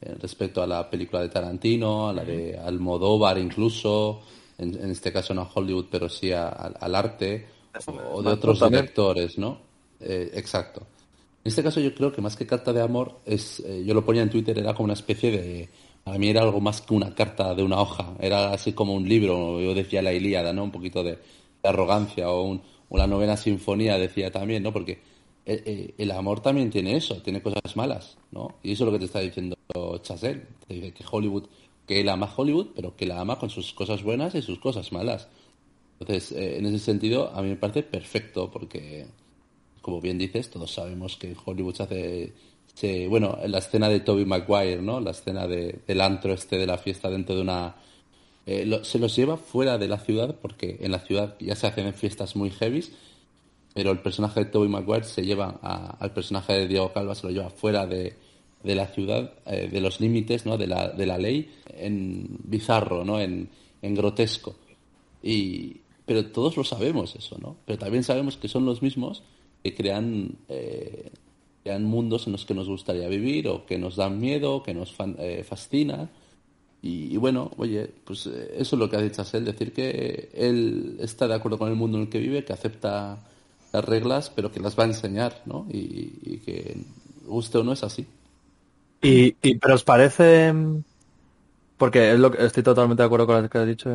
eh, 0.00 0.14
respecto 0.20 0.62
a 0.62 0.66
la 0.66 0.88
película 0.88 1.22
de 1.22 1.28
Tarantino, 1.28 2.08
a 2.08 2.12
la 2.12 2.24
de 2.24 2.56
Almodóvar 2.56 3.38
incluso, 3.38 4.22
en, 4.56 4.90
este 4.90 5.12
caso 5.12 5.34
no 5.34 5.42
a 5.42 5.50
Hollywood, 5.52 5.86
pero 5.90 6.08
sí 6.08 6.32
al 6.32 6.94
arte 6.94 7.46
o, 8.12 8.22
de 8.22 8.30
otros 8.30 8.60
directores, 8.60 9.38
¿no? 9.38 9.58
Eh, 10.00 10.30
exacto. 10.34 10.86
En 11.44 11.50
este 11.50 11.62
caso 11.62 11.80
yo 11.80 11.94
creo 11.94 12.12
que 12.12 12.20
más 12.20 12.36
que 12.36 12.46
carta 12.46 12.72
de 12.72 12.80
amor, 12.80 13.20
es 13.24 13.60
eh, 13.60 13.82
yo 13.84 13.94
lo 13.94 14.04
ponía 14.04 14.22
en 14.22 14.30
Twitter, 14.30 14.58
era 14.58 14.74
como 14.74 14.84
una 14.84 14.94
especie 14.94 15.30
de... 15.30 15.68
A 16.04 16.16
mí 16.16 16.28
era 16.28 16.40
algo 16.40 16.60
más 16.60 16.80
que 16.80 16.94
una 16.94 17.14
carta 17.14 17.54
de 17.54 17.62
una 17.62 17.80
hoja, 17.80 18.14
era 18.18 18.52
así 18.52 18.72
como 18.72 18.94
un 18.94 19.06
libro, 19.06 19.60
yo 19.60 19.74
decía 19.74 20.00
la 20.00 20.12
Ilíada, 20.12 20.52
¿no? 20.52 20.64
Un 20.64 20.70
poquito 20.70 21.02
de, 21.02 21.18
arrogancia 21.62 22.30
o, 22.30 22.42
un, 22.44 22.62
la 22.96 23.06
novena 23.06 23.36
sinfonía 23.36 23.98
decía 23.98 24.30
también, 24.30 24.62
¿no? 24.62 24.72
Porque 24.72 25.00
eh, 25.44 25.94
el, 25.98 26.10
amor 26.10 26.40
también 26.40 26.70
tiene 26.70 26.96
eso, 26.96 27.20
tiene 27.22 27.42
cosas 27.42 27.76
malas, 27.76 28.16
¿no? 28.30 28.56
Y 28.62 28.72
eso 28.72 28.84
es 28.84 28.86
lo 28.86 28.92
que 28.92 29.00
te 29.00 29.04
está 29.06 29.20
diciendo 29.20 29.56
Chazelle, 30.02 30.46
te 30.66 30.74
dice 30.74 30.92
que 30.92 31.04
Hollywood 31.10 31.44
que 31.88 32.00
él 32.00 32.08
ama 32.10 32.32
Hollywood, 32.36 32.68
pero 32.76 32.94
que 32.94 33.06
la 33.06 33.18
ama 33.18 33.38
con 33.38 33.48
sus 33.48 33.72
cosas 33.72 34.02
buenas 34.02 34.34
y 34.34 34.42
sus 34.42 34.58
cosas 34.58 34.92
malas. 34.92 35.26
Entonces, 35.98 36.32
eh, 36.32 36.58
en 36.58 36.66
ese 36.66 36.78
sentido, 36.78 37.32
a 37.34 37.42
mí 37.42 37.48
me 37.48 37.56
parece 37.56 37.82
perfecto, 37.82 38.50
porque, 38.50 39.06
como 39.80 40.00
bien 40.00 40.18
dices, 40.18 40.50
todos 40.50 40.70
sabemos 40.70 41.16
que 41.16 41.34
Hollywood 41.44 41.74
se 41.74 41.82
hace. 41.82 42.32
Se, 42.74 43.08
bueno, 43.08 43.38
la 43.46 43.58
escena 43.58 43.88
de 43.88 44.00
Toby 44.00 44.26
Maguire, 44.26 44.82
¿no? 44.82 45.00
La 45.00 45.10
escena 45.10 45.48
de, 45.48 45.80
del 45.86 46.00
antro 46.02 46.34
este 46.34 46.58
de 46.58 46.66
la 46.66 46.78
fiesta 46.78 47.10
dentro 47.10 47.34
de 47.34 47.40
una. 47.40 47.74
Eh, 48.50 48.80
se 48.82 48.98
los 48.98 49.14
lleva 49.14 49.36
fuera 49.36 49.76
de 49.76 49.88
la 49.88 49.98
ciudad, 49.98 50.34
porque 50.40 50.78
en 50.80 50.90
la 50.90 51.00
ciudad 51.00 51.36
ya 51.38 51.54
se 51.54 51.66
hacen 51.66 51.92
fiestas 51.92 52.34
muy 52.34 52.48
heavies, 52.48 52.92
pero 53.74 53.90
el 53.90 53.98
personaje 53.98 54.40
de 54.40 54.46
Toby 54.46 54.68
Maguire 54.68 55.04
se 55.04 55.22
lleva 55.22 55.50
al 56.00 56.12
personaje 56.14 56.54
de 56.54 56.66
Diego 56.66 56.90
Calva, 56.94 57.14
se 57.14 57.26
lo 57.26 57.32
lleva 57.34 57.50
fuera 57.50 57.86
de, 57.86 58.14
de 58.62 58.74
la 58.74 58.86
ciudad, 58.86 59.34
eh, 59.44 59.68
de 59.70 59.80
los 59.82 60.00
límites 60.00 60.46
¿no? 60.46 60.56
de, 60.56 60.66
la, 60.66 60.88
de 60.88 61.04
la 61.04 61.18
ley, 61.18 61.50
en 61.76 62.38
bizarro, 62.44 63.04
¿no? 63.04 63.20
en, 63.20 63.50
en 63.82 63.94
grotesco. 63.94 64.56
Y, 65.22 65.82
pero 66.06 66.24
todos 66.30 66.56
lo 66.56 66.64
sabemos 66.64 67.14
eso, 67.16 67.36
¿no? 67.38 67.56
Pero 67.66 67.78
también 67.78 68.02
sabemos 68.02 68.38
que 68.38 68.48
son 68.48 68.64
los 68.64 68.80
mismos 68.80 69.24
que 69.62 69.74
crean, 69.74 70.38
eh, 70.48 71.10
crean 71.64 71.84
mundos 71.84 72.26
en 72.26 72.32
los 72.32 72.46
que 72.46 72.54
nos 72.54 72.66
gustaría 72.66 73.08
vivir 73.08 73.46
o 73.48 73.66
que 73.66 73.76
nos 73.76 73.96
dan 73.96 74.18
miedo, 74.18 74.62
que 74.62 74.72
nos 74.72 74.94
eh, 75.18 75.44
fascina. 75.46 76.08
Y, 76.80 77.16
bueno, 77.16 77.50
oye, 77.56 77.90
pues 78.04 78.26
eso 78.26 78.76
es 78.76 78.78
lo 78.78 78.88
que 78.88 78.96
ha 78.96 79.00
dicho 79.00 79.24
él, 79.32 79.44
decir 79.44 79.72
que 79.72 80.30
él 80.32 80.96
está 81.00 81.26
de 81.26 81.34
acuerdo 81.34 81.58
con 81.58 81.68
el 81.68 81.74
mundo 81.74 81.98
en 81.98 82.04
el 82.04 82.08
que 82.08 82.20
vive, 82.20 82.44
que 82.44 82.52
acepta 82.52 83.18
las 83.72 83.84
reglas, 83.84 84.30
pero 84.30 84.52
que 84.52 84.60
las 84.60 84.78
va 84.78 84.84
a 84.84 84.86
enseñar, 84.86 85.42
¿no? 85.44 85.66
Y, 85.70 86.38
que 86.44 86.76
guste 87.26 87.58
o 87.58 87.64
no 87.64 87.72
es 87.72 87.82
así. 87.82 88.06
Y, 89.02 89.32
pero 89.56 89.74
os 89.74 89.84
parece 89.84 90.54
porque 91.76 92.12
es 92.12 92.18
lo 92.18 92.30
que 92.30 92.44
estoy 92.44 92.62
totalmente 92.62 93.02
de 93.02 93.06
acuerdo 93.06 93.26
con 93.26 93.42
lo 93.42 93.48
que 93.48 93.58
has 93.58 93.66
dicho, 93.66 93.90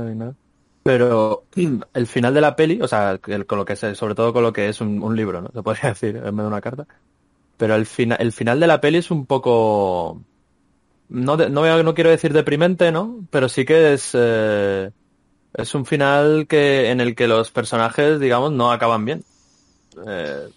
pero 0.83 1.45
el 1.93 2.07
final 2.07 2.33
de 2.33 2.41
la 2.41 2.55
peli, 2.55 2.81
o 2.81 2.87
sea, 2.87 3.19
con 3.19 3.57
lo 3.57 3.65
que 3.65 3.75
sobre 3.75 4.15
todo 4.15 4.33
con 4.33 4.43
lo 4.43 4.53
que 4.53 4.69
es 4.69 4.81
un, 4.81 5.15
libro, 5.15 5.41
¿no? 5.41 5.49
Se 5.53 5.63
podría 5.63 5.89
decir 5.89 6.17
en 6.17 6.23
vez 6.23 6.43
de 6.43 6.47
una 6.47 6.61
carta. 6.61 6.85
Pero 7.57 7.75
el, 7.75 7.85
final 7.85 8.17
el 8.19 8.31
final 8.31 8.59
de 8.59 8.67
la 8.67 8.81
peli 8.81 8.97
es 8.97 9.11
un 9.11 9.25
poco 9.25 10.21
no, 11.13 11.37
no, 11.37 11.83
no 11.83 11.93
quiero 11.93 12.09
decir 12.09 12.33
deprimente, 12.33 12.91
¿no? 12.91 13.25
Pero 13.29 13.47
sí 13.47 13.65
que 13.65 13.93
es, 13.93 14.11
eh, 14.13 14.89
es 15.53 15.75
un 15.75 15.85
final 15.85 16.47
que 16.47 16.89
en 16.89 16.99
el 16.99 17.15
que 17.15 17.27
los 17.27 17.51
personajes, 17.51 18.19
digamos, 18.19 18.51
no 18.51 18.71
acaban 18.71 19.05
bien. 19.05 19.23
Eh, 20.07 20.49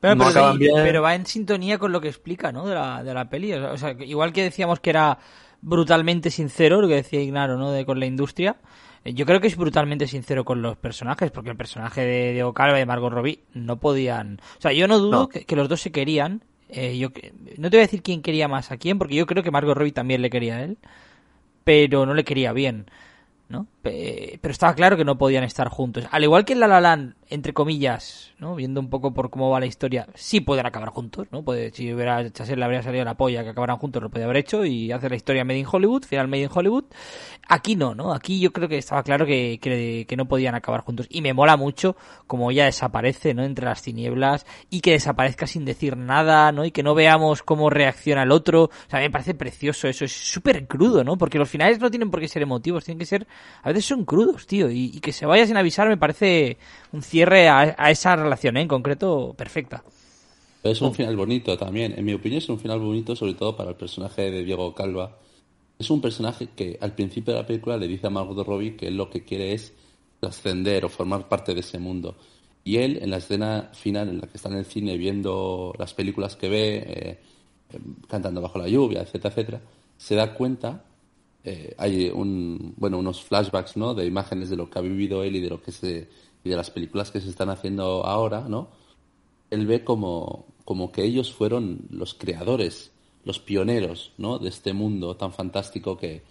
pero, 0.00 0.24
acaban 0.24 0.58
bien. 0.58 0.74
pero, 0.76 1.02
va 1.02 1.14
en 1.14 1.26
sintonía 1.26 1.78
con 1.78 1.92
lo 1.92 2.00
que 2.00 2.08
explica, 2.08 2.52
¿no? 2.52 2.66
De 2.66 2.74
la, 2.74 3.04
de 3.04 3.12
la 3.12 3.28
peli. 3.28 3.52
O 3.52 3.76
sea, 3.76 3.92
igual 4.00 4.32
que 4.32 4.44
decíamos 4.44 4.80
que 4.80 4.90
era 4.90 5.18
brutalmente 5.60 6.30
sincero, 6.30 6.80
lo 6.80 6.88
que 6.88 6.94
decía 6.94 7.20
Ignaro, 7.20 7.58
¿no? 7.58 7.70
De, 7.70 7.84
con 7.84 8.00
la 8.00 8.06
industria. 8.06 8.56
Eh, 9.04 9.14
yo 9.14 9.26
creo 9.26 9.40
que 9.40 9.48
es 9.48 9.56
brutalmente 9.56 10.06
sincero 10.06 10.44
con 10.44 10.62
los 10.62 10.76
personajes, 10.76 11.30
porque 11.30 11.50
el 11.50 11.56
personaje 11.56 12.00
de 12.02 12.32
Diego 12.32 12.54
Calva 12.54 12.78
y 12.78 12.80
de 12.80 12.86
Margot 12.86 13.12
Robbie 13.12 13.44
no 13.54 13.78
podían... 13.78 14.40
O 14.58 14.60
sea, 14.60 14.72
yo 14.72 14.88
no 14.88 14.98
dudo 14.98 15.28
que, 15.28 15.56
los 15.56 15.68
dos 15.68 15.80
se 15.80 15.92
querían, 15.92 16.42
eh, 16.68 16.98
yo 16.98 17.08
no 17.56 17.70
te 17.70 17.76
voy 17.76 17.82
a 17.82 17.86
decir 17.86 18.02
quién 18.02 18.22
quería 18.22 18.48
más 18.48 18.70
a 18.70 18.76
quién, 18.76 18.98
porque 18.98 19.14
yo 19.14 19.26
creo 19.26 19.42
que 19.42 19.50
Margot 19.50 19.76
Robbie 19.76 19.92
también 19.92 20.22
le 20.22 20.30
quería 20.30 20.56
a 20.56 20.62
él, 20.64 20.78
pero 21.64 22.06
no 22.06 22.14
le 22.14 22.24
quería 22.24 22.52
bien. 22.52 22.86
¿no? 23.48 23.66
Pero 23.82 24.50
estaba 24.50 24.74
claro 24.74 24.96
que 24.96 25.04
no 25.04 25.18
podían 25.18 25.44
estar 25.44 25.68
juntos. 25.68 26.06
Al 26.10 26.22
igual 26.22 26.44
que 26.44 26.52
en 26.52 26.60
La 26.60 26.66
La 26.66 26.80
Land, 26.80 27.14
entre 27.30 27.52
comillas, 27.52 28.32
¿no? 28.38 28.54
Viendo 28.54 28.80
un 28.80 28.90
poco 28.90 29.12
por 29.12 29.30
cómo 29.30 29.50
va 29.50 29.60
la 29.60 29.66
historia, 29.66 30.06
sí 30.14 30.40
pueden 30.40 30.66
acabar 30.66 30.88
juntos, 30.90 31.26
¿no? 31.30 31.44
Si 31.72 31.92
hubiera 31.92 32.30
Chasel 32.30 32.58
le 32.58 32.64
habría 32.64 32.82
salido 32.82 33.04
la 33.04 33.16
polla 33.16 33.42
que 33.42 33.50
acabaran 33.50 33.76
juntos, 33.76 34.02
lo 34.02 34.10
podía 34.10 34.24
haber 34.24 34.38
hecho 34.38 34.64
y 34.64 34.92
hacer 34.92 35.10
la 35.10 35.16
historia 35.16 35.44
Made 35.44 35.58
in 35.58 35.66
Hollywood, 35.70 36.04
final 36.04 36.28
Made 36.28 36.42
in 36.42 36.50
Hollywood. 36.52 36.84
Aquí 37.48 37.76
no, 37.76 37.94
¿no? 37.94 38.12
Aquí 38.12 38.40
yo 38.40 38.52
creo 38.52 38.68
que 38.68 38.78
estaba 38.78 39.02
claro 39.02 39.26
que, 39.26 39.58
que, 39.60 40.16
no 40.16 40.26
podían 40.26 40.54
acabar 40.54 40.80
juntos. 40.82 41.06
Y 41.08 41.22
me 41.22 41.32
mola 41.32 41.56
mucho 41.56 41.96
como 42.26 42.50
ella 42.50 42.64
desaparece, 42.64 43.34
¿no? 43.34 43.44
Entre 43.44 43.64
las 43.64 43.82
tinieblas 43.82 44.46
y 44.70 44.80
que 44.80 44.92
desaparezca 44.92 45.46
sin 45.46 45.64
decir 45.64 45.96
nada, 45.96 46.52
¿no? 46.52 46.64
Y 46.64 46.70
que 46.70 46.82
no 46.82 46.94
veamos 46.94 47.42
cómo 47.42 47.70
reacciona 47.70 48.24
el 48.24 48.32
otro. 48.32 48.64
O 48.64 48.90
sea, 48.90 49.00
me 49.00 49.10
parece 49.10 49.34
precioso 49.34 49.88
eso. 49.88 50.04
Es 50.04 50.12
súper 50.12 50.66
crudo, 50.66 51.04
¿no? 51.04 51.16
Porque 51.16 51.38
los 51.38 51.48
finales 51.48 51.78
no 51.78 51.90
tienen 51.90 52.10
por 52.10 52.20
qué 52.20 52.28
ser 52.28 52.42
emotivos, 52.42 52.84
tienen 52.84 52.98
que 52.98 53.06
ser 53.06 53.26
a 53.62 53.68
veces 53.68 53.84
son 53.84 54.04
crudos, 54.04 54.46
tío, 54.46 54.70
y, 54.70 55.00
que 55.00 55.12
se 55.12 55.26
vaya 55.26 55.46
sin 55.46 55.56
avisar 55.56 55.88
me 55.88 55.96
parece 55.96 56.58
un 56.92 57.02
cierre 57.18 57.48
a, 57.48 57.90
esa 57.90 58.14
relación, 58.14 58.56
¿eh? 58.56 58.60
en 58.62 58.68
concreto, 58.68 59.34
perfecta. 59.36 59.82
Es 60.62 60.80
un 60.80 60.94
final 60.94 61.16
bonito 61.16 61.56
también, 61.56 61.94
en 61.96 62.04
mi 62.04 62.12
opinión 62.12 62.38
es 62.38 62.48
un 62.48 62.60
final 62.60 62.78
bonito 62.78 63.16
sobre 63.16 63.34
todo 63.34 63.56
para 63.56 63.70
el 63.70 63.76
personaje 63.76 64.30
de 64.30 64.44
Diego 64.44 64.72
Calva. 64.72 65.18
Es 65.78 65.90
un 65.90 66.00
personaje 66.00 66.50
que 66.54 66.78
al 66.80 66.94
principio 66.94 67.34
de 67.34 67.40
la 67.40 67.46
película 67.46 67.76
le 67.76 67.88
dice 67.88 68.06
a 68.06 68.10
Margot 68.10 68.46
Robbie 68.46 68.76
que 68.76 68.86
él 68.86 68.96
lo 68.96 69.10
que 69.10 69.24
quiere 69.24 69.52
es 69.52 69.72
trascender 70.20 70.84
o 70.84 70.88
formar 70.88 71.28
parte 71.28 71.54
de 71.54 71.60
ese 71.60 71.80
mundo. 71.80 72.16
Y 72.62 72.76
él, 72.76 72.98
en 73.02 73.10
la 73.10 73.16
escena 73.16 73.70
final 73.72 74.08
en 74.08 74.20
la 74.20 74.28
que 74.28 74.36
está 74.36 74.48
en 74.48 74.58
el 74.58 74.64
cine 74.64 74.96
viendo 74.96 75.72
las 75.76 75.94
películas 75.94 76.36
que 76.36 76.48
ve, 76.48 76.76
eh, 76.76 77.18
eh, 77.70 77.78
cantando 78.06 78.40
bajo 78.40 78.58
la 78.58 78.68
lluvia, 78.68 79.02
etcétera, 79.02 79.30
etcétera, 79.30 79.60
se 79.96 80.14
da 80.14 80.34
cuenta 80.34 80.84
eh, 81.44 81.74
hay 81.78 82.10
un, 82.10 82.74
bueno, 82.76 82.98
unos 82.98 83.22
flashbacks, 83.22 83.76
¿no? 83.76 83.94
De 83.94 84.04
imágenes 84.04 84.50
de 84.50 84.56
lo 84.56 84.68
que 84.68 84.78
ha 84.78 84.82
vivido 84.82 85.22
él 85.22 85.36
y 85.36 85.40
de 85.40 85.48
lo 85.48 85.62
que 85.62 85.72
se, 85.72 86.08
y 86.44 86.50
de 86.50 86.56
las 86.56 86.70
películas 86.70 87.10
que 87.10 87.20
se 87.20 87.28
están 87.28 87.50
haciendo 87.50 88.04
ahora, 88.06 88.46
¿no? 88.48 88.68
Él 89.50 89.66
ve 89.66 89.84
como, 89.84 90.46
como 90.64 90.92
que 90.92 91.04
ellos 91.04 91.32
fueron 91.32 91.86
los 91.90 92.14
creadores, 92.14 92.92
los 93.24 93.38
pioneros, 93.38 94.12
¿no? 94.18 94.38
De 94.38 94.48
este 94.48 94.72
mundo 94.72 95.16
tan 95.16 95.32
fantástico 95.32 95.96
que, 95.96 96.22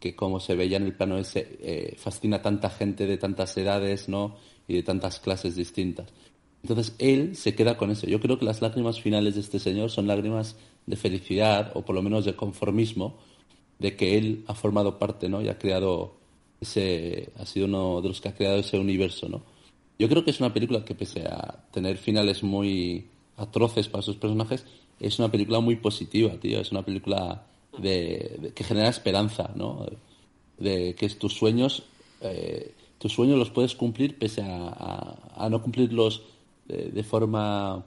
que 0.00 0.14
como 0.14 0.40
se 0.40 0.54
veía 0.54 0.76
en 0.76 0.84
el 0.84 0.94
plano 0.94 1.18
ese, 1.18 1.58
eh, 1.60 1.94
fascina 1.96 2.36
a 2.36 2.42
tanta 2.42 2.70
gente 2.70 3.06
de 3.06 3.18
tantas 3.18 3.56
edades, 3.56 4.08
¿no? 4.08 4.36
Y 4.68 4.74
de 4.74 4.82
tantas 4.82 5.20
clases 5.20 5.56
distintas. 5.56 6.12
Entonces 6.62 6.94
él 6.98 7.36
se 7.36 7.54
queda 7.54 7.76
con 7.76 7.90
eso. 7.90 8.06
Yo 8.06 8.20
creo 8.20 8.38
que 8.38 8.44
las 8.44 8.60
lágrimas 8.60 9.00
finales 9.00 9.34
de 9.34 9.40
este 9.40 9.58
señor 9.58 9.90
son 9.90 10.06
lágrimas 10.06 10.56
de 10.86 10.96
felicidad 10.96 11.70
o 11.74 11.84
por 11.84 11.94
lo 11.94 12.02
menos 12.02 12.24
de 12.24 12.34
conformismo, 12.34 13.18
de 13.78 13.96
que 13.96 14.18
él 14.18 14.44
ha 14.46 14.54
formado 14.54 14.98
parte, 14.98 15.28
¿no? 15.28 15.42
Y 15.42 15.48
ha 15.48 15.58
creado 15.58 16.15
ese, 16.60 17.30
ha 17.38 17.46
sido 17.46 17.66
uno 17.66 18.00
de 18.00 18.08
los 18.08 18.20
que 18.20 18.28
ha 18.28 18.34
creado 18.34 18.58
ese 18.58 18.78
universo, 18.78 19.28
¿no? 19.28 19.42
Yo 19.98 20.08
creo 20.08 20.24
que 20.24 20.30
es 20.30 20.40
una 20.40 20.52
película 20.52 20.84
que 20.84 20.94
pese 20.94 21.26
a 21.26 21.64
tener 21.72 21.96
finales 21.96 22.42
muy 22.42 23.06
atroces 23.36 23.88
para 23.88 24.02
sus 24.02 24.16
personajes, 24.16 24.64
es 25.00 25.18
una 25.18 25.30
película 25.30 25.60
muy 25.60 25.76
positiva, 25.76 26.32
tío. 26.40 26.60
Es 26.60 26.72
una 26.72 26.84
película 26.84 27.46
de, 27.78 28.52
que 28.54 28.64
genera 28.64 28.88
esperanza, 28.88 29.52
¿no? 29.54 29.86
De 30.58 30.94
que 30.94 31.08
tus 31.10 31.34
sueños, 31.34 31.84
eh, 32.20 32.74
tus 32.98 33.12
sueños 33.12 33.38
los 33.38 33.50
puedes 33.50 33.74
cumplir 33.74 34.18
pese 34.18 34.42
a, 34.44 35.48
no 35.50 35.62
cumplirlos 35.62 36.22
de, 36.66 36.90
de, 36.90 37.02
forma 37.04 37.84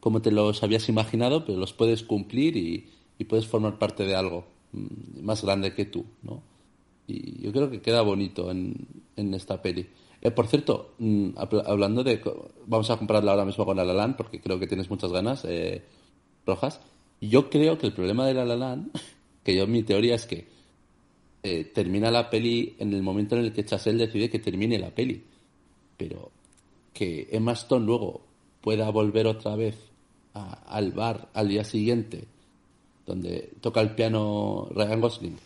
como 0.00 0.22
te 0.22 0.30
los 0.30 0.62
habías 0.62 0.88
imaginado, 0.88 1.44
pero 1.44 1.58
los 1.58 1.72
puedes 1.72 2.02
cumplir 2.02 2.56
y, 2.56 2.88
y 3.18 3.24
puedes 3.24 3.46
formar 3.46 3.78
parte 3.78 4.04
de 4.04 4.14
algo. 4.14 4.44
Mm, 4.72 5.24
más 5.24 5.42
grande 5.42 5.74
que 5.74 5.84
tú, 5.84 6.04
¿no? 6.22 6.42
Y 7.06 7.42
yo 7.42 7.52
creo 7.52 7.70
que 7.70 7.80
queda 7.80 8.02
bonito 8.02 8.50
en, 8.50 8.74
en 9.16 9.34
esta 9.34 9.60
peli. 9.60 9.86
Eh, 10.20 10.30
por 10.30 10.46
cierto, 10.46 10.94
mm, 10.98 11.30
hablando 11.66 12.02
de... 12.02 12.20
Vamos 12.66 12.90
a 12.90 12.96
comprarla 12.96 13.32
ahora 13.32 13.44
mismo 13.44 13.66
con 13.66 13.76
La 13.76 14.16
porque 14.16 14.40
creo 14.40 14.58
que 14.58 14.66
tienes 14.66 14.88
muchas 14.88 15.12
ganas, 15.12 15.44
eh, 15.44 15.82
Rojas. 16.46 16.80
Yo 17.20 17.50
creo 17.50 17.78
que 17.78 17.86
el 17.86 17.92
problema 17.92 18.26
de 18.26 18.34
La 18.34 18.78
que 19.44 19.54
yo 19.54 19.66
mi 19.66 19.82
teoría 19.82 20.14
es 20.14 20.26
que 20.26 20.46
eh, 21.42 21.64
termina 21.64 22.10
la 22.10 22.30
peli 22.30 22.74
en 22.78 22.92
el 22.94 23.02
momento 23.02 23.36
en 23.36 23.44
el 23.44 23.52
que 23.52 23.64
Chasel 23.64 23.98
decide 23.98 24.30
que 24.30 24.38
termine 24.38 24.78
la 24.78 24.90
peli. 24.90 25.22
Pero 25.96 26.30
que 26.92 27.28
Emma 27.30 27.52
Stone 27.52 27.84
luego 27.84 28.22
pueda 28.60 28.88
volver 28.90 29.26
otra 29.26 29.56
vez 29.56 29.76
al 30.32 30.90
bar 30.92 31.28
al 31.34 31.48
día 31.48 31.62
siguiente 31.62 32.26
donde 33.06 33.52
toca 33.60 33.80
el 33.80 33.94
piano 33.94 34.68
Ryan 34.70 35.00
Gosling, 35.00 35.36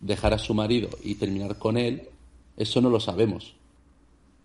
dejar 0.00 0.34
a 0.34 0.38
su 0.38 0.54
marido 0.54 0.88
y 1.02 1.16
terminar 1.16 1.58
con 1.58 1.76
él, 1.76 2.08
eso 2.56 2.80
no 2.80 2.90
lo 2.90 3.00
sabemos. 3.00 3.54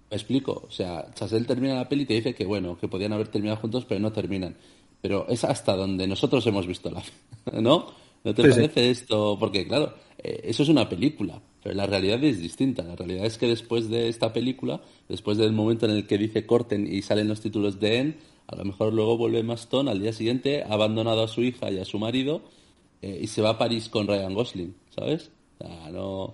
¿Me 0.09 0.17
explico? 0.17 0.63
O 0.67 0.71
sea, 0.71 1.11
Chasel 1.13 1.47
termina 1.47 1.75
la 1.75 1.89
peli 1.89 2.03
y 2.03 2.05
te 2.05 2.13
dice 2.13 2.35
que 2.35 2.45
bueno, 2.45 2.77
que 2.77 2.87
podían 2.87 3.13
haber 3.13 3.29
terminado 3.29 3.59
juntos, 3.59 3.85
pero 3.85 3.99
no 3.99 4.11
terminan. 4.11 4.55
Pero 5.01 5.27
es 5.27 5.43
hasta 5.43 5.75
donde 5.75 6.07
nosotros 6.07 6.45
hemos 6.47 6.67
visto 6.67 6.91
la... 6.91 7.03
¿No? 7.61 7.87
¿No 8.23 8.33
te 8.33 8.47
parece 8.47 8.89
esto? 8.89 9.37
Porque 9.39 9.67
claro, 9.67 9.93
eh, 10.17 10.41
eso 10.45 10.63
es 10.63 10.69
una 10.69 10.87
película, 10.87 11.41
pero 11.61 11.75
la 11.75 11.85
realidad 11.85 12.23
es 12.23 12.39
distinta. 12.39 12.83
La 12.83 12.95
realidad 12.95 13.25
es 13.25 13.37
que 13.37 13.47
después 13.47 13.89
de 13.89 14.07
esta 14.07 14.31
película, 14.31 14.81
después 15.09 15.37
del 15.37 15.51
momento 15.51 15.85
en 15.85 15.91
el 15.91 16.07
que 16.07 16.17
dice 16.17 16.45
corten 16.45 16.87
y 16.87 17.01
salen 17.01 17.27
los 17.27 17.41
títulos 17.41 17.79
de 17.79 17.97
En, 17.97 18.17
a 18.47 18.55
lo 18.55 18.65
mejor 18.65 18.93
luego 18.93 19.17
vuelve 19.17 19.43
Maston 19.43 19.89
al 19.89 19.99
día 19.99 20.13
siguiente, 20.13 20.63
ha 20.63 20.73
abandonado 20.73 21.23
a 21.23 21.27
su 21.27 21.41
hija 21.41 21.69
y 21.71 21.79
a 21.79 21.85
su 21.85 21.99
marido 21.99 22.41
eh, 23.01 23.19
y 23.21 23.27
se 23.27 23.41
va 23.41 23.51
a 23.51 23.57
París 23.57 23.89
con 23.89 24.07
Ryan 24.07 24.33
Gosling, 24.33 24.75
¿sabes? 24.95 25.31
No... 25.91 26.33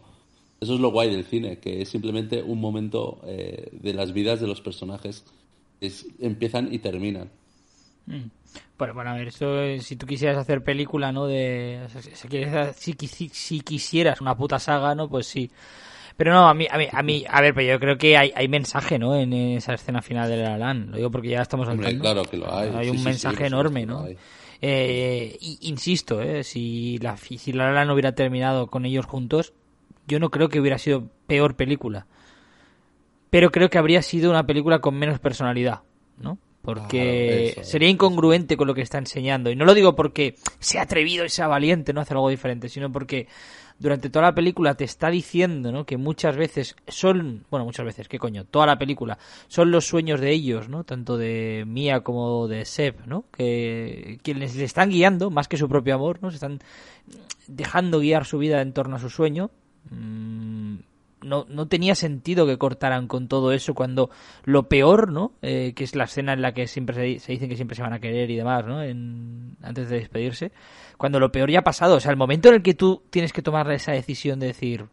Eso 0.61 0.73
es 0.73 0.81
lo 0.81 0.91
guay 0.91 1.09
del 1.09 1.23
cine, 1.23 1.57
que 1.59 1.81
es 1.81 1.89
simplemente 1.89 2.43
un 2.43 2.59
momento 2.59 3.21
eh, 3.25 3.69
de 3.71 3.93
las 3.93 4.11
vidas 4.11 4.41
de 4.41 4.47
los 4.47 4.59
personajes. 4.59 5.23
Es, 5.79 6.05
empiezan 6.19 6.73
y 6.73 6.79
terminan. 6.79 7.29
Mm. 8.07 8.25
Bueno, 8.77 8.93
bueno, 8.93 9.09
a 9.11 9.13
ver, 9.13 9.27
eso, 9.27 9.55
si 9.79 9.95
tú 9.95 10.05
quisieras 10.05 10.37
hacer 10.37 10.63
película, 10.63 11.11
¿no? 11.11 11.27
De, 11.27 11.85
si, 12.75 12.93
si, 13.07 13.29
si, 13.29 13.59
quisieras 13.61 14.21
una 14.21 14.35
puta 14.35 14.57
saga, 14.57 14.95
¿no? 14.95 15.09
Pues 15.09 15.27
sí. 15.27 15.49
Pero 16.15 16.33
no, 16.33 16.49
a 16.49 16.53
mí, 16.53 16.65
a 16.69 16.77
mí, 16.77 16.87
a, 16.91 17.03
mí, 17.03 17.25
a 17.29 17.41
ver, 17.41 17.53
pero 17.53 17.73
yo 17.73 17.79
creo 17.79 17.97
que 17.97 18.17
hay, 18.17 18.31
hay 18.35 18.47
mensaje, 18.47 18.99
¿no? 18.99 19.15
En 19.15 19.31
esa 19.31 19.73
escena 19.73 20.01
final 20.01 20.29
de 20.29 20.37
La 20.37 20.57
Lan. 20.57 20.91
Lo 20.91 20.97
digo 20.97 21.11
porque 21.11 21.29
ya 21.29 21.41
estamos 21.41 21.67
Hombre, 21.67 21.97
Claro 21.97 22.23
que 22.23 22.37
lo 22.37 22.53
hay. 22.53 22.69
Hay 22.75 22.89
un 22.89 23.03
mensaje 23.03 23.45
enorme, 23.45 23.85
¿no? 23.85 24.05
Eh, 24.61 25.37
insisto, 25.61 26.21
eh, 26.21 26.43
si 26.43 26.97
la, 26.99 27.15
si 27.17 27.53
La 27.53 27.71
La 27.71 27.85
no 27.85 27.93
hubiera 27.93 28.13
terminado 28.13 28.67
con 28.67 28.85
ellos 28.85 29.05
juntos, 29.05 29.53
yo 30.07 30.19
no 30.19 30.29
creo 30.29 30.49
que 30.49 30.59
hubiera 30.59 30.77
sido 30.77 31.07
peor 31.27 31.55
película. 31.55 32.07
Pero 33.29 33.51
creo 33.51 33.69
que 33.69 33.77
habría 33.77 34.01
sido 34.01 34.29
una 34.29 34.45
película 34.45 34.79
con 34.79 34.95
menos 34.95 35.19
personalidad, 35.19 35.81
¿no? 36.17 36.37
Porque 36.61 37.57
sería 37.63 37.87
incongruente 37.87 38.57
con 38.57 38.67
lo 38.67 38.73
que 38.73 38.81
está 38.81 38.97
enseñando. 38.97 39.49
Y 39.49 39.55
no 39.55 39.65
lo 39.65 39.73
digo 39.73 39.95
porque 39.95 40.35
sea 40.59 40.81
atrevido 40.81 41.23
y 41.23 41.29
sea 41.29 41.47
valiente, 41.47 41.93
no 41.93 42.01
hacer 42.01 42.17
algo 42.17 42.29
diferente, 42.29 42.67
sino 42.69 42.91
porque 42.91 43.27
durante 43.79 44.09
toda 44.09 44.25
la 44.25 44.35
película 44.35 44.75
te 44.75 44.83
está 44.83 45.09
diciendo, 45.09 45.71
¿no? 45.71 45.85
Que 45.85 45.97
muchas 45.97 46.35
veces 46.35 46.75
son, 46.87 47.45
bueno, 47.49 47.65
muchas 47.65 47.85
veces, 47.85 48.07
¿qué 48.07 48.19
coño? 48.19 48.43
Toda 48.43 48.65
la 48.65 48.77
película 48.77 49.17
son 49.47 49.71
los 49.71 49.85
sueños 49.85 50.19
de 50.19 50.31
ellos, 50.31 50.67
¿no? 50.67 50.83
Tanto 50.83 51.17
de 51.17 51.63
Mia 51.65 52.01
como 52.01 52.47
de 52.47 52.65
Seb, 52.65 53.07
¿no? 53.07 53.25
Que 53.31 54.19
quienes 54.21 54.55
le 54.55 54.65
están 54.65 54.89
guiando, 54.89 55.31
más 55.31 55.47
que 55.47 55.57
su 55.57 55.69
propio 55.69 55.95
amor, 55.95 56.19
¿no? 56.21 56.29
Se 56.29 56.35
están 56.35 56.59
dejando 57.47 57.99
guiar 57.99 58.25
su 58.25 58.37
vida 58.37 58.61
en 58.61 58.73
torno 58.73 58.97
a 58.97 58.99
su 58.99 59.09
sueño. 59.09 59.49
Mm, 59.89 60.75
no, 61.21 61.45
no 61.49 61.67
tenía 61.67 61.95
sentido 61.95 62.45
que 62.45 62.57
cortaran 62.57 63.07
con 63.07 63.27
todo 63.27 63.51
eso 63.51 63.73
cuando 63.73 64.09
lo 64.43 64.67
peor, 64.67 65.11
¿no? 65.11 65.33
Eh, 65.41 65.73
que 65.75 65.83
es 65.83 65.95
la 65.95 66.05
escena 66.05 66.33
en 66.33 66.41
la 66.41 66.53
que 66.53 66.67
siempre 66.67 67.19
se, 67.19 67.31
dicen 67.31 67.49
que 67.49 67.55
siempre 67.55 67.75
se 67.75 67.81
van 67.81 67.93
a 67.93 67.99
querer 67.99 68.29
y 68.29 68.35
demás, 68.35 68.65
¿no? 68.65 68.81
En, 68.81 69.55
antes 69.61 69.89
de 69.89 69.99
despedirse. 69.99 70.51
Cuando 70.97 71.19
lo 71.19 71.31
peor 71.31 71.49
ya 71.49 71.59
ha 71.59 71.63
pasado. 71.63 71.95
O 71.95 71.99
sea, 71.99 72.11
el 72.11 72.17
momento 72.17 72.49
en 72.49 72.55
el 72.55 72.61
que 72.61 72.73
tú 72.73 73.03
tienes 73.09 73.33
que 73.33 73.41
tomar 73.41 73.69
esa 73.71 73.91
decisión 73.91 74.39
de 74.39 74.47
decir, 74.47 74.85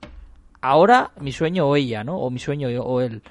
ahora 0.60 1.12
mi 1.20 1.32
sueño 1.32 1.66
o 1.66 1.76
ella, 1.76 2.04
¿no? 2.04 2.18
O 2.18 2.30
mi 2.30 2.38
sueño 2.38 2.68
o 2.82 3.00
él. 3.00 3.22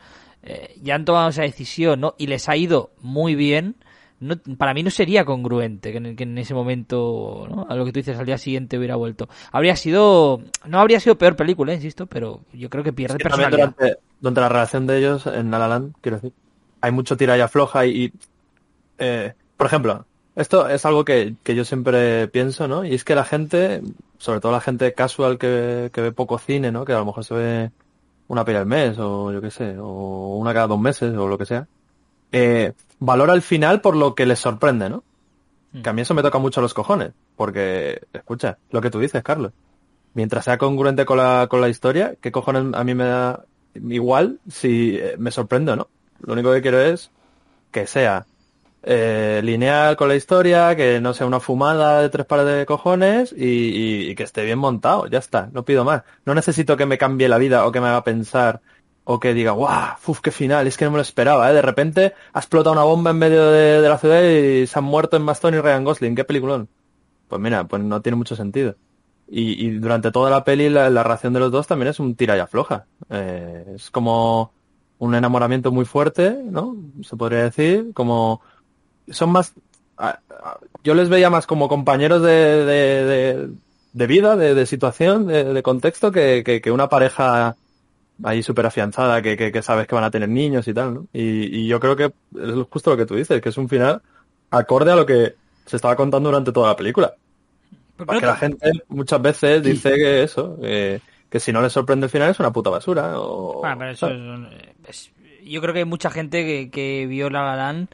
Eh, 0.43 0.75
ya 0.81 0.95
han 0.95 1.05
tomado 1.05 1.29
esa 1.29 1.41
decisión, 1.41 1.99
¿no? 1.99 2.15
Y 2.17 2.27
les 2.27 2.47
ha 2.49 2.55
ido 2.55 2.91
muy 3.01 3.36
bien 3.36 3.75
no, 4.19 4.36
para 4.58 4.73
mí 4.73 4.84
no 4.84 4.89
sería 4.89 5.25
congruente 5.25 5.91
que 5.91 5.97
en, 5.97 6.15
que 6.15 6.23
en 6.23 6.38
ese 6.38 6.54
momento, 6.54 7.47
¿no? 7.49 7.67
a 7.69 7.75
lo 7.75 7.86
que 7.86 7.91
tú 7.91 7.99
dices, 7.99 8.17
al 8.17 8.25
día 8.25 8.38
siguiente 8.38 8.78
hubiera 8.78 8.95
vuelto. 8.95 9.28
Habría 9.51 9.75
sido, 9.75 10.41
no 10.65 10.80
habría 10.80 10.99
sido 10.99 11.17
peor 11.17 11.36
película, 11.36 11.73
insisto, 11.73 12.06
pero 12.06 12.41
yo 12.54 12.69
creo 12.69 12.84
que 12.84 12.93
pierde 12.93 13.17
Sí, 13.17 13.23
personalidad. 13.23 13.73
Durante, 13.78 13.99
durante 14.21 14.41
la 14.41 14.49
relación 14.49 14.88
de 14.88 14.97
ellos 14.97 15.28
en 15.28 15.51
La 15.51 15.60
La 15.60 15.67
Land, 15.67 15.95
quiero 16.01 16.17
decir, 16.17 16.34
hay 16.82 16.91
mucho 16.91 17.17
tira 17.17 17.38
y 17.38 17.41
afloja 17.41 17.86
y, 17.86 18.06
y, 18.06 18.13
eh, 18.99 19.34
por 19.58 19.67
ejemplo, 19.67 20.06
esto 20.36 20.67
es 20.69 20.86
algo 20.86 21.06
que, 21.06 21.36
que, 21.43 21.56
yo 21.56 21.65
siempre 21.65 22.28
pienso, 22.28 22.67
¿no? 22.67 22.86
Y 22.86 22.93
es 22.93 23.04
que 23.04 23.15
la 23.15 23.23
gente, 23.23 23.82
sobre 24.17 24.39
todo 24.39 24.51
la 24.51 24.62
gente 24.62 24.93
casual 24.93 25.38
que, 25.38 25.89
que 25.93 26.01
ve 26.01 26.12
poco 26.12 26.38
cine, 26.38 26.71
¿no? 26.71 26.86
Que 26.86 26.93
a 26.93 26.97
lo 26.99 27.06
mejor 27.06 27.23
se 27.23 27.34
ve 27.34 27.71
una 28.28 28.43
peli 28.43 28.58
al 28.58 28.65
mes 28.65 28.97
o 28.99 29.32
yo 29.32 29.41
qué 29.41 29.51
sé, 29.51 29.78
o 29.80 30.38
una 30.38 30.54
cada 30.54 30.67
dos 30.67 30.80
meses 30.80 31.15
o 31.15 31.28
lo 31.28 31.38
que 31.38 31.45
sea, 31.45 31.67
eh, 32.38 32.74
valora 33.00 33.34
el 33.34 33.41
final 33.41 33.80
por 33.80 33.95
lo 33.95 34.13
que 34.13 34.26
les 34.26 34.39
sorprende, 34.39 34.89
¿no? 34.89 35.06
Mm. 35.71 35.82
Que 35.84 35.89
a 35.89 35.93
mí 35.93 36.02
eso 36.02 36.13
me 36.13 36.21
toca 36.21 36.38
mucho 36.38 36.60
los 36.60 36.74
cojones, 36.74 37.13
porque, 37.38 38.02
escucha, 38.12 38.58
lo 38.71 38.82
que 38.82 38.89
tú 38.89 39.00
dices, 39.00 39.24
Carlos, 39.24 39.54
mientras 40.13 40.43
sea 40.43 40.58
congruente 40.58 41.06
con 41.06 41.17
la, 41.17 41.48
con 41.50 41.62
la 41.62 41.69
historia, 41.69 42.15
¿qué 42.19 42.34
cojones 42.34 42.74
a 42.74 42.84
mí 42.84 42.93
me 42.93 43.06
da 43.06 43.45
igual 43.74 44.39
si 44.50 44.98
eh, 44.98 45.15
me 45.17 45.32
sorprende 45.32 45.71
o 45.71 45.76
no? 45.78 45.88
Lo 46.19 46.34
único 46.34 46.52
que 46.52 46.62
quiero 46.62 46.82
es 46.82 47.10
que 47.71 47.88
sea 47.88 48.26
eh, 48.84 49.39
lineal 49.41 49.95
con 49.95 50.10
la 50.10 50.15
historia, 50.15 50.76
que 50.76 51.00
no 51.00 51.13
sea 51.13 51.28
una 51.28 51.39
fumada 51.39 52.02
de 52.02 52.10
tres 52.10 52.26
pares 52.26 52.45
de 52.45 52.65
cojones 52.65 53.32
y, 53.32 53.45
y, 53.45 54.10
y, 54.10 54.15
que 54.15 54.24
esté 54.24 54.43
bien 54.43 54.60
montado, 54.60 55.08
ya 55.08 55.19
está, 55.19 55.50
no 55.54 55.63
pido 55.63 55.86
más. 55.86 56.04
No 56.26 56.36
necesito 56.36 56.76
que 56.76 56.86
me 56.86 56.98
cambie 56.98 57.30
la 57.30 57.38
vida 57.38 57.65
o 57.65 57.71
que 57.71 57.80
me 57.80 57.88
haga 57.88 58.04
pensar 58.04 58.60
o 59.06 59.20
que 59.20 59.34
diga, 59.34 59.52
guau, 59.52 59.96
uf, 60.06 60.20
qué 60.20 60.32
final, 60.32 60.68
es 60.68 60.78
que 60.78 60.86
no 60.86 60.91
me 60.91 60.98
lo 60.98 61.02
esperaba, 61.02 61.50
¿eh? 61.50 61.54
De 61.54 61.62
repente 61.62 62.13
ha 62.34 62.39
explotado 62.39 62.74
una 62.74 62.84
bomba 62.84 63.12
en 63.12 63.18
medio 63.18 63.50
de, 63.52 63.88
la 63.88 63.98
ciudad 63.98 64.22
y 64.24 64.68
se 64.68 64.78
han 64.78 64.86
muerto 64.86 65.15
en 65.15 65.26
Bastón 65.26 65.54
y 65.54 65.60
Ryan 65.60 65.84
Gosling, 65.86 66.15
qué 66.15 66.26
peliculón. 66.26 66.68
Pues 67.30 67.41
mira, 67.41 67.63
pues 67.63 67.82
no 67.84 68.02
tiene 68.02 68.18
mucho 68.18 68.36
sentido. 68.36 68.76
Y, 69.28 69.70
durante 69.78 70.12
toda 70.12 70.30
la 70.30 70.44
peli 70.44 70.70
la, 70.70 70.89
la, 70.91 71.02
relación 71.02 71.34
de 71.34 71.39
los 71.39 71.52
dos 71.52 71.65
también 71.65 71.89
es 71.89 72.00
un 72.00 72.15
tira 72.15 72.38
y 72.38 72.39
afloja. 72.39 72.86
Eh, 73.10 73.74
es 73.76 73.89
como 73.89 74.52
un 75.00 75.15
enamoramiento 75.15 75.72
muy 75.72 75.86
fuerte, 75.86 76.38
¿no? 76.44 76.76
Se 77.04 77.15
podría 77.15 77.44
decir, 77.44 77.91
como 77.94 78.41
son 79.10 79.32
más 79.32 79.54
yo 80.84 80.94
les 80.94 81.10
veía 81.10 81.30
más 81.30 81.48
como 81.48 81.70
compañeros 81.70 82.22
de, 82.22 82.65
de, 82.65 83.50
de, 83.94 84.08
vida, 84.08 84.36
de, 84.36 84.65
situación, 84.65 85.28
de, 85.28 85.63
contexto, 85.63 86.12
que, 86.12 86.62
una 86.72 86.89
pareja 86.89 87.56
ahí 88.23 88.43
súper 88.43 88.65
afianzada, 88.65 89.21
que, 89.21 89.36
que, 89.36 89.62
sabes 89.62 89.88
que 89.88 89.95
van 89.95 90.04
a 90.04 90.12
tener 90.12 90.30
niños 90.30 90.67
y 90.67 90.73
tal, 90.73 90.93
¿no? 90.93 91.08
Y, 91.13 91.62
y, 91.62 91.67
yo 91.67 91.80
creo 91.80 91.95
que 91.95 92.06
es 92.06 92.67
justo 92.69 92.91
lo 92.91 92.97
que 92.97 93.06
tú 93.06 93.15
dices, 93.15 93.41
que 93.41 93.49
es 93.49 93.58
un 93.58 93.69
final 93.69 94.01
acorde 94.51 94.91
a 94.91 94.95
lo 94.95 95.06
que 95.06 95.36
se 95.65 95.75
estaba 95.75 95.95
contando 95.95 96.30
durante 96.30 96.51
toda 96.51 96.69
la 96.69 96.75
película. 96.75 97.13
Porque 97.97 98.19
te... 98.19 98.25
la 98.25 98.36
gente 98.36 98.71
muchas 98.89 99.21
veces 99.21 99.63
dice 99.63 99.95
que 99.95 100.23
eso, 100.23 100.58
que, 100.62 101.01
que 101.30 101.39
si 101.39 101.51
no 101.51 101.62
les 101.62 101.73
sorprende 101.73 102.06
el 102.06 102.12
final 102.12 102.32
es 102.32 102.39
una 102.39 102.51
puta 102.51 102.69
basura. 102.69 103.19
O, 103.19 103.60
bueno, 103.60 103.78
pero 103.78 103.91
eso 103.91 104.10
es, 104.10 104.19
es, 104.88 105.12
yo 105.43 105.62
creo 105.62 105.73
que 105.73 105.80
hay 105.80 105.86
mucha 105.86 106.10
gente 106.10 106.45
que, 106.45 106.69
que 106.69 107.06
vio 107.08 107.30
La 107.30 107.56
Land 107.56 107.89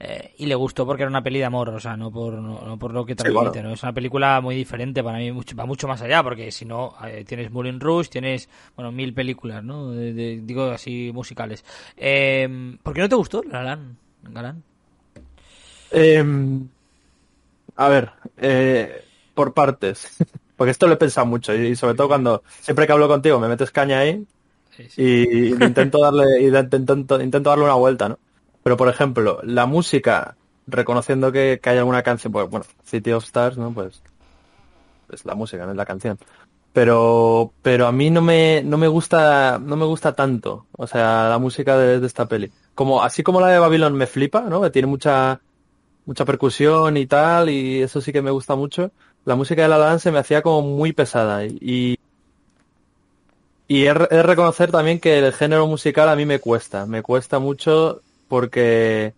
eh, 0.00 0.34
y 0.38 0.46
le 0.46 0.54
gustó 0.54 0.86
porque 0.86 1.02
era 1.02 1.10
una 1.10 1.22
peli 1.22 1.40
de 1.40 1.44
amor, 1.44 1.70
o 1.70 1.80
sea, 1.80 1.96
no 1.96 2.12
por, 2.12 2.34
no, 2.34 2.62
no 2.64 2.78
por 2.78 2.92
lo 2.92 3.04
que 3.04 3.16
transmite, 3.16 3.46
sí, 3.46 3.50
bueno. 3.54 3.68
¿no? 3.70 3.74
Es 3.74 3.82
una 3.82 3.92
película 3.92 4.40
muy 4.40 4.54
diferente, 4.54 5.02
para 5.02 5.18
mí 5.18 5.32
mucho, 5.32 5.56
va 5.56 5.66
mucho 5.66 5.88
más 5.88 6.00
allá, 6.02 6.22
porque 6.22 6.52
si 6.52 6.64
no, 6.64 6.94
eh, 7.04 7.24
tienes 7.26 7.50
Moulin 7.50 7.80
Rouge, 7.80 8.08
tienes, 8.08 8.48
bueno, 8.76 8.92
mil 8.92 9.12
películas, 9.12 9.64
¿no? 9.64 9.90
De, 9.90 10.12
de, 10.12 10.40
digo 10.42 10.64
así, 10.70 11.10
musicales. 11.12 11.64
Eh, 11.96 12.76
¿Por 12.82 12.94
qué 12.94 13.00
no 13.00 13.08
te 13.08 13.16
gustó, 13.16 13.42
Galán? 13.42 13.96
Galán? 14.22 14.62
a 17.76 17.88
ver, 17.88 18.10
eh, 18.36 19.04
por 19.34 19.52
partes. 19.52 20.16
Porque 20.56 20.72
esto 20.72 20.88
lo 20.88 20.94
he 20.94 20.96
pensado 20.96 21.24
mucho 21.24 21.54
y 21.54 21.76
sobre 21.76 21.94
todo 21.94 22.08
cuando 22.08 22.42
siempre 22.60 22.84
que 22.84 22.92
hablo 22.92 23.06
contigo 23.06 23.38
me 23.38 23.46
metes 23.46 23.70
caña 23.70 24.00
ahí 24.00 24.26
sí, 24.76 24.88
sí. 24.90 25.00
y, 25.00 25.48
intento 25.50 26.00
darle 26.00 26.42
y 26.42 26.46
intento, 26.48 27.22
intento 27.22 27.50
darle 27.50 27.64
una 27.64 27.74
vuelta, 27.74 28.08
¿no? 28.08 28.18
Pero, 28.68 28.76
por 28.76 28.90
ejemplo, 28.90 29.40
la 29.44 29.64
música, 29.64 30.36
reconociendo 30.66 31.32
que, 31.32 31.58
que 31.62 31.70
hay 31.70 31.78
alguna 31.78 32.02
canción, 32.02 32.30
pues 32.34 32.50
bueno, 32.50 32.66
City 32.84 33.12
of 33.12 33.24
Stars, 33.24 33.56
¿no? 33.56 33.72
Pues 33.72 34.02
es 35.10 35.24
la 35.24 35.34
música, 35.34 35.64
no 35.64 35.70
es 35.70 35.76
la 35.78 35.86
canción. 35.86 36.18
Pero, 36.74 37.50
pero 37.62 37.86
a 37.86 37.92
mí 37.92 38.10
no 38.10 38.20
me, 38.20 38.62
no 38.62 38.76
me 38.76 38.86
gusta, 38.86 39.58
no 39.58 39.74
me 39.76 39.86
gusta 39.86 40.14
tanto, 40.14 40.66
o 40.72 40.86
sea, 40.86 41.30
la 41.30 41.38
música 41.38 41.78
de, 41.78 42.04
esta 42.04 42.26
peli. 42.26 42.52
Como, 42.74 43.02
así 43.02 43.22
como 43.22 43.40
la 43.40 43.46
de 43.46 43.58
Babylon 43.58 43.94
me 43.94 44.06
flipa, 44.06 44.42
¿no? 44.42 44.70
Tiene 44.70 44.86
mucha, 44.86 45.40
mucha 46.04 46.26
percusión 46.26 46.98
y 46.98 47.06
tal, 47.06 47.48
y 47.48 47.80
eso 47.80 48.02
sí 48.02 48.12
que 48.12 48.20
me 48.20 48.30
gusta 48.30 48.54
mucho. 48.54 48.90
La 49.24 49.34
música 49.34 49.62
de 49.62 49.68
la 49.68 49.78
Dan 49.78 49.98
se 49.98 50.12
me 50.12 50.18
hacía 50.18 50.42
como 50.42 50.60
muy 50.60 50.92
pesada 50.92 51.46
y, 51.46 51.98
y 53.66 53.80
de 53.84 53.94
reconocer 53.94 54.70
también 54.70 55.00
que 55.00 55.20
el 55.20 55.32
género 55.32 55.66
musical 55.66 56.10
a 56.10 56.16
mí 56.16 56.26
me 56.26 56.38
cuesta, 56.38 56.84
me 56.84 57.00
cuesta 57.00 57.38
mucho 57.38 58.02
porque 58.28 59.14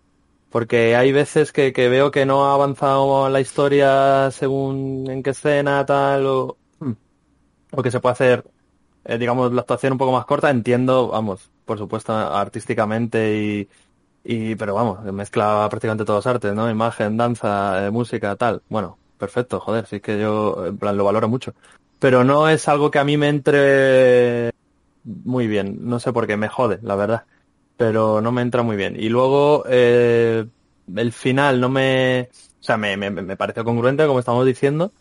porque 0.50 0.96
hay 0.96 1.12
veces 1.12 1.52
que, 1.52 1.72
que, 1.72 1.88
veo 1.88 2.10
que 2.10 2.26
no 2.26 2.46
ha 2.46 2.54
avanzado 2.54 3.28
la 3.28 3.40
historia 3.40 4.30
según 4.32 5.06
en 5.08 5.22
qué 5.22 5.30
escena 5.30 5.86
tal 5.86 6.26
o, 6.26 6.56
o 7.70 7.82
que 7.82 7.90
se 7.90 8.00
puede 8.00 8.14
hacer 8.14 8.44
eh, 9.04 9.18
digamos 9.18 9.52
la 9.52 9.60
actuación 9.62 9.92
un 9.92 9.98
poco 9.98 10.12
más 10.12 10.26
corta. 10.26 10.50
Entiendo 10.50 11.08
vamos 11.08 11.50
por 11.64 11.78
supuesto 11.78 12.12
artísticamente 12.12 13.36
y, 13.36 13.68
y 14.24 14.56
pero 14.56 14.74
vamos 14.74 15.02
mezcla 15.12 15.66
prácticamente 15.70 16.04
todos 16.04 16.24
los 16.24 16.34
artes 16.34 16.54
no 16.54 16.70
imagen 16.70 17.16
danza 17.16 17.86
eh, 17.86 17.90
música 17.90 18.34
tal. 18.36 18.62
Bueno 18.68 18.98
perfecto 19.18 19.60
joder 19.60 19.86
sí 19.86 20.00
que 20.00 20.18
yo 20.18 20.66
en 20.66 20.78
plan 20.78 20.96
lo 20.96 21.04
valoro 21.04 21.28
mucho. 21.28 21.54
Pero 21.98 22.24
no 22.24 22.48
es 22.48 22.66
algo 22.66 22.90
que 22.90 22.98
a 22.98 23.04
mí 23.04 23.16
me 23.16 23.28
entre 23.28 24.50
muy 25.04 25.46
bien. 25.46 25.78
No 25.82 26.00
sé 26.00 26.12
por 26.12 26.26
qué 26.26 26.36
me 26.36 26.48
jode 26.48 26.80
la 26.82 26.96
verdad 26.96 27.24
pero 27.80 28.20
no 28.20 28.30
me 28.30 28.42
entra 28.42 28.62
muy 28.62 28.76
bien. 28.76 28.94
Y 29.00 29.08
luego 29.08 29.64
eh, 29.66 30.44
el 30.94 31.12
final 31.12 31.62
no 31.62 31.70
me... 31.70 32.28
O 32.60 32.62
sea, 32.62 32.76
me, 32.76 32.94
me, 32.98 33.10
me 33.10 33.36
pareció 33.38 33.64
congruente, 33.64 34.06
como 34.06 34.18
estamos 34.18 34.44
diciendo. 34.44 34.92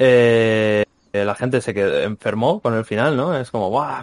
Eh, 0.00 0.84
la 1.12 1.36
gente 1.36 1.60
se 1.60 1.72
quedó, 1.72 2.00
enfermó 2.00 2.58
con 2.58 2.74
el 2.74 2.84
final, 2.84 3.16
¿no? 3.16 3.38
Es 3.38 3.52
como, 3.52 3.68
¡guau! 3.68 4.02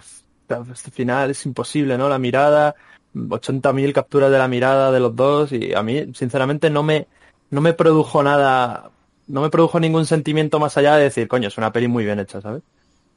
Este 0.71 0.91
final 0.91 1.31
es 1.31 1.45
imposible, 1.45 1.97
¿no? 1.97 2.07
La 2.07 2.17
mirada, 2.17 2.75
80.000 3.13 3.91
capturas 3.91 4.31
de 4.31 4.37
la 4.37 4.47
mirada 4.47 4.93
de 4.93 5.01
los 5.01 5.13
dos 5.13 5.51
y 5.51 5.73
a 5.73 5.83
mí, 5.83 6.13
sinceramente, 6.13 6.69
no 6.69 6.83
me, 6.83 7.07
no 7.49 7.59
me 7.59 7.73
produjo 7.73 8.23
nada, 8.23 8.91
no 9.27 9.41
me 9.41 9.49
produjo 9.49 9.77
ningún 9.81 10.05
sentimiento 10.05 10.57
más 10.57 10.77
allá 10.77 10.95
de 10.95 11.03
decir, 11.03 11.27
coño, 11.27 11.49
es 11.49 11.57
una 11.57 11.73
peli 11.73 11.89
muy 11.89 12.05
bien 12.05 12.19
hecha, 12.19 12.39
¿sabes? 12.39 12.63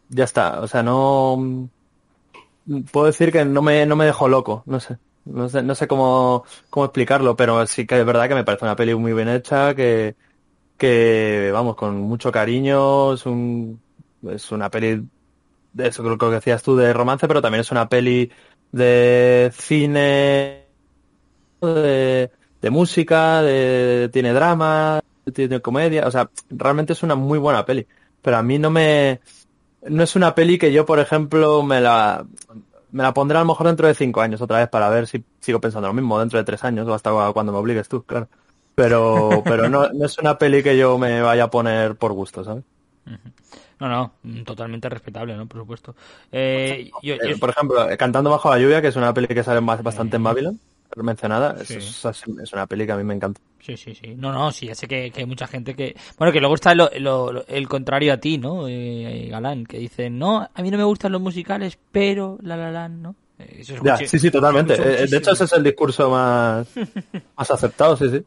Ya 0.08 0.24
está, 0.24 0.58
o 0.60 0.66
sea, 0.66 0.82
no 0.82 1.70
puedo 2.92 3.06
decir 3.06 3.32
que 3.32 3.44
no 3.44 3.62
me, 3.62 3.86
no 3.86 3.96
me 3.96 4.06
dejó 4.06 4.28
loco, 4.28 4.62
no 4.66 4.80
sé. 4.80 4.98
No 5.24 5.48
sé, 5.48 5.62
no 5.62 5.74
sé 5.74 5.86
cómo, 5.86 6.44
cómo 6.70 6.86
explicarlo, 6.86 7.36
pero 7.36 7.66
sí 7.66 7.86
que 7.86 8.00
es 8.00 8.06
verdad 8.06 8.28
que 8.28 8.34
me 8.34 8.44
parece 8.44 8.64
una 8.64 8.76
peli 8.76 8.94
muy 8.94 9.12
bien 9.12 9.28
hecha, 9.28 9.74
que, 9.74 10.16
que 10.78 11.50
vamos, 11.52 11.76
con 11.76 12.00
mucho 12.00 12.32
cariño, 12.32 13.12
es 13.14 13.26
un, 13.26 13.80
es 14.28 14.50
una 14.52 14.70
peli, 14.70 15.06
de 15.72 15.88
eso 15.88 16.02
creo 16.02 16.18
que 16.18 16.26
decías 16.26 16.62
tú, 16.62 16.76
de 16.76 16.92
romance, 16.94 17.28
pero 17.28 17.42
también 17.42 17.60
es 17.60 17.70
una 17.70 17.88
peli 17.88 18.30
de 18.72 19.50
cine, 19.54 20.66
de, 21.60 22.30
de 22.62 22.70
música, 22.70 23.42
de, 23.42 24.08
tiene 24.12 24.32
drama, 24.32 25.00
tiene 25.34 25.60
comedia, 25.60 26.06
o 26.06 26.10
sea, 26.10 26.30
realmente 26.50 26.94
es 26.94 27.02
una 27.02 27.14
muy 27.16 27.38
buena 27.38 27.64
peli, 27.64 27.86
pero 28.22 28.38
a 28.38 28.42
mí 28.42 28.58
no 28.58 28.70
me, 28.70 29.20
no 29.82 30.02
es 30.02 30.16
una 30.16 30.34
peli 30.34 30.58
que 30.58 30.72
yo, 30.72 30.84
por 30.86 30.98
ejemplo, 30.98 31.62
me 31.62 31.80
la, 31.80 32.26
me 32.90 33.02
la 33.02 33.14
pondré 33.14 33.38
a 33.38 33.42
lo 33.42 33.46
mejor 33.46 33.66
dentro 33.66 33.86
de 33.86 33.94
cinco 33.94 34.20
años 34.20 34.40
otra 34.40 34.58
vez 34.58 34.68
para 34.68 34.88
ver 34.88 35.06
si 35.06 35.24
sigo 35.40 35.60
pensando 35.60 35.88
lo 35.88 35.94
mismo 35.94 36.18
dentro 36.18 36.38
de 36.38 36.44
tres 36.44 36.64
años 36.64 36.86
o 36.88 36.94
hasta 36.94 37.10
cuando 37.32 37.52
me 37.52 37.58
obligues 37.58 37.88
tú, 37.88 38.02
claro. 38.04 38.28
Pero, 38.74 39.42
pero 39.44 39.68
no, 39.68 39.88
no 39.92 40.06
es 40.06 40.18
una 40.18 40.38
peli 40.38 40.62
que 40.62 40.76
yo 40.76 40.98
me 40.98 41.20
vaya 41.20 41.44
a 41.44 41.50
poner 41.50 41.96
por 41.96 42.12
gusto, 42.12 42.44
¿sabes? 42.44 42.64
No, 43.80 43.88
no, 43.88 44.44
totalmente 44.44 44.88
respetable, 44.88 45.36
¿no? 45.36 45.46
Por 45.46 45.60
supuesto. 45.60 45.94
Eh, 46.32 46.90
yo, 47.02 47.14
yo... 47.16 47.38
Por 47.38 47.50
ejemplo, 47.50 47.86
Cantando 47.96 48.30
bajo 48.30 48.50
la 48.50 48.58
lluvia, 48.58 48.82
que 48.82 48.88
es 48.88 48.96
una 48.96 49.14
peli 49.14 49.28
que 49.28 49.44
sale 49.44 49.60
bastante 49.60 50.16
en 50.16 50.22
Babylon. 50.24 50.60
Mencionada, 50.96 51.56
es- 51.60 51.68
Sí. 51.68 51.74
es, 51.76 52.04
es 52.42 52.52
una 52.52 52.66
peli 52.66 52.86
que 52.86 52.92
a 52.92 52.96
mí 52.96 53.04
me 53.04 53.14
encanta. 53.14 53.40
Sí, 53.60 53.76
sí, 53.76 53.94
sí. 53.94 54.14
No, 54.16 54.32
no, 54.32 54.50
sí, 54.52 54.66
ya 54.66 54.74
sé 54.74 54.86
que, 54.88 55.10
que 55.10 55.20
hay 55.20 55.26
mucha 55.26 55.46
gente 55.46 55.74
que... 55.74 55.94
Bueno, 56.16 56.32
que 56.32 56.40
luego 56.40 56.54
está 56.54 56.74
lo- 56.74 56.90
lo- 56.98 57.32
lo- 57.32 57.46
el 57.46 57.68
contrario 57.68 58.12
a 58.12 58.16
ti, 58.16 58.38
¿no, 58.38 58.66
eh, 58.68 59.28
Galán? 59.30 59.66
Que 59.66 59.78
dicen, 59.78 60.18
no, 60.18 60.48
a 60.54 60.62
mí 60.62 60.70
no 60.70 60.78
me 60.78 60.84
gustan 60.84 61.12
los 61.12 61.20
musicales, 61.20 61.78
pero 61.92 62.38
la 62.42 62.56
la 62.56 62.70
la, 62.70 62.88
¿no? 62.88 63.14
Eh, 63.38 63.56
Eso 63.60 63.74
es 63.74 63.82
Ya, 63.82 63.96
sí, 63.98 64.18
sí, 64.18 64.30
totalmente. 64.30 64.74
Eh, 64.74 65.06
De 65.06 65.16
hecho, 65.18 65.32
ese 65.32 65.44
es 65.44 65.52
el 65.52 65.62
discurso 65.64 66.08
más, 66.10 66.68
más 67.36 67.50
aceptado, 67.50 67.96
sí, 67.96 68.08
sí. 68.10 68.22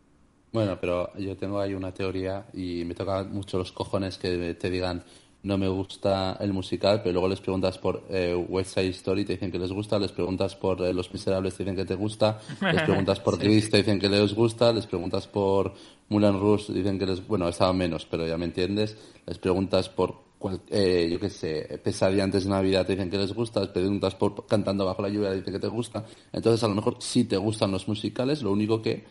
Bueno, 0.53 0.77
pero 0.79 1.11
yo 1.17 1.35
tengo 1.37 1.59
ahí 1.61 1.73
una 1.73 1.93
teoría 1.93 2.45
y 2.53 2.83
me 2.85 2.93
tocan 2.93 3.31
mucho 3.33 3.57
los 3.57 3.71
cojones 3.71 4.17
que 4.17 4.53
te 4.55 4.69
digan 4.69 5.01
no 5.43 5.57
me 5.57 5.67
gusta 5.67 6.37
el 6.39 6.53
musical, 6.53 7.01
pero 7.01 7.13
luego 7.13 7.27
les 7.27 7.41
preguntas 7.41 7.77
por 7.79 8.03
eh, 8.09 8.35
West 8.35 8.75
Side 8.75 8.89
Story, 8.89 9.25
te 9.25 9.33
dicen 9.33 9.51
que 9.51 9.57
les 9.57 9.71
gusta, 9.71 9.97
les 9.97 10.11
preguntas 10.11 10.55
por 10.55 10.81
eh, 10.85 10.93
Los 10.93 11.11
Miserables, 11.11 11.55
te 11.55 11.63
dicen 11.63 11.75
que 11.75 11.85
te 11.85 11.95
gusta, 11.95 12.39
les 12.61 12.81
preguntas 12.83 13.19
por 13.19 13.37
Grease, 13.39 13.69
te 13.69 13.77
dicen 13.77 13.99
que 13.99 14.07
les 14.09 14.33
gusta, 14.35 14.71
les 14.71 14.85
preguntas 14.85 15.27
por 15.27 15.73
Moulin 16.09 16.39
Rouge, 16.39 16.71
dicen 16.73 16.99
que 16.99 17.05
les... 17.07 17.25
Bueno, 17.27 17.47
estaba 17.49 17.73
menos, 17.73 18.05
pero 18.05 18.27
ya 18.27 18.37
me 18.37 18.45
entiendes. 18.45 18.95
Les 19.25 19.37
preguntas 19.39 19.89
por, 19.89 20.15
cual- 20.37 20.61
eh, 20.69 21.09
yo 21.11 21.19
qué 21.19 21.29
sé, 21.31 21.79
Pesadilla 21.83 22.23
antes 22.23 22.43
de 22.43 22.49
Navidad, 22.51 22.85
te 22.85 22.93
dicen 22.93 23.09
que 23.09 23.17
les 23.17 23.33
gusta, 23.33 23.61
les 23.61 23.69
preguntas 23.69 24.13
por 24.13 24.45
Cantando 24.45 24.85
bajo 24.85 25.01
la 25.01 25.09
lluvia, 25.09 25.31
dicen 25.31 25.53
que 25.53 25.59
te 25.59 25.67
gusta. 25.69 26.05
Entonces, 26.33 26.63
a 26.63 26.67
lo 26.67 26.75
mejor 26.75 26.97
sí 26.99 27.23
te 27.23 27.37
gustan 27.37 27.71
los 27.71 27.87
musicales, 27.87 28.43
lo 28.43 28.51
único 28.51 28.79
que 28.81 29.03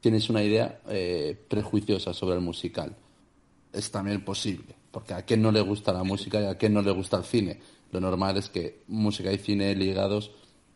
tienes 0.00 0.28
una 0.30 0.42
idea 0.42 0.80
eh, 0.88 1.36
prejuiciosa 1.48 2.12
sobre 2.14 2.34
el 2.36 2.40
musical. 2.40 2.96
Es 3.72 3.90
también 3.90 4.24
posible, 4.24 4.74
porque 4.90 5.14
a 5.14 5.22
quién 5.22 5.42
no 5.42 5.52
le 5.52 5.60
gusta 5.60 5.92
la 5.92 6.04
música 6.04 6.40
y 6.40 6.44
a 6.46 6.56
quién 6.56 6.74
no 6.74 6.82
le 6.82 6.92
gusta 6.92 7.18
el 7.18 7.24
cine. 7.24 7.60
Lo 7.92 8.00
normal 8.00 8.36
es 8.36 8.48
que 8.48 8.82
música 8.88 9.32
y 9.32 9.38
cine 9.38 9.74
ligados 9.74 10.30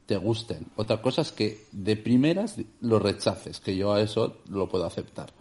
te 0.06 0.16
gusten. 0.16 0.66
Otra 0.76 1.00
cosa 1.00 1.22
es 1.22 1.32
que 1.32 1.66
de 1.72 1.96
primeras 1.96 2.56
lo 2.80 2.98
rechaces, 2.98 3.60
que 3.60 3.76
yo 3.76 3.92
a 3.92 4.00
eso 4.00 4.38
lo 4.48 4.68
puedo 4.68 4.84
aceptar. 4.84 5.32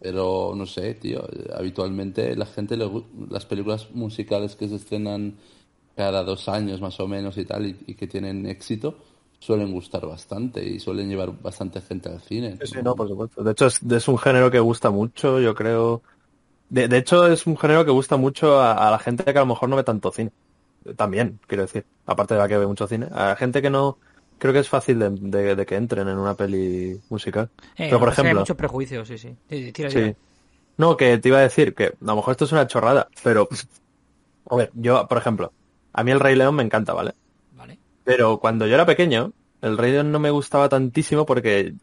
Pero 0.00 0.54
no 0.56 0.66
sé, 0.66 0.94
tío, 0.94 1.22
habitualmente 1.54 2.34
la 2.34 2.46
gente 2.46 2.76
le 2.76 2.90
las 3.28 3.44
películas 3.44 3.88
musicales 3.92 4.56
que 4.56 4.68
se 4.68 4.76
estrenan 4.76 5.36
cada 5.94 6.24
dos 6.24 6.48
años 6.48 6.80
más 6.80 6.98
o 7.00 7.06
menos 7.06 7.36
y 7.36 7.44
tal 7.44 7.66
y, 7.66 7.94
que 7.94 8.06
tienen 8.06 8.46
éxito 8.46 8.96
suelen 9.38 9.72
gustar 9.72 10.06
bastante 10.06 10.64
y 10.64 10.80
suelen 10.80 11.08
llevar 11.08 11.32
bastante 11.42 11.80
gente 11.80 12.08
al 12.08 12.20
cine. 12.20 12.58
Sí, 12.64 12.78
no, 12.82 12.94
por 12.94 13.08
supuesto. 13.08 13.42
De 13.42 13.52
hecho, 13.52 13.66
es 13.66 14.08
un 14.08 14.18
género 14.18 14.50
que 14.50 14.60
gusta 14.60 14.90
mucho, 14.90 15.40
yo 15.40 15.54
creo. 15.54 16.02
De, 16.70 16.88
de 16.88 16.96
hecho, 16.98 17.26
es 17.26 17.46
un 17.46 17.56
género 17.58 17.84
que 17.84 17.90
gusta 17.90 18.16
mucho 18.16 18.60
a, 18.60 18.88
a 18.88 18.90
la 18.90 18.98
gente 18.98 19.24
que 19.24 19.30
a 19.38 19.42
lo 19.42 19.46
mejor 19.46 19.68
no 19.68 19.76
ve 19.76 19.84
tanto 19.84 20.10
cine. 20.12 20.30
También, 20.96 21.38
quiero 21.46 21.62
decir. 21.64 21.84
Aparte 22.06 22.34
de 22.34 22.40
la 22.40 22.48
que 22.48 22.56
ve 22.58 22.66
mucho 22.66 22.86
cine. 22.86 23.08
A 23.12 23.28
la 23.28 23.36
gente 23.36 23.60
que 23.62 23.70
no. 23.70 23.98
Creo 24.38 24.52
que 24.54 24.60
es 24.60 24.68
fácil 24.70 24.98
de, 24.98 25.10
de- 25.10 25.56
de 25.56 25.66
que 25.66 25.76
entren 25.76 26.08
en 26.08 26.16
una 26.18 26.34
peli 26.34 26.98
musical. 27.10 27.50
Eh, 27.76 27.86
Pero, 27.90 27.98
por 27.98 28.08
o 28.08 28.12
sea, 28.12 28.22
hay 28.22 28.26
ejemplo. 28.26 28.40
muchos 28.42 28.56
prejuicios, 28.56 29.06
sí, 29.08 29.18
sí. 29.18 29.36
Sí, 29.50 29.72
Tira, 29.72 29.90
Sí. 29.90 29.96
tira. 29.96 30.14
No, 30.78 30.96
que 30.96 31.18
te 31.18 31.28
iba 31.28 31.38
a 31.38 31.42
decir 31.42 31.74
que 31.74 31.86
a 31.86 31.92
lo 32.00 32.16
mejor 32.16 32.32
esto 32.32 32.46
es 32.46 32.52
una 32.52 32.66
chorrada, 32.66 33.08
pero. 33.22 33.48
A 34.50 34.56
ver, 34.56 34.70
yo, 34.74 35.06
por 35.08 35.18
ejemplo, 35.18 35.52
a 35.92 36.02
mí 36.04 36.10
el 36.10 36.20
Rey 36.20 36.34
León 36.36 36.54
me 36.56 36.62
encanta, 36.62 36.92
¿vale? 36.94 37.12
Vale. 37.56 37.78
Pero 38.04 38.38
cuando 38.38 38.66
yo 38.66 38.74
era 38.74 38.86
pequeño, 38.86 39.32
el 39.62 39.78
Rey 39.78 39.92
León 39.92 40.10
no 40.12 40.18
me 40.18 40.30
gustaba 40.30 40.68
tantísimo 40.68 41.26
porque 41.26 41.74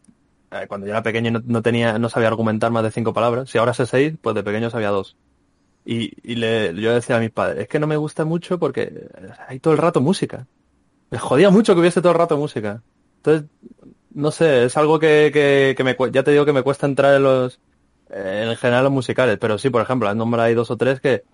eh, 0.50 0.66
cuando 0.68 0.86
yo 0.86 0.92
era 0.92 1.02
pequeño 1.02 1.30
no, 1.30 1.42
no 1.44 1.62
tenía, 1.62 1.98
no 1.98 2.08
sabía 2.08 2.28
argumentar 2.28 2.70
más 2.70 2.82
de 2.82 2.90
cinco 2.90 3.12
palabras. 3.12 3.50
Si 3.50 3.58
ahora 3.58 3.74
sé 3.74 3.86
seis, 3.86 4.14
pues 4.20 4.34
de 4.34 4.42
pequeño 4.42 4.70
sabía 4.70 4.90
dos. 4.90 5.16
Y, 5.84 6.12
y 6.22 6.34
le, 6.36 6.74
yo 6.74 6.92
decía 6.92 7.16
a 7.16 7.20
mis 7.20 7.30
padres, 7.30 7.62
es 7.62 7.68
que 7.68 7.78
no 7.78 7.86
me 7.86 7.96
gusta 7.96 8.24
mucho 8.24 8.58
porque 8.58 8.82
eh, 8.82 9.08
hay 9.48 9.58
todo 9.60 9.72
el 9.72 9.78
rato 9.78 10.00
música. 10.00 10.46
Me 11.10 11.18
jodía 11.18 11.48
mucho 11.50 11.74
que 11.74 11.80
hubiese 11.80 12.02
todo 12.02 12.12
el 12.12 12.18
rato 12.18 12.36
música. 12.36 12.82
Entonces, 13.18 13.48
no 14.12 14.30
sé, 14.30 14.64
es 14.64 14.76
algo 14.76 14.98
que, 14.98 15.30
que, 15.32 15.74
que 15.76 15.84
me, 15.84 15.96
ya 16.12 16.22
te 16.22 16.30
digo 16.32 16.44
que 16.44 16.52
me 16.52 16.62
cuesta 16.62 16.86
entrar 16.86 17.14
en 17.14 17.22
los, 17.22 17.60
eh, 18.10 18.46
en 18.50 18.56
general 18.56 18.84
los 18.84 18.92
musicales. 18.92 19.38
Pero 19.40 19.56
sí, 19.58 19.70
por 19.70 19.80
ejemplo, 19.82 20.08
has 20.08 20.16
nombrado 20.16 20.46
ahí 20.48 20.54
dos 20.54 20.70
o 20.70 20.76
tres 20.76 21.00
que, 21.00 21.24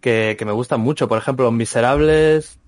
que, 0.00 0.34
que 0.36 0.44
me 0.44 0.52
gustan 0.52 0.80
mucho. 0.80 1.06
Por 1.06 1.18
ejemplo, 1.18 1.44
Los 1.44 1.54
Miserables, 1.54 2.58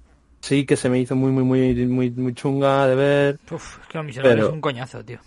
sí 0.41 0.67
que 0.67 0.77
se 0.77 0.89
me 0.89 1.01
hizo 1.01 1.17
muy, 1.17 1.33
muy, 1.33 1.43
muy, 1.43 1.75
muy, 1.87 2.11
muy 2.11 2.35
chunga 2.35 2.87
de 2.87 2.95
ver. 2.95 3.39
Uf, 3.51 3.81
es 3.83 3.89
que 3.89 3.99
los 3.99 4.07
miserables 4.07 4.37
Pero- 4.37 4.47
es 4.49 4.53
un 4.55 4.61
coñazo, 4.61 5.05
tío. 5.05 5.19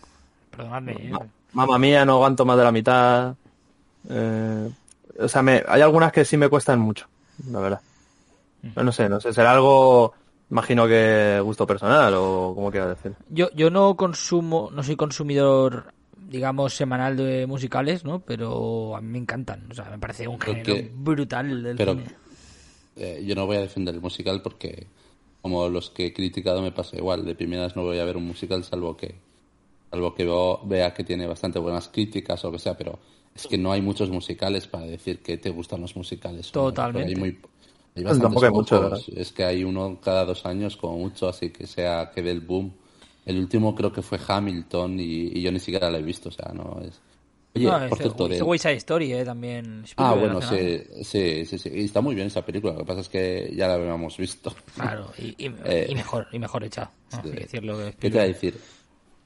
Perdonadme. 0.58 0.92
eh. 0.94 1.10
Ma- 1.12 1.26
Mamma 1.54 1.80
mía, 1.80 2.06
no 2.06 2.14
aguanto 2.16 2.46
más 2.46 2.58
de 2.58 2.64
la 2.64 2.72
mitad. 2.72 3.36
Eh, 4.10 4.70
o 5.20 5.28
sea, 5.28 5.42
me, 5.42 5.64
hay 5.68 5.82
algunas 5.82 6.12
que 6.12 6.26
sí 6.26 6.38
me 6.38 6.50
cuestan 6.50 6.80
mucho, 6.80 7.08
la 7.50 7.60
verdad. 7.60 7.82
Pero 8.62 8.84
no 8.84 8.92
sé, 8.92 9.08
no 9.10 9.20
sé, 9.22 9.34
será 9.34 9.54
algo, 9.54 10.14
imagino 10.52 10.88
que 10.88 11.40
gusto 11.44 11.66
personal 11.66 12.14
o 12.16 12.54
como 12.56 12.70
quiera 12.72 12.88
decir. 12.90 13.14
Yo, 13.30 13.50
yo 13.56 13.70
no 13.70 13.96
consumo, 13.96 14.70
no 14.74 14.84
soy 14.84 14.96
consumidor, 14.96 15.94
digamos, 16.30 16.74
semanal 16.76 17.16
de 17.18 17.48
musicales, 17.48 18.04
¿no? 18.04 18.20
Pero 18.20 18.96
a 18.96 19.02
mí 19.02 19.08
me 19.08 19.18
encantan. 19.20 19.66
O 19.72 19.74
sea, 19.74 19.86
me 19.86 19.98
parece 20.00 20.28
un 20.28 20.40
género 20.40 20.76
brutal 20.96 21.64
del 21.64 21.78
pero- 21.78 21.94
cine. 21.94 22.06
Eh, 22.98 23.24
yo 23.26 23.36
no 23.36 23.46
voy 23.46 23.58
a 23.58 23.62
defender 23.62 23.94
el 23.96 24.02
musical 24.02 24.42
porque, 24.42 24.88
como 25.44 25.70
los 25.70 25.92
que 25.92 26.08
he 26.08 26.14
criticado, 26.14 26.62
me 26.64 26.72
pasa 26.72 26.98
igual. 26.98 27.26
De 27.26 27.36
primeras 27.36 27.76
no 27.76 27.84
voy 27.84 28.00
a 28.00 28.06
ver 28.06 28.18
un 28.18 28.26
musical 28.26 28.64
salvo 28.64 28.98
que, 28.98 29.16
salvo 29.92 30.14
que 30.14 30.26
veo- 30.26 30.62
vea 30.66 30.94
que 30.94 31.04
tiene 31.04 31.28
bastante 31.28 31.60
buenas 31.60 31.88
críticas 31.90 32.44
o 32.44 32.48
lo 32.48 32.54
que 32.54 32.60
sea, 32.60 32.78
pero 32.78 33.00
es 33.36 33.48
que 33.48 33.58
no 33.58 33.72
hay 33.72 33.82
muchos 33.82 34.10
musicales 34.10 34.68
para 34.68 34.86
decir 34.86 35.22
que 35.22 35.38
te 35.38 35.50
gustan 35.50 35.82
los 35.82 35.96
musicales. 35.96 36.52
Totalmente. 36.52 37.10
Hay 37.14 37.16
muy, 37.16 37.40
hay 37.96 38.04
Pues 38.04 38.20
tampoco 38.20 38.46
hay 38.46 38.52
bastantes 38.52 38.52
mucho, 38.52 38.82
pocos. 38.84 39.10
Es 39.16 39.32
que 39.32 39.44
hay 39.44 39.64
uno 39.64 40.00
cada 40.02 40.26
dos 40.26 40.46
años 40.46 40.78
como 40.78 40.98
mucho, 40.98 41.28
así 41.30 41.50
que 41.52 41.68
sea 41.68 42.12
que 42.14 42.22
dé 42.22 42.32
el 42.32 42.42
boom. 42.42 42.74
El 43.26 43.38
último 43.40 43.76
creo 43.76 43.92
que 43.92 44.02
fue 44.02 44.20
Hamilton 44.26 45.00
y, 45.00 45.28
y 45.38 45.42
yo 45.42 45.52
ni 45.52 45.60
siquiera 45.60 45.92
lo 45.92 45.98
he 45.98 46.02
visto, 46.04 46.30
o 46.30 46.32
sea, 46.32 46.52
no 46.54 46.80
es... 46.82 47.00
Oye, 47.56 47.68
No, 47.68 47.90
por 47.90 47.98
cierto, 47.98 48.28
de... 48.28 48.40
Side 48.60 48.76
Story, 48.78 49.14
eh, 49.14 49.26
también. 49.26 49.84
Ah, 49.98 50.14
bueno, 50.14 50.42
sí, 50.42 50.84
sí, 51.04 51.46
sí, 51.46 51.58
sí. 51.58 51.70
Y 51.74 51.86
está 51.86 52.02
muy 52.02 52.14
bien 52.14 52.28
esa 52.28 52.46
película. 52.46 52.74
Lo 52.74 52.80
que 52.80 52.86
pasa 52.86 53.02
es 53.02 53.10
que 53.10 53.52
ya 53.56 53.68
la 53.68 53.76
habíamos 53.76 54.16
visto. 54.18 54.54
Claro, 54.76 55.12
y, 55.18 55.36
y- 55.46 55.52
Eh, 55.66 55.88
y 55.90 55.96
mejor, 55.96 56.28
y 56.32 56.40
mejor 56.40 56.64
hecha. 56.64 56.92
sí. 57.10 57.20
Decirlo. 57.34 57.78
¿Qué 58.00 58.10
te 58.10 58.18
voy 58.18 58.20
a 58.20 58.28
decir? 58.28 58.58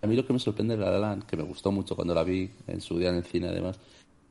A 0.02 0.08
mí 0.08 0.16
lo 0.16 0.26
que 0.26 0.34
me 0.34 0.40
sorprende 0.40 0.76
de 0.76 0.84
La 0.84 0.92
La 0.92 1.00
Land, 1.00 1.26
que 1.26 1.38
me 1.38 1.44
gustó 1.44 1.72
mucho 1.72 1.96
cuando 1.96 2.16
la 2.16 2.24
vi 2.24 2.50
en 2.68 2.82
su 2.82 2.98
día 2.98 3.10
en 3.10 3.16
el 3.16 3.24
cine 3.24 3.50
además, 3.50 3.80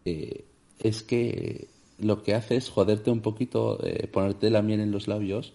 eh, 0.04 0.44
es 0.78 1.02
que 1.02 1.68
lo 1.98 2.22
que 2.22 2.34
hace 2.34 2.56
es 2.56 2.70
joderte 2.70 3.10
un 3.10 3.20
poquito, 3.20 3.78
eh, 3.84 4.08
ponerte 4.08 4.50
la 4.50 4.62
miel 4.62 4.80
en 4.80 4.90
los 4.90 5.06
labios 5.06 5.52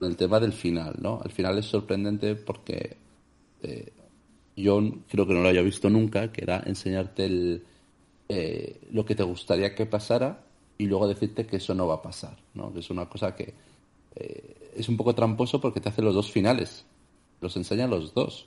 el 0.00 0.16
tema 0.16 0.38
del 0.38 0.52
final, 0.52 0.96
¿no? 1.00 1.20
Al 1.24 1.30
final 1.30 1.56
es 1.58 1.66
sorprendente 1.66 2.34
porque 2.34 2.96
eh, 3.62 3.90
yo 4.54 4.80
creo 5.08 5.26
que 5.26 5.32
no 5.32 5.40
lo 5.40 5.48
había 5.48 5.62
visto 5.62 5.88
nunca, 5.88 6.30
que 6.30 6.42
era 6.42 6.62
enseñarte 6.66 7.24
el, 7.24 7.64
lo 8.92 9.04
que 9.06 9.14
te 9.14 9.22
gustaría 9.22 9.74
que 9.74 9.86
pasara 9.86 10.44
y 10.76 10.86
luego 10.86 11.08
decirte 11.08 11.46
que 11.46 11.56
eso 11.56 11.74
no 11.74 11.86
va 11.86 11.96
a 11.96 12.02
pasar, 12.02 12.36
¿no? 12.52 12.72
Que 12.72 12.80
es 12.80 12.90
una 12.90 13.08
cosa 13.08 13.34
que 13.34 13.54
es 14.76 14.88
un 14.88 14.96
poco 14.96 15.14
tramposo 15.14 15.60
porque 15.60 15.80
te 15.80 15.88
hace 15.88 16.02
los 16.02 16.14
dos 16.14 16.30
finales, 16.30 16.84
los 17.40 17.56
enseña 17.56 17.86
los 17.86 18.12
dos. 18.12 18.46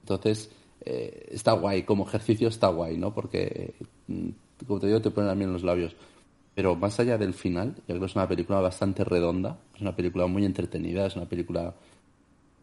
Entonces, 0.00 0.50
eh, 0.84 1.28
está 1.32 1.52
guay, 1.52 1.82
como 1.82 2.06
ejercicio 2.06 2.48
está 2.48 2.68
guay, 2.68 2.96
¿no? 2.96 3.14
Porque, 3.14 3.74
mm, 4.06 4.28
como 4.66 4.80
te 4.80 4.86
digo, 4.86 5.00
te 5.02 5.10
pone 5.10 5.26
la 5.26 5.34
miel 5.34 5.48
en 5.48 5.54
los 5.54 5.64
labios. 5.64 5.96
Pero 6.54 6.74
más 6.76 6.98
allá 6.98 7.18
del 7.18 7.34
final, 7.34 7.74
yo 7.76 7.84
creo 7.86 8.00
que 8.00 8.06
es 8.06 8.16
una 8.16 8.28
película 8.28 8.60
bastante 8.60 9.04
redonda, 9.04 9.58
es 9.74 9.80
una 9.80 9.94
película 9.94 10.26
muy 10.26 10.44
entretenida, 10.44 11.06
es 11.06 11.16
una 11.16 11.26
película 11.26 11.74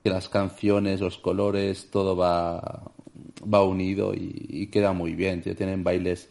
que 0.04 0.10
las 0.10 0.30
canciones, 0.30 1.02
los 1.02 1.17
colores, 1.17 1.89
todo 1.91 2.15
va, 2.15 2.91
va 3.52 3.63
unido 3.63 4.13
y, 4.13 4.67
queda 4.67 4.93
muy 4.93 5.15
bien, 5.15 5.41
tío. 5.41 5.56
Tienen 5.56 5.84
bailes, 5.84 6.30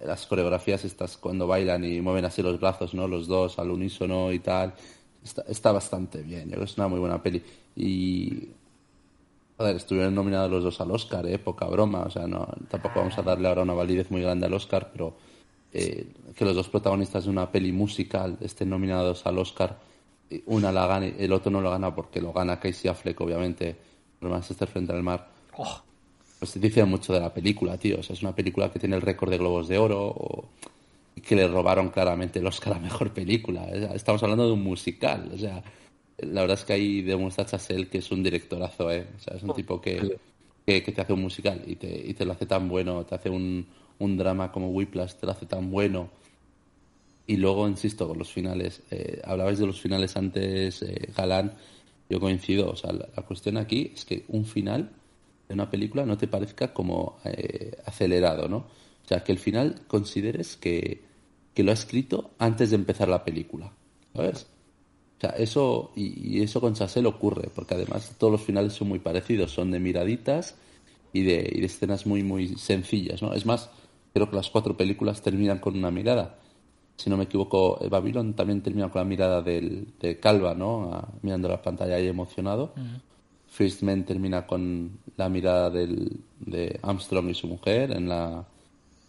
las 0.00 0.26
coreografías 0.26 0.84
estas 0.84 1.16
cuando 1.16 1.46
bailan 1.46 1.84
y 1.84 2.00
mueven 2.00 2.24
así 2.24 2.42
los 2.42 2.60
brazos, 2.60 2.94
¿no? 2.94 3.08
Los 3.08 3.26
dos 3.26 3.58
al 3.58 3.70
unísono 3.70 4.32
y 4.32 4.38
tal. 4.38 4.74
Está, 5.22 5.42
está 5.48 5.72
bastante 5.72 6.22
bien, 6.22 6.44
yo 6.44 6.50
creo 6.52 6.60
que 6.60 6.70
es 6.70 6.78
una 6.78 6.88
muy 6.88 7.00
buena 7.00 7.22
peli. 7.22 7.42
Y, 7.76 8.48
joder, 9.56 9.76
estuvieron 9.76 10.14
nominados 10.14 10.50
los 10.50 10.64
dos 10.64 10.80
al 10.80 10.90
Oscar, 10.90 11.26
¿eh? 11.26 11.38
Poca 11.38 11.66
broma, 11.66 12.02
o 12.02 12.10
sea, 12.10 12.26
no, 12.26 12.46
tampoco 12.68 13.00
vamos 13.00 13.16
a 13.18 13.22
darle 13.22 13.48
ahora 13.48 13.62
una 13.62 13.74
validez 13.74 14.10
muy 14.10 14.22
grande 14.22 14.46
al 14.46 14.54
Oscar, 14.54 14.90
pero 14.92 15.16
eh, 15.72 16.06
que 16.34 16.44
los 16.44 16.54
dos 16.54 16.68
protagonistas 16.68 17.24
de 17.24 17.30
una 17.30 17.50
peli 17.50 17.72
musical 17.72 18.36
estén 18.40 18.70
nominados 18.70 19.26
al 19.26 19.38
Oscar, 19.38 19.78
eh, 20.30 20.42
una 20.46 20.70
la 20.72 20.86
gana 20.86 21.06
y 21.06 21.14
el 21.18 21.32
otro 21.32 21.50
no 21.50 21.60
lo 21.60 21.70
gana 21.70 21.94
porque 21.94 22.20
lo 22.20 22.32
gana 22.32 22.58
Casey 22.60 22.90
Affleck, 22.90 23.20
obviamente, 23.20 23.76
por 24.20 24.30
Manchester 24.30 24.68
frente 24.68 24.92
al 24.92 25.02
mar. 25.02 25.28
Oh, 25.56 25.80
Pues 26.38 26.60
dice 26.60 26.84
mucho 26.84 27.12
de 27.12 27.20
la 27.20 27.32
película, 27.32 27.78
tío. 27.78 28.00
O 28.00 28.02
sea, 28.02 28.14
es 28.14 28.22
una 28.22 28.34
película 28.34 28.70
que 28.70 28.78
tiene 28.78 28.96
el 28.96 29.02
récord 29.02 29.30
de 29.30 29.38
Globos 29.38 29.68
de 29.68 29.78
Oro 29.78 30.08
o- 30.08 30.44
y 31.16 31.20
que 31.20 31.36
le 31.36 31.46
robaron 31.48 31.88
claramente 31.90 32.40
el 32.40 32.46
Oscar 32.46 32.74
a 32.74 32.78
Mejor 32.80 33.12
Película. 33.12 33.64
Estamos 33.94 34.22
hablando 34.22 34.46
de 34.46 34.52
un 34.52 34.62
musical. 34.62 35.30
O 35.32 35.38
sea, 35.38 35.62
la 36.18 36.42
verdad 36.42 36.58
es 36.58 36.64
que 36.64 36.72
ahí 36.72 37.02
demuestra 37.02 37.46
Chazelle 37.46 37.88
que 37.88 37.98
es 37.98 38.10
un 38.10 38.22
directorazo, 38.22 38.90
¿eh? 38.90 39.06
O 39.16 39.20
sea, 39.20 39.36
es 39.36 39.42
un 39.42 39.54
tipo 39.54 39.80
que, 39.80 40.18
que, 40.66 40.82
que 40.82 40.92
te 40.92 41.00
hace 41.00 41.12
un 41.12 41.22
musical 41.22 41.62
y 41.66 41.76
te, 41.76 41.88
y 41.88 42.14
te 42.14 42.24
lo 42.24 42.32
hace 42.32 42.46
tan 42.46 42.68
bueno, 42.68 43.04
te 43.04 43.14
hace 43.14 43.30
un, 43.30 43.66
un 43.98 44.16
drama 44.16 44.52
como 44.52 44.70
Whiplash, 44.70 45.14
te 45.14 45.26
lo 45.26 45.32
hace 45.32 45.46
tan 45.46 45.70
bueno. 45.70 46.10
Y 47.26 47.36
luego, 47.36 47.66
insisto, 47.66 48.06
con 48.06 48.18
los 48.18 48.30
finales. 48.30 48.82
Eh, 48.90 49.20
hablabais 49.24 49.58
de 49.58 49.66
los 49.66 49.80
finales 49.80 50.16
antes, 50.16 50.82
eh, 50.82 51.08
Galán. 51.16 51.54
Yo 52.10 52.20
coincido. 52.20 52.70
O 52.70 52.76
sea, 52.76 52.92
la, 52.92 53.08
la 53.16 53.22
cuestión 53.22 53.56
aquí 53.56 53.92
es 53.94 54.04
que 54.04 54.24
un 54.28 54.44
final 54.44 54.90
de 55.48 55.54
una 55.54 55.70
película 55.70 56.04
no 56.04 56.18
te 56.18 56.28
parezca 56.28 56.72
como 56.74 57.18
eh, 57.24 57.76
acelerado, 57.86 58.48
¿no? 58.48 58.58
O 58.58 59.08
sea, 59.08 59.24
que 59.24 59.32
el 59.32 59.38
final 59.38 59.82
consideres 59.86 60.56
que, 60.56 61.02
que 61.54 61.62
lo 61.62 61.70
ha 61.70 61.74
escrito 61.74 62.30
antes 62.38 62.70
de 62.70 62.76
empezar 62.76 63.08
la 63.08 63.24
película, 63.24 63.72
¿sabes? 64.14 64.46
Sea, 65.24 65.30
eso, 65.38 65.92
y, 65.96 66.38
y 66.38 66.42
eso 66.42 66.60
con 66.60 66.74
Chassel 66.74 67.06
ocurre, 67.06 67.48
porque 67.54 67.74
además 67.74 68.14
todos 68.18 68.32
los 68.32 68.42
finales 68.42 68.72
son 68.74 68.88
muy 68.88 68.98
parecidos, 68.98 69.52
son 69.52 69.70
de 69.70 69.80
miraditas 69.80 70.56
y 71.12 71.22
de, 71.22 71.50
y 71.54 71.60
de 71.60 71.66
escenas 71.66 72.06
muy, 72.06 72.22
muy 72.22 72.56
sencillas, 72.56 73.22
¿no? 73.22 73.32
Es 73.34 73.46
más, 73.46 73.70
creo 74.12 74.28
que 74.28 74.36
las 74.36 74.50
cuatro 74.50 74.76
películas 74.76 75.22
terminan 75.22 75.58
con 75.60 75.76
una 75.76 75.90
mirada. 75.90 76.36
Si 76.96 77.10
no 77.10 77.16
me 77.16 77.24
equivoco, 77.24 77.78
eh, 77.82 77.88
Babylon 77.88 78.34
también 78.34 78.62
termina 78.62 78.90
con 78.90 79.00
la 79.00 79.04
mirada 79.04 79.42
del, 79.42 79.94
de 80.00 80.18
Calva, 80.20 80.54
¿no? 80.54 80.92
A- 80.92 81.08
mirando 81.22 81.48
la 81.48 81.62
pantalla 81.62 81.98
y 82.00 82.06
emocionado. 82.08 82.72
First 83.48 83.82
Man 83.82 84.04
termina 84.04 84.46
con 84.46 84.98
la 85.16 85.28
mirada 85.28 85.70
del, 85.70 86.20
de 86.40 86.78
Armstrong 86.82 87.30
y 87.30 87.34
su 87.34 87.46
mujer 87.46 87.92
en 87.92 88.08
la 88.08 88.44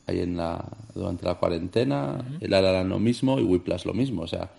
ahí 0.07 0.19
en 0.19 0.37
la 0.37 0.63
durante 0.93 1.25
la 1.25 1.35
cuarentena. 1.35 2.23
El 2.39 2.53
Alara 2.53 2.83
lo 2.83 2.99
mismo 2.99 3.39
y 3.39 3.43
Whiplash 3.43 3.85
lo 3.85 3.93
mismo. 3.93 4.21
O 4.23 4.27
sea, 4.27 4.51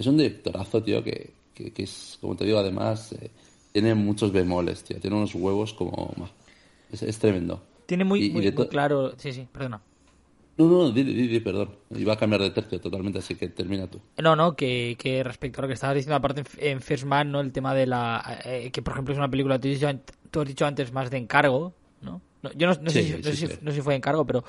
es 0.00 0.06
un 0.06 0.16
directorazo, 0.16 0.82
tío, 0.82 1.02
que, 1.04 1.30
que, 1.54 1.72
que 1.72 1.82
es, 1.84 2.18
como 2.20 2.36
te 2.36 2.44
digo, 2.44 2.58
además 2.58 3.12
eh, 3.12 3.30
tiene 3.72 3.94
muchos 3.94 4.32
bemoles, 4.32 4.82
tío. 4.84 4.98
Tiene 5.00 5.16
unos 5.16 5.34
huevos 5.34 5.72
como... 5.74 6.12
Es, 6.92 7.02
es 7.02 7.18
tremendo. 7.18 7.62
Tiene 7.86 8.04
muy, 8.04 8.26
Y- 8.26 8.30
muy- 8.30 8.68
claro. 8.68 9.12
Sí, 9.18 9.32
sí, 9.32 9.46
perdona. 9.52 9.80
No, 10.58 10.66
no, 10.68 10.90
di, 10.90 11.02
di, 11.04 11.26
di, 11.26 11.40
perdón. 11.40 11.70
Iba 11.90 12.12
a 12.14 12.16
cambiar 12.16 12.42
de 12.42 12.50
tercio 12.50 12.80
totalmente, 12.80 13.18
así 13.18 13.34
que 13.34 13.48
termina 13.48 13.86
tú. 13.86 13.98
No, 14.18 14.36
no, 14.36 14.54
que, 14.56 14.96
que 14.98 15.22
respecto 15.24 15.60
a 15.60 15.62
lo 15.62 15.68
que 15.68 15.74
estabas 15.74 15.96
diciendo, 15.96 16.16
aparte 16.16 16.44
en, 16.58 16.80
First 16.82 17.04
Man, 17.04 17.30
¿no? 17.32 17.40
El 17.40 17.52
tema 17.52 17.74
de 17.74 17.86
la. 17.86 18.40
eh, 18.44 18.70
que 18.70 18.82
por 18.82 18.92
ejemplo 18.92 19.12
es 19.14 19.18
una 19.18 19.30
película, 19.30 19.58
tú 19.58 19.68
has 19.68 19.74
dicho, 19.74 19.88
an- 19.88 20.02
tú 20.30 20.40
has 20.42 20.48
dicho 20.48 20.66
antes 20.66 20.92
más 20.92 21.10
de 21.10 21.16
encargo, 21.18 21.72
¿no? 22.02 22.20
No, 22.42 22.50
yo 22.54 22.66
no, 22.68 22.74
no 22.80 22.90
sé, 22.90 23.02
Sí, 23.02 23.10
no, 23.18 23.22
sí, 23.32 23.46
sé 23.46 23.58
no 23.62 23.70
sé 23.70 23.76
si 23.76 23.82
fue 23.82 23.94
encargo, 23.94 24.26
pero 24.26 24.44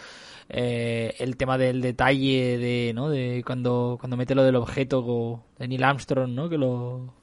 eh, 0.50 1.14
el 1.20 1.36
tema 1.38 1.58
del 1.58 1.82
detalle 1.82 2.58
de, 2.58 2.92
¿no? 2.94 3.10
De 3.10 3.44
cuando, 3.46 3.98
cuando 4.00 4.16
mete 4.18 4.34
lo 4.36 4.44
del 4.44 4.56
objeto 4.56 5.44
de 5.60 5.68
Neil 5.68 5.84
Armstrong, 5.84 6.32
¿no? 6.32 6.50
Que 6.50 6.58
lo, 6.58 7.16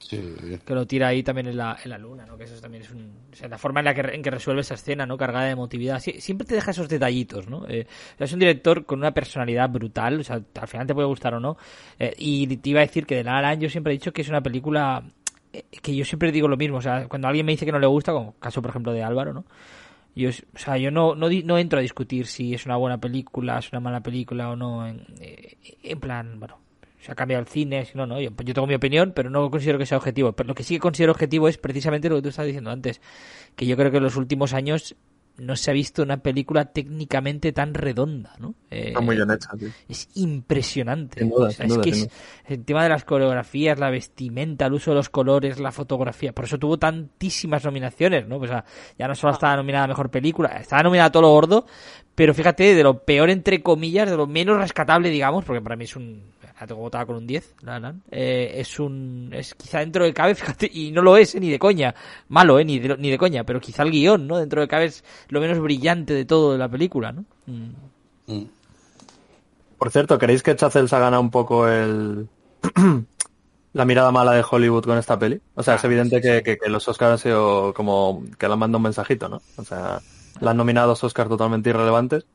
que 0.63 0.73
lo 0.75 0.85
tira 0.87 1.07
ahí 1.07 1.23
también 1.23 1.47
en 1.47 1.57
la, 1.57 1.77
en 1.83 1.89
la 1.89 1.97
luna, 1.97 2.25
¿no? 2.25 2.37
Que 2.37 2.43
eso 2.43 2.59
también 2.61 2.83
es 2.83 2.91
un... 2.91 3.11
O 3.31 3.35
sea, 3.35 3.47
la 3.47 3.57
forma 3.57 3.79
en 3.81 3.85
la 3.85 3.93
que, 3.95 4.01
en 4.01 4.21
que 4.21 4.31
resuelve 4.31 4.61
esa 4.61 4.75
escena, 4.75 5.05
¿no? 5.05 5.17
Cargada 5.17 5.45
de 5.45 5.51
emotividad. 5.51 5.99
Sie- 5.99 6.19
siempre 6.19 6.45
te 6.47 6.55
deja 6.55 6.71
esos 6.71 6.87
detallitos, 6.89 7.47
¿no? 7.47 7.67
Eh, 7.67 7.87
es 8.17 8.33
un 8.33 8.39
director 8.39 8.85
con 8.85 8.99
una 8.99 9.11
personalidad 9.13 9.69
brutal, 9.69 10.19
o 10.19 10.23
sea, 10.23 10.41
al 10.59 10.67
final 10.67 10.85
te 10.87 10.93
puede 10.93 11.07
gustar 11.07 11.33
o 11.33 11.39
no. 11.39 11.57
Eh, 11.97 12.13
y 12.17 12.57
te 12.57 12.69
iba 12.69 12.79
a 12.81 12.85
decir 12.85 13.05
que 13.05 13.15
de 13.15 13.23
La 13.23 13.41
Land 13.41 13.61
yo 13.63 13.69
siempre 13.69 13.93
he 13.93 13.97
dicho 13.97 14.11
que 14.13 14.21
es 14.21 14.29
una 14.29 14.41
película 14.41 15.03
que 15.81 15.95
yo 15.95 16.05
siempre 16.05 16.31
digo 16.31 16.47
lo 16.47 16.57
mismo, 16.57 16.77
o 16.77 16.81
sea, 16.81 17.07
cuando 17.07 17.27
alguien 17.27 17.43
me 17.43 17.51
dice 17.53 17.65
que 17.65 17.71
no 17.71 17.79
le 17.79 17.87
gusta, 17.87 18.11
como 18.13 18.33
caso 18.39 18.61
por 18.61 18.69
ejemplo 18.69 18.93
de 18.93 19.01
Álvaro, 19.01 19.33
¿no? 19.33 19.45
Yo, 20.19 20.29
o 20.29 20.57
sea, 20.57 20.77
yo 20.77 20.91
no, 20.91 21.15
no, 21.15 21.57
entro 21.57 21.79
a 21.79 21.81
discutir 21.81 22.27
si 22.27 22.53
es 22.53 22.65
una 22.65 22.75
buena 22.75 22.99
película, 22.99 23.57
es 23.59 23.71
una 23.71 23.79
mala 23.79 24.01
película 24.01 24.49
o 24.49 24.55
no. 24.55 24.85
En, 24.85 25.05
eh, 25.21 25.57
en 25.81 25.99
plan, 25.99 26.39
bueno, 26.39 26.59
se 26.99 27.11
ha 27.11 27.15
cambiado 27.15 27.41
el 27.41 27.47
cine, 27.47 27.85
si 27.85 27.97
no, 27.97 28.05
no. 28.05 28.19
Yo, 28.19 28.31
yo 28.43 28.53
tengo 28.53 28.67
mi 28.67 28.75
opinión, 28.75 29.13
pero 29.15 29.29
no 29.29 29.49
considero 29.49 29.79
que 29.79 29.85
sea 29.85 29.97
objetivo. 29.97 30.33
Pero 30.33 30.47
lo 30.47 30.55
que 30.55 30.63
sí 30.63 30.75
que 30.75 30.81
considero 30.81 31.13
objetivo 31.13 31.47
es 31.47 31.57
precisamente 31.57 32.09
lo 32.09 32.17
que 32.17 32.23
tú 32.23 32.29
estabas 32.29 32.47
diciendo 32.47 32.69
antes. 32.69 33.01
Que 33.55 33.65
yo 33.65 33.77
creo 33.77 33.91
que 33.91 33.97
en 33.97 34.03
los 34.03 34.17
últimos 34.17 34.53
años 34.53 34.95
no 35.39 35.55
se 35.55 35.71
ha 35.71 35.73
visto 35.73 36.03
una 36.03 36.17
película 36.17 36.65
técnicamente 36.65 37.51
tan 37.51 37.73
redonda, 37.73 38.33
¿no? 38.39 38.55
Eh, 38.69 38.89
Está 38.89 39.01
muy 39.01 39.15
bien 39.15 39.31
hecha, 39.31 39.49
tío. 39.57 39.69
es 39.87 40.09
impresionante. 40.15 41.19
Sin 41.21 41.29
duda, 41.29 41.47
O 41.47 41.51
sea, 41.51 41.57
sin 41.57 41.65
es 41.65 41.73
duda, 41.73 41.83
que 41.83 41.93
sin 41.93 42.05
es- 42.05 42.11
el 42.45 42.65
tema 42.65 42.83
de 42.83 42.89
las 42.89 43.03
coreografías, 43.05 43.79
la 43.79 43.89
vestimenta, 43.89 44.65
el 44.65 44.73
uso 44.73 44.91
de 44.91 44.95
los 44.95 45.09
colores, 45.09 45.59
la 45.59 45.71
fotografía. 45.71 46.33
Por 46.33 46.45
eso 46.45 46.57
tuvo 46.57 46.77
tantísimas 46.77 47.63
nominaciones, 47.65 48.27
¿no? 48.27 48.37
Pues, 48.39 48.51
o 48.51 48.53
sea, 48.53 48.65
ya 48.97 49.07
no 49.07 49.15
solo 49.15 49.33
estaba 49.33 49.55
nominada 49.55 49.85
a 49.85 49.87
mejor 49.87 50.09
película, 50.09 50.49
estaba 50.49 50.83
nominada 50.83 51.07
a 51.07 51.11
todo 51.11 51.23
lo 51.23 51.29
gordo, 51.29 51.65
pero 52.15 52.33
fíjate, 52.33 52.75
de 52.75 52.83
lo 52.83 53.03
peor 53.03 53.29
entre 53.29 53.61
comillas, 53.61 54.09
de 54.09 54.17
lo 54.17 54.27
menos 54.27 54.57
rescatable, 54.57 55.09
digamos, 55.09 55.45
porque 55.45 55.61
para 55.61 55.75
mí 55.75 55.85
es 55.85 55.95
un. 55.95 56.23
La 56.59 56.67
tengo 56.67 56.81
votada 56.81 57.05
con 57.05 57.15
un 57.15 57.25
10, 57.25 57.55
La 57.61 57.95
eh, 58.11 58.51
es 58.55 58.79
un. 58.79 59.29
Es 59.33 59.55
quizá 59.55 59.79
dentro 59.79 60.03
de 60.03 60.13
cabe, 60.13 60.35
fíjate, 60.35 60.69
y 60.71 60.91
no 60.91 61.01
lo 61.01 61.15
es, 61.15 61.33
eh, 61.35 61.39
ni 61.39 61.49
de 61.49 61.57
coña. 61.57 61.95
Malo, 62.27 62.59
eh, 62.59 62.65
ni 62.65 62.79
de, 62.79 62.97
ni 62.97 63.09
de 63.09 63.17
coña, 63.17 63.45
pero 63.45 63.61
quizá 63.61 63.83
el 63.83 63.91
guion, 63.91 64.27
¿no? 64.27 64.37
Dentro 64.37 64.59
de 64.61 64.67
cabe 64.67 64.85
es 64.85 65.03
lo 65.29 65.39
menos 65.39 65.59
brillante 65.59 66.13
de 66.13 66.25
todo 66.25 66.51
de 66.51 66.57
la 66.57 66.67
película, 66.67 67.13
¿no? 67.13 67.23
Mm. 67.45 67.69
Mm. 68.27 68.45
Por 69.77 69.91
cierto, 69.91 70.17
¿creéis 70.19 70.43
que 70.43 70.55
Chazelle 70.55 70.89
se 70.89 70.95
ha 70.95 70.99
ganado 70.99 71.21
un 71.21 71.31
poco 71.31 71.67
el 71.69 72.27
la 73.73 73.85
mirada 73.85 74.11
mala 74.11 74.33
de 74.33 74.43
Hollywood 74.49 74.83
con 74.83 74.97
esta 74.97 75.17
peli? 75.17 75.39
O 75.55 75.63
sea, 75.63 75.75
es 75.75 75.83
Ah, 75.83 75.87
evidente 75.87 76.17
sí, 76.17 76.21
que, 76.23 76.37
sí. 76.39 76.43
que- 76.43 76.57
que 76.57 76.69
los 76.69 76.85
Oscars 76.89 77.11
han 77.13 77.17
sido 77.19 77.73
como 77.73 78.23
que 78.37 78.47
le 78.47 78.53
han 78.53 78.59
mandado 78.59 78.79
un 78.79 78.83
mensajito, 78.83 79.29
¿no? 79.29 79.41
O 79.55 79.63
sea, 79.63 80.01
le 80.41 80.49
han 80.49 80.57
nominado 80.57 80.89
dos 80.89 81.03
Oscars 81.05 81.29
totalmente 81.29 81.69
irrelevantes. 81.69 82.25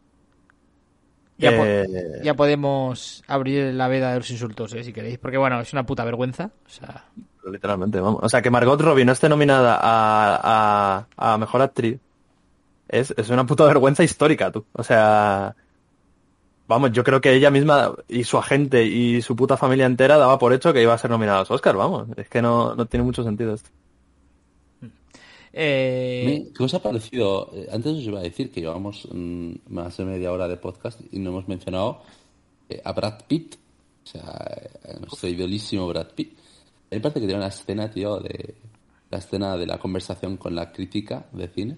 Ya, 1.37 1.51
po- 1.57 1.64
Eh, 1.64 2.20
ya 2.22 2.35
podemos 2.35 3.22
abrir 3.26 3.74
la 3.74 3.89
veda 3.89 4.12
de 4.12 4.18
los 4.18 4.30
insultos, 4.30 4.72
eh, 4.74 4.85
si 4.85 4.93
queréis. 4.93 5.18
Porque, 5.18 5.37
bueno, 5.37 5.61
es 5.61 5.72
una 5.72 5.85
puta 5.85 6.05
vergüenza. 6.05 6.51
O 6.66 6.70
sea, 6.70 7.05
Literalmente, 7.51 8.01
vamos. 8.01 8.20
O 8.22 8.28
sea, 8.28 8.41
que 8.41 8.51
Margot 8.51 8.80
Robbie 8.80 9.05
no 9.05 9.12
esté 9.12 9.28
nominada 9.28 9.78
a, 9.80 11.07
a, 11.18 11.32
a 11.35 11.39
Mejor 11.39 11.61
Actriz 11.62 11.99
es, 12.89 13.12
es 13.16 13.28
una 13.30 13.45
puta 13.45 13.64
vergüenza 13.66 14.03
histórica, 14.05 14.51
tú. 14.51 14.64
O 14.72 14.82
sea, 14.82 15.55
vamos, 16.66 16.93
yo 16.93 17.05
creo 17.05 17.20
que 17.20 17.32
ella 17.35 17.51
misma 17.51 17.93
y 18.09 18.24
su 18.24 18.39
agente 18.39 18.85
y 18.85 19.20
su 19.20 19.37
puta 19.37 19.57
familia 19.59 19.85
entera 19.87 20.16
daba 20.16 20.39
por 20.39 20.53
hecho 20.55 20.72
que 20.72 20.82
iba 20.82 20.95
a 20.95 20.99
ser 20.99 21.11
nominada 21.11 21.39
a 21.39 21.41
los 21.41 21.51
Oscars, 21.51 21.76
vamos. 21.76 22.09
Es 22.16 22.28
que 22.30 22.41
no, 22.41 22.74
no 22.74 22.87
tiene 22.87 23.05
mucho 23.05 23.22
sentido 23.24 23.53
esto. 23.55 23.68
Eh, 25.55 26.50
¿Qué 26.57 26.62
os 26.64 26.74
ha 26.74 26.82
parecido? 26.82 27.50
Eh, 27.55 27.68
Antes 27.72 27.92
os 27.94 28.02
iba 28.02 28.18
a 28.18 28.22
decir 28.22 28.50
que 28.50 28.61
llevamos 28.61 29.09
mm, 29.12 29.52
más 29.68 29.96
de 29.96 30.05
media 30.05 30.32
hora 30.32 30.48
de 30.48 30.57
podcast 30.57 31.00
y 31.12 31.18
no 31.20 31.30
hemos 31.30 31.46
mencionado 31.48 32.02
eh, 32.68 32.80
a 32.84 32.92
Brad 32.92 33.22
Pitt, 33.28 33.55
o 34.05 34.07
sea, 34.07 34.44
eh, 34.84 34.96
nuestro 35.00 35.28
idolísimo 35.28 35.86
Brad 35.88 36.09
Pitt. 36.14 36.32
A 36.36 36.94
mí 36.94 36.96
me 36.96 37.00
parece 37.00 37.20
que 37.20 37.26
tiene 37.26 37.40
una 37.40 37.48
escena, 37.48 37.90
tío, 37.90 38.18
de 38.18 38.55
la 39.11 39.18
escena 39.18 39.57
de 39.57 39.66
la 39.66 39.78
conversación 39.78 40.36
con 40.36 40.55
la 40.55 40.72
crítica 40.72 41.26
de 41.32 41.48
cine 41.48 41.76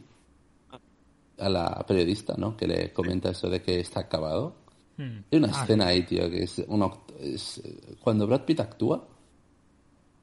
a 1.39 1.49
la 1.51 1.85
periodista, 1.87 2.35
¿no? 2.39 2.57
Que 2.57 2.66
le 2.66 2.93
comenta 2.95 3.31
eso 3.31 3.49
de 3.51 3.61
que 3.61 3.79
está 3.81 4.01
acabado. 4.01 4.55
hmm. 4.97 5.18
Hay 5.31 5.39
una 5.39 5.49
Ah, 5.53 5.62
escena 5.62 5.87
ahí, 5.89 6.03
tío, 6.05 6.31
que 6.31 6.45
es, 6.45 6.64
una, 6.66 6.87
oct- 6.87 7.14
es, 7.20 7.62
cuando 8.03 8.27
Brad 8.27 8.45
Pitt 8.47 8.61
actúa, 8.61 9.07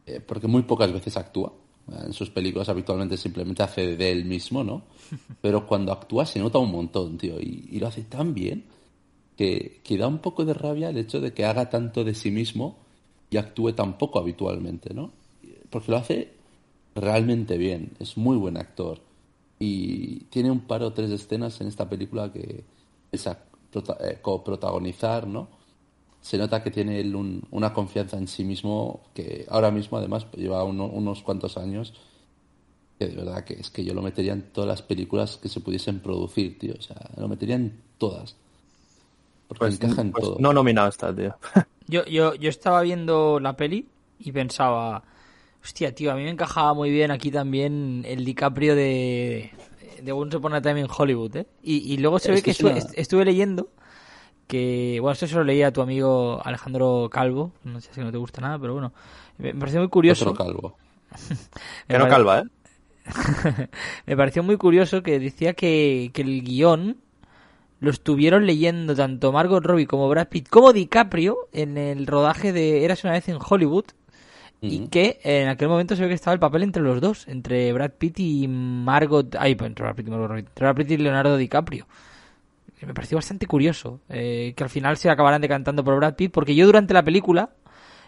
eh, 0.08 0.20
porque 0.20 0.48
muy 0.48 0.64
pocas 0.64 0.92
veces 0.92 1.16
actúa, 1.16 1.54
en 1.92 2.14
sus 2.14 2.30
películas 2.30 2.70
habitualmente 2.70 3.18
simplemente 3.18 3.64
hace 3.64 3.96
de 3.96 4.12
él 4.12 4.26
mismo, 4.26 4.64
¿no? 4.64 4.84
Pero 5.42 5.68
cuando 5.68 5.92
actúa 5.92 6.26
se 6.26 6.40
nota 6.40 6.58
un 6.60 6.72
montón, 6.72 7.18
tío, 7.18 7.40
y, 7.40 7.70
y 7.72 7.80
lo 7.80 7.88
hace 7.88 8.04
tan 8.04 8.34
bien 8.34 8.66
que, 9.38 9.82
que 9.84 9.98
da 9.98 10.08
un 10.08 10.20
poco 10.20 10.46
de 10.46 10.54
rabia 10.54 10.90
el 10.90 10.98
hecho 10.98 11.20
de 11.20 11.34
que 11.34 11.46
haga 11.46 11.70
tanto 11.70 12.04
de 12.04 12.14
sí 12.14 12.32
mismo 12.32 12.78
y 13.30 13.38
actúe 13.38 13.74
tan 13.74 13.98
poco 13.98 14.20
habitualmente, 14.20 14.94
¿no? 14.94 15.12
Porque 15.70 15.92
lo 15.92 15.98
hace 15.98 16.32
realmente 16.96 17.58
bien, 17.58 17.94
es 18.00 18.18
muy 18.18 18.38
buen 18.38 18.58
actor 18.58 19.02
y 19.60 20.26
tiene 20.26 20.52
un 20.52 20.62
par 20.62 20.84
o 20.84 20.94
tres 20.94 21.10
escenas 21.10 21.60
en 21.62 21.68
esta 21.68 21.90
película 21.90 22.32
que 22.32 22.64
es 23.12 23.28
a 23.28 23.40
eh, 24.02 24.20
coprotagonizar, 24.22 25.28
¿no? 25.28 25.48
Se 26.24 26.38
nota 26.40 26.64
que 26.64 26.72
tiene 26.72 27.00
él 27.02 27.16
un- 27.16 27.44
una 27.52 27.74
confianza 27.74 28.18
en 28.18 28.28
sí 28.28 28.44
mismo 28.46 29.02
que 29.14 29.46
ahora 29.50 29.70
mismo 29.72 29.98
además 30.00 30.26
lleva 30.36 30.64
uno- 30.64 30.88
unos 30.88 31.22
cuantos 31.22 31.58
años 31.58 31.94
que 32.98 33.08
de 33.08 33.16
verdad 33.18 33.44
que 33.44 33.56
es 33.56 33.70
que 33.70 33.84
yo 33.84 33.94
lo 33.94 34.02
metería 34.02 34.34
en 34.34 34.44
todas 34.54 34.68
las 34.68 34.82
películas 34.82 35.38
que 35.38 35.50
se 35.50 35.60
pudiesen 35.60 36.00
producir, 36.00 36.58
tío, 36.60 36.76
o 36.80 36.82
sea, 36.82 36.96
lo 37.18 37.28
metería 37.28 37.56
en 37.58 37.78
todas. 37.98 38.36
Porque 39.48 39.60
Pues, 39.66 39.76
encaja 39.76 40.02
en 40.02 40.12
pues 40.12 40.24
todo. 40.24 40.38
no 40.40 40.54
nominado 40.54 40.90
está, 40.90 41.14
tío. 41.16 41.36
Yo, 41.86 42.06
yo, 42.06 42.34
yo 42.36 42.50
estaba 42.50 42.82
viendo 42.82 43.42
la 43.42 43.58
peli 43.58 43.86
y 44.18 44.32
pensaba, 44.32 45.04
hostia, 45.62 45.94
tío, 45.94 46.14
a 46.14 46.16
mí 46.16 46.24
me 46.24 46.30
encajaba 46.30 46.74
muy 46.74 46.90
bien 46.90 47.12
aquí 47.12 47.30
también 47.30 48.04
el 48.08 48.24
DiCaprio 48.24 48.74
de, 48.74 49.52
de 50.02 50.12
Once 50.14 50.38
Upon 50.38 50.54
a 50.54 50.62
Time 50.62 50.80
in 50.80 50.88
Hollywood, 50.90 51.36
¿eh? 51.36 51.46
Y, 51.62 51.94
y 51.94 51.98
luego 51.98 52.20
se 52.20 52.32
Es 52.32 52.36
ve 52.38 52.42
que 52.42 52.46
que 52.46 52.52
es 52.52 52.58
estuve, 52.60 52.72
una- 52.72 52.94
estuve 52.96 53.26
leyendo 53.26 53.68
que, 54.54 55.00
bueno, 55.02 55.14
esto 55.14 55.26
se 55.26 55.34
lo 55.34 55.44
leía 55.44 55.70
a 55.70 55.72
tu 55.72 55.82
amigo 55.82 56.40
Alejandro 56.46 57.10
Calvo, 57.12 57.54
no 57.64 57.82
sé 57.82 57.92
si 57.92 58.02
no 58.02 58.12
te 58.12 58.20
gusta 58.20 58.40
nada, 58.40 58.60
pero 58.60 58.74
bueno, 58.74 58.94
me 59.40 59.52
pareció 59.56 59.80
muy 59.80 59.90
curioso. 59.90 60.30
Otro 60.30 60.46
calvo. 60.46 60.78
Que 61.88 61.98
no 61.98 62.08
calva, 62.08 62.42
¿eh? 62.42 62.44
me 64.06 64.16
pareció 64.16 64.44
muy 64.44 64.58
curioso 64.58 65.02
que 65.02 65.18
decía 65.18 65.54
que, 65.54 66.12
que 66.14 66.22
el 66.22 66.44
guion 66.44 66.98
lo 67.80 67.90
estuvieron 67.90 68.46
leyendo 68.46 68.96
tanto 68.96 69.32
Margot 69.32 69.66
Robbie 69.66 69.88
como 69.88 70.08
Brad 70.08 70.28
Pitt 70.28 70.50
como 70.50 70.72
DiCaprio 70.72 71.50
en 71.52 71.80
el 71.80 72.06
rodaje 72.06 72.54
de 72.54 72.86
Eras 72.86 73.04
una 73.04 73.14
vez 73.14 73.28
en 73.30 73.40
Hollywood 73.44 73.86
y 74.62 74.82
Ujú. 74.82 74.90
que 74.92 75.20
en 75.24 75.50
aquel 75.50 75.68
momento 75.68 75.96
se 75.96 76.04
ve 76.04 76.10
que 76.10 76.14
estaba 76.14 76.36
el 76.36 76.40
papel 76.40 76.62
entre 76.62 76.84
los 76.84 77.02
dos, 77.02 77.28
entre 77.28 77.74
Brad 77.74 77.94
Pitt 77.98 78.20
y 78.20 78.48
Margot, 78.48 79.36
ay, 79.40 79.56
pues, 79.56 79.68
entre 79.68 79.84
Brad 79.84 79.96
Pitt 79.96 80.08
y 80.08 80.12
Margot 80.12 80.28
Robbie, 80.30 80.42
entre 80.42 80.66
Brad 80.66 80.76
Pitt 80.76 80.92
y 80.92 80.98
Leonardo 80.98 81.38
DiCaprio. 81.38 81.88
Me 82.82 82.94
pareció 82.94 83.18
bastante 83.18 83.48
curioso 83.48 84.02
eh, 84.10 84.54
que 84.58 84.64
al 84.64 84.70
final 84.70 84.98
se 84.98 85.10
acabaran 85.10 85.42
decantando 85.42 85.84
por 85.84 85.96
Brad 85.96 86.16
Pitt, 86.16 86.32
porque 86.32 86.54
yo 86.54 86.66
durante 86.66 86.94
la 86.94 87.04
película 87.04 87.52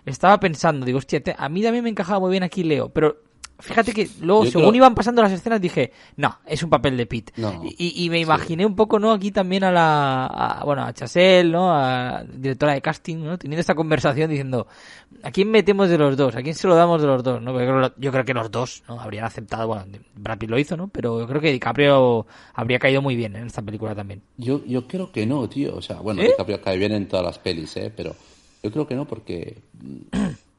estaba 0.05 0.39
pensando, 0.39 0.85
digo, 0.85 0.97
hostia, 0.97 1.21
a 1.37 1.49
mí 1.49 1.63
también 1.63 1.83
me 1.83 1.89
encajaba 1.89 2.19
muy 2.19 2.31
bien 2.31 2.43
aquí 2.43 2.63
Leo, 2.63 2.89
pero 2.89 3.23
fíjate 3.59 3.93
que 3.93 4.07
luego, 4.21 4.43
Yo 4.45 4.51
según 4.51 4.69
creo- 4.69 4.75
iban 4.77 4.95
pasando 4.95 5.21
las 5.21 5.31
escenas, 5.31 5.61
dije, 5.61 5.91
no, 6.17 6.37
es 6.45 6.61
un 6.63 6.69
papel 6.69 6.97
de 6.97 7.05
Pete. 7.05 7.33
No. 7.37 7.61
y, 7.77 8.03
y 8.05 8.09
me 8.09 8.19
imaginé 8.19 8.65
un 8.65 8.75
poco, 8.75 8.99
¿no? 8.99 9.11
Aquí 9.11 9.31
también 9.31 9.63
a 9.63 9.71
la, 9.71 10.25
a- 10.25 10.63
bueno, 10.65 10.83
a 10.83 10.93
Chasel, 10.93 11.51
¿no? 11.51 11.71
A 11.73 12.23
directora 12.23 12.73
de 12.73 12.81
casting, 12.81 13.17
¿no? 13.17 13.37
Teniendo 13.37 13.61
esta 13.61 13.75
conversación 13.75 14.29
diciendo, 14.29 14.67
¿a 15.23 15.31
quién 15.31 15.49
metemos 15.51 15.89
de 15.89 15.97
los 15.97 16.17
dos? 16.17 16.35
¿A 16.35 16.41
quién 16.43 16.55
se 16.55 16.67
lo 16.67 16.75
damos 16.75 17.01
de 17.01 17.07
los 17.07 17.23
dos? 17.23 17.41
¿no? 17.41 17.51
Porque 17.53 17.65
yo 17.67 17.73
creo, 17.77 17.93
yo 17.97 18.11
creo 18.11 18.25
que 18.25 18.33
los 18.33 18.51
dos, 18.51 18.83
¿no? 18.87 18.99
Habrían 18.99 19.25
aceptado, 19.25 19.67
bueno, 19.67 19.85
Brad 20.15 20.37
Pitt 20.37 20.49
lo 20.49 20.59
hizo, 20.59 20.75
¿no? 20.77 20.87
Pero 20.89 21.19
yo 21.19 21.27
creo 21.27 21.41
que 21.41 21.51
DiCaprio 21.51 22.25
habría 22.53 22.79
caído 22.79 23.01
muy 23.01 23.15
bien 23.15 23.35
en 23.35 23.47
esta 23.47 23.61
película 23.61 23.95
también. 23.95 24.21
Yo, 24.37 24.63
yo 24.65 24.87
creo 24.87 25.11
que 25.11 25.25
no, 25.25 25.47
tío. 25.49 25.75
O 25.75 25.81
sea, 25.81 25.97
bueno, 26.01 26.21
¿Eh? 26.21 26.27
DiCaprio 26.27 26.61
cae 26.61 26.77
bien 26.77 26.91
en 26.91 27.07
todas 27.07 27.25
las 27.25 27.39
pelis, 27.39 27.75
¿eh? 27.77 27.91
Pero 27.95 28.15
yo 28.63 28.71
creo 28.71 28.87
que 28.87 28.95
no 28.95 29.05
porque 29.05 29.57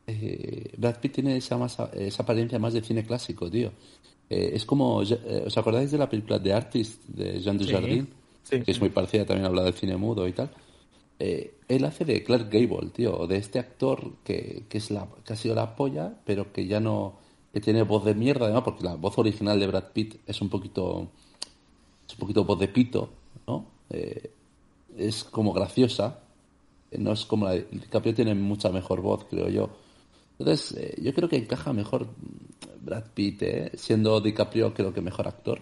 eh, 0.07 0.73
Brad 0.77 1.01
Pitt 1.01 1.15
tiene 1.15 1.37
esa, 1.37 1.57
más, 1.57 1.79
esa 1.95 2.23
apariencia 2.23 2.59
más 2.59 2.73
de 2.73 2.83
cine 2.83 3.05
clásico, 3.05 3.51
tío. 3.51 3.73
Eh, 4.29 4.53
es 4.55 4.65
como, 4.65 5.03
eh, 5.03 5.45
¿os 5.47 5.57
acordáis 5.57 5.91
de 5.91 5.99
la 5.99 6.09
película 6.09 6.43
The 6.43 6.53
Artist 6.53 7.05
de 7.07 7.41
Jean 7.41 7.59
Dujardin? 7.59 8.09
Sí. 8.43 8.63
Que 8.63 8.71
es 8.71 8.81
muy 8.81 8.91
parecida, 8.91 9.25
también 9.25 9.47
habla 9.47 9.63
del 9.63 9.75
cine 9.75 9.97
mudo 9.97 10.27
y 10.27 10.33
tal. 10.33 10.51
Eh, 11.19 11.55
él 11.69 11.85
hace 11.85 12.05
de 12.05 12.23
Clark 12.23 12.51
Gable, 12.51 12.91
tío, 12.91 13.27
de 13.27 13.39
este 13.39 13.59
actor 13.59 14.13
que, 14.23 14.65
que 14.69 14.79
es 14.79 14.91
la, 14.91 15.09
que 15.25 15.33
ha 15.33 15.37
sido 15.37 15.55
la 15.55 15.75
polla, 15.75 16.15
pero 16.25 16.53
que 16.53 16.67
ya 16.67 16.79
no, 16.79 17.15
que 17.53 17.61
tiene 17.61 17.83
voz 17.83 18.05
de 18.05 18.15
mierda, 18.15 18.47
además, 18.47 18.65
porque 18.65 18.85
la 18.85 18.97
voz 18.97 19.17
original 19.19 19.59
de 19.59 19.67
Brad 19.67 19.93
Pitt 19.93 20.17
es 20.27 20.41
un 20.41 20.49
poquito, 20.49 21.09
es 22.07 22.15
un 22.15 22.19
poquito 22.19 22.45
voz 22.45 22.59
de 22.59 22.69
pito, 22.69 23.09
¿no? 23.47 23.65
Es 24.97 25.25
como 25.25 25.53
graciosa, 25.53 26.21
no 26.93 27.13
es 27.13 27.25
como 27.25 27.47
la 27.47 27.53
de 27.53 27.67
DiCaprio 27.71 28.15
tiene 28.15 28.35
mucha 28.35 28.71
mejor 28.71 29.01
voz, 29.01 29.25
creo 29.25 29.49
yo. 29.49 29.71
Entonces, 30.39 30.77
eh, 30.77 30.95
yo 31.03 31.15
creo 31.15 31.29
que 31.29 31.37
encaja 31.37 31.73
mejor 31.73 32.07
Brad 32.83 33.05
Pitt, 33.15 33.43
¿eh? 33.43 33.73
siendo 33.75 34.21
DiCaprio 34.21 34.73
creo 34.75 34.93
que 34.93 35.01
mejor 35.01 35.27
actor. 35.29 35.61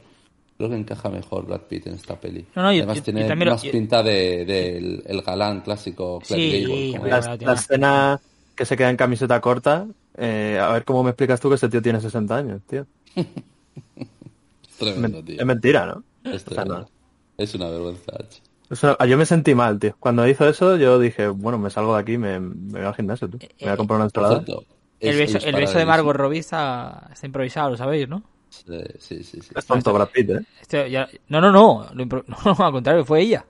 Creo 0.57 0.69
que 0.71 0.77
encaja 0.77 1.09
mejor 1.11 1.47
Brad 1.47 1.63
Pitt 1.63 1.87
en 1.89 1.95
esta 1.95 2.19
peli. 2.21 2.47
No, 2.55 2.63
no, 2.63 2.69
Además 2.69 2.97
yo- 2.99 3.03
tiene 3.03 3.23
yo 3.23 3.29
también 3.29 3.49
lo- 3.49 3.55
más 3.55 3.63
yo- 3.63 3.73
pinta 3.73 4.03
de, 4.03 4.45
del 4.45 5.03
el 5.07 5.23
galán 5.23 5.61
clásico 5.63 6.21
Clark 6.27 6.41
Sí, 6.41 6.63
Gable. 6.63 6.93
como 6.93 7.07
La, 7.07 7.55
escena 7.55 8.21
que 8.55 8.65
se 8.65 8.77
queda 8.77 8.91
en 8.91 8.97
camiseta 8.97 9.41
corta, 9.41 9.87
eh, 10.17 10.59
a 10.61 10.73
ver 10.73 10.85
cómo 10.85 11.03
me 11.03 11.11
explicas 11.11 11.41
tú 11.41 11.49
que 11.49 11.57
ese 11.57 11.69
tío 11.69 11.83
tiene 11.83 12.01
60 12.01 12.37
años, 12.37 12.61
tío. 12.69 12.87
Es 13.17 14.79
tremendo, 14.79 15.19
Men- 15.19 15.25
tío. 15.25 15.41
es 15.41 15.47
mentira, 15.47 15.87
¿no? 15.87 16.03
Es 16.25 16.35
O 16.47 16.51
sea, 16.51 16.65
tremendo. 16.65 16.79
no. 16.81 16.89
Es 17.37 17.55
una 17.55 17.69
vergüenza. 17.69 18.13
ch. 18.29 18.41
Sea, 18.75 18.97
yo 19.07 19.17
me 19.17 19.27
sentí 19.27 19.55
mal, 19.55 19.79
tío. 19.79 19.97
Cuando 20.01 20.27
hizo 20.27 20.49
eso, 20.49 20.77
yo 20.77 20.99
dije, 20.99 21.29
bueno, 21.29 21.59
me 21.59 21.71
salgo 21.71 21.95
de 21.95 22.01
aquí, 22.03 22.19
me, 22.19 22.41
me 22.41 22.79
voy 22.79 22.83
al 22.87 22.95
gimnasio, 22.95 23.29
tú. 23.29 23.39
Me 23.39 23.49
voy 23.61 23.69
a 23.71 23.77
comprar 23.77 23.97
una 23.97 24.05
ensalada. 24.07 24.43
cierto, 24.45 24.65
El 25.01 25.11
es- 25.11 25.17
beso, 25.19 25.39
es 25.39 25.45
el 25.45 25.55
beso 25.57 25.79
de 25.79 25.85
Margot 25.87 26.15
Robbie 26.17 26.39
está, 26.41 27.09
está 27.13 27.27
improvisado, 27.27 27.71
lo 27.71 27.77
sabéis, 27.77 28.09
¿no? 28.09 28.23
Eh, 28.69 28.95
Sí, 29.01 29.25
sí, 29.25 29.41
sí. 29.43 29.51
Es 29.55 29.67
tonto 29.67 29.93
Brad 29.93 30.09
Pitt, 30.11 30.31
¿eh? 30.31 30.41
Este 30.61 30.89
ya- 30.91 31.09
no, 31.29 31.41
no, 31.41 31.51
no, 31.51 31.87
lo 31.93 32.05
impro- 32.05 32.25
no, 32.59 32.65
al 32.65 32.73
contrario, 32.73 33.05
fue 33.05 33.21
ella. 33.23 33.45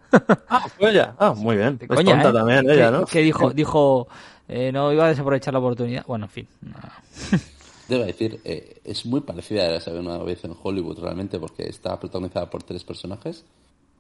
Ah, 0.49 0.67
fue 0.79 0.91
ella. 0.91 1.15
Ah, 1.19 1.35
muy 1.37 1.57
bien. 1.57 1.79
Es 1.81 1.89
Coña, 1.89 2.15
tonta 2.23 2.31
¿eh? 2.31 2.33
también 2.33 2.67
Que- 2.67 2.73
ella, 2.75 2.91
¿no? 2.91 3.05
Que 3.05 3.21
dijo, 3.21 3.51
dijo 3.51 4.09
eh, 4.49 4.71
no 4.73 4.93
iba 4.93 5.05
a 5.05 5.09
desaprovechar 5.09 5.53
la 5.53 5.61
oportunidad. 5.61 6.05
Bueno, 6.07 6.25
en 6.27 6.31
fin. 6.31 6.49
no. 6.63 6.75
Debo 7.89 8.05
decir, 8.05 8.41
eh, 8.45 8.81
es 8.83 9.05
muy 9.05 9.21
parecida 9.21 9.67
a 9.67 9.71
la 9.73 9.81
saber 9.81 10.01
una 10.01 10.17
vez 10.19 10.43
en 10.45 10.57
Hollywood 10.63 11.01
realmente 11.01 11.39
porque 11.39 11.69
está 11.69 12.01
protagonizada 12.01 12.49
por 12.49 12.63
tres 12.63 12.83
personajes. 12.83 13.45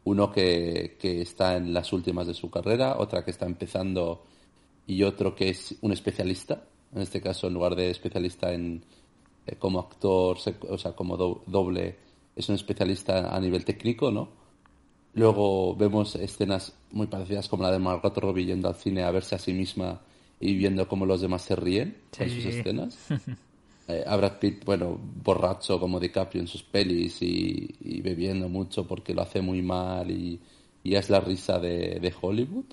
Uno 0.05 0.31
que, 0.31 0.97
que 1.01 1.23
está 1.23 1.57
en 1.57 1.73
las 1.73 1.93
últimas 1.93 2.27
de 2.27 2.35
su 2.35 2.51
carrera, 2.51 2.97
otra 2.99 3.25
que 3.25 3.31
está 3.31 3.47
empezando 3.47 4.25
y 4.87 5.03
otro 5.03 5.35
que 5.35 5.49
es 5.49 5.77
un 5.81 5.93
especialista. 5.93 6.63
En 6.95 7.01
este 7.03 7.21
caso, 7.21 7.47
en 7.47 7.55
lugar 7.55 7.75
de 7.75 7.91
especialista 7.91 8.53
en 8.53 8.85
eh, 9.47 9.57
como 9.59 9.81
actor, 9.81 10.37
o 10.69 10.79
sea, 10.79 10.93
como 10.93 11.17
do- 11.17 11.43
doble, 11.47 11.97
es 12.37 12.49
un 12.49 12.55
especialista 12.55 13.35
a 13.35 13.41
nivel 13.41 13.65
técnico, 13.65 14.11
¿no? 14.11 14.29
Luego 15.15 15.75
vemos 15.77 16.17
escenas 16.17 16.73
muy 16.91 17.07
parecidas 17.07 17.49
como 17.49 17.63
la 17.63 17.71
de 17.71 17.79
Margot 17.79 18.17
Robbie 18.19 18.47
yendo 18.47 18.69
al 18.69 18.75
cine 18.75 19.05
a 19.05 19.11
verse 19.11 19.35
a 19.37 19.39
sí 19.39 19.53
misma 19.53 20.01
y 20.41 20.55
viendo 20.57 20.89
cómo 20.89 21.07
los 21.07 21.21
demás 21.21 21.43
se 21.43 21.55
ríen 21.57 21.97
con 22.17 22.29
Sí. 22.29 22.37
sus 22.43 22.47
escenas. 22.55 22.99
Eh, 23.87 24.03
a 24.07 24.17
Brad 24.17 24.39
Pitt, 24.39 24.65
bueno, 24.65 24.99
borracho 25.23 25.79
como 25.79 26.01
DiCaprio 26.01 26.41
en 26.41 26.49
sus 26.49 26.63
pelis 26.63 27.21
y, 27.21 27.69
y 27.81 28.01
bebiendo 28.01 28.49
mucho 28.49 28.87
porque 28.87 29.13
lo 29.15 29.23
hace 29.23 29.43
muy 29.43 29.61
mal 29.63 30.11
y, 30.11 30.41
y 30.83 30.95
es 30.95 31.11
la 31.11 31.21
risa 31.21 31.59
de, 31.59 32.01
de 32.01 32.15
Hollywood. 32.21 32.65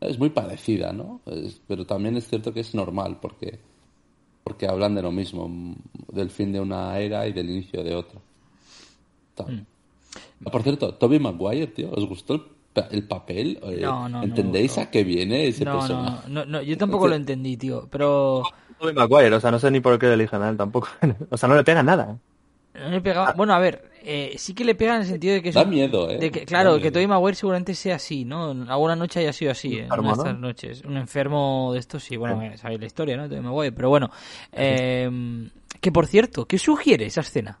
Es 0.00 0.18
muy 0.18 0.30
parecida, 0.30 0.92
¿no? 0.92 1.20
Es- 1.26 1.60
pero 1.66 1.86
también 1.86 2.16
es 2.16 2.28
cierto 2.28 2.52
que 2.52 2.60
es 2.60 2.74
normal 2.74 3.18
porque, 3.20 3.60
porque 4.44 4.66
hablan 4.68 4.94
de 4.96 5.02
lo 5.02 5.12
mismo, 5.12 5.48
mm, 5.48 5.76
del 6.12 6.30
fin 6.30 6.52
de 6.52 6.60
una 6.60 6.98
era 7.00 7.26
y 7.28 7.32
del 7.32 7.50
inicio 7.50 7.84
de 7.84 7.94
otra. 7.94 8.20
Tal. 9.34 9.52
Ah, 10.44 10.50
Por 10.50 10.62
cierto, 10.62 10.94
Toby 10.94 11.18
Maguire, 11.20 11.68
tío, 11.68 11.90
¿os 11.92 12.06
gustó 12.08 12.34
el, 12.34 12.42
el 12.92 13.08
papel? 13.08 13.60
No, 13.70 14.08
no, 14.08 14.26
¿Entendéis 14.26 14.78
a 14.78 14.90
qué 14.90 15.04
viene 15.04 15.46
ese 15.48 15.66
personaje? 15.66 16.28
no, 16.28 16.44
no, 16.46 16.62
yo 16.62 16.76
tampoco 16.78 17.06
lo 17.08 17.14
entendí, 17.14 17.56
tío. 17.56 17.88
Pero 17.90 18.50
Tobey 18.78 18.94
Maguire, 18.94 19.34
o 19.34 19.40
sea, 19.40 19.50
no 19.50 19.58
sé 19.58 19.70
ni 19.70 19.80
por 19.80 19.98
qué 19.98 20.06
le 20.06 20.14
eligen 20.14 20.42
a 20.42 20.48
él 20.50 20.56
tampoco. 20.56 20.88
o 21.30 21.36
sea, 21.36 21.48
no 21.48 21.56
le 21.56 21.64
pega 21.64 21.82
nada. 21.82 22.16
no 22.74 22.88
le 22.90 23.00
pegaba. 23.00 23.32
Bueno, 23.32 23.54
a 23.54 23.58
ver, 23.58 23.90
eh, 24.02 24.34
sí 24.38 24.54
que 24.54 24.64
le 24.64 24.74
pega 24.74 24.94
en 24.94 25.00
el 25.02 25.06
sentido 25.06 25.34
de 25.34 25.42
que 25.42 25.48
es 25.50 25.54
Da 25.54 25.62
un- 25.62 25.70
miedo, 25.70 26.10
¿eh? 26.10 26.18
de 26.18 26.30
que, 26.30 26.44
claro, 26.44 26.70
miedo. 26.72 26.82
que 26.82 26.90
Tobey 26.92 27.06
Maguire 27.06 27.34
seguramente 27.34 27.74
sea 27.74 27.96
así, 27.96 28.24
¿no? 28.24 28.50
Alguna 28.68 28.94
noche 28.96 29.20
haya 29.20 29.32
sido 29.32 29.50
así, 29.50 29.76
¿eh? 29.78 29.82
Enfermo, 29.84 30.02
Una 30.02 30.10
de 30.12 30.16
¿no? 30.16 30.22
estas 30.22 30.38
noches. 30.40 30.82
Un 30.84 30.96
enfermo 30.96 31.70
de 31.72 31.80
estos, 31.80 32.02
sí, 32.04 32.16
bueno, 32.16 32.40
eh, 32.42 32.56
sabéis 32.56 32.80
la 32.80 32.86
historia, 32.86 33.16
¿no? 33.16 33.28
Tobey 33.28 33.40
Maguire, 33.42 33.72
pero 33.72 33.88
bueno. 33.88 34.10
Eh, 34.52 35.48
que 35.80 35.92
por 35.92 36.06
cierto, 36.06 36.46
¿qué 36.46 36.58
sugiere 36.58 37.06
esa 37.06 37.20
escena? 37.22 37.58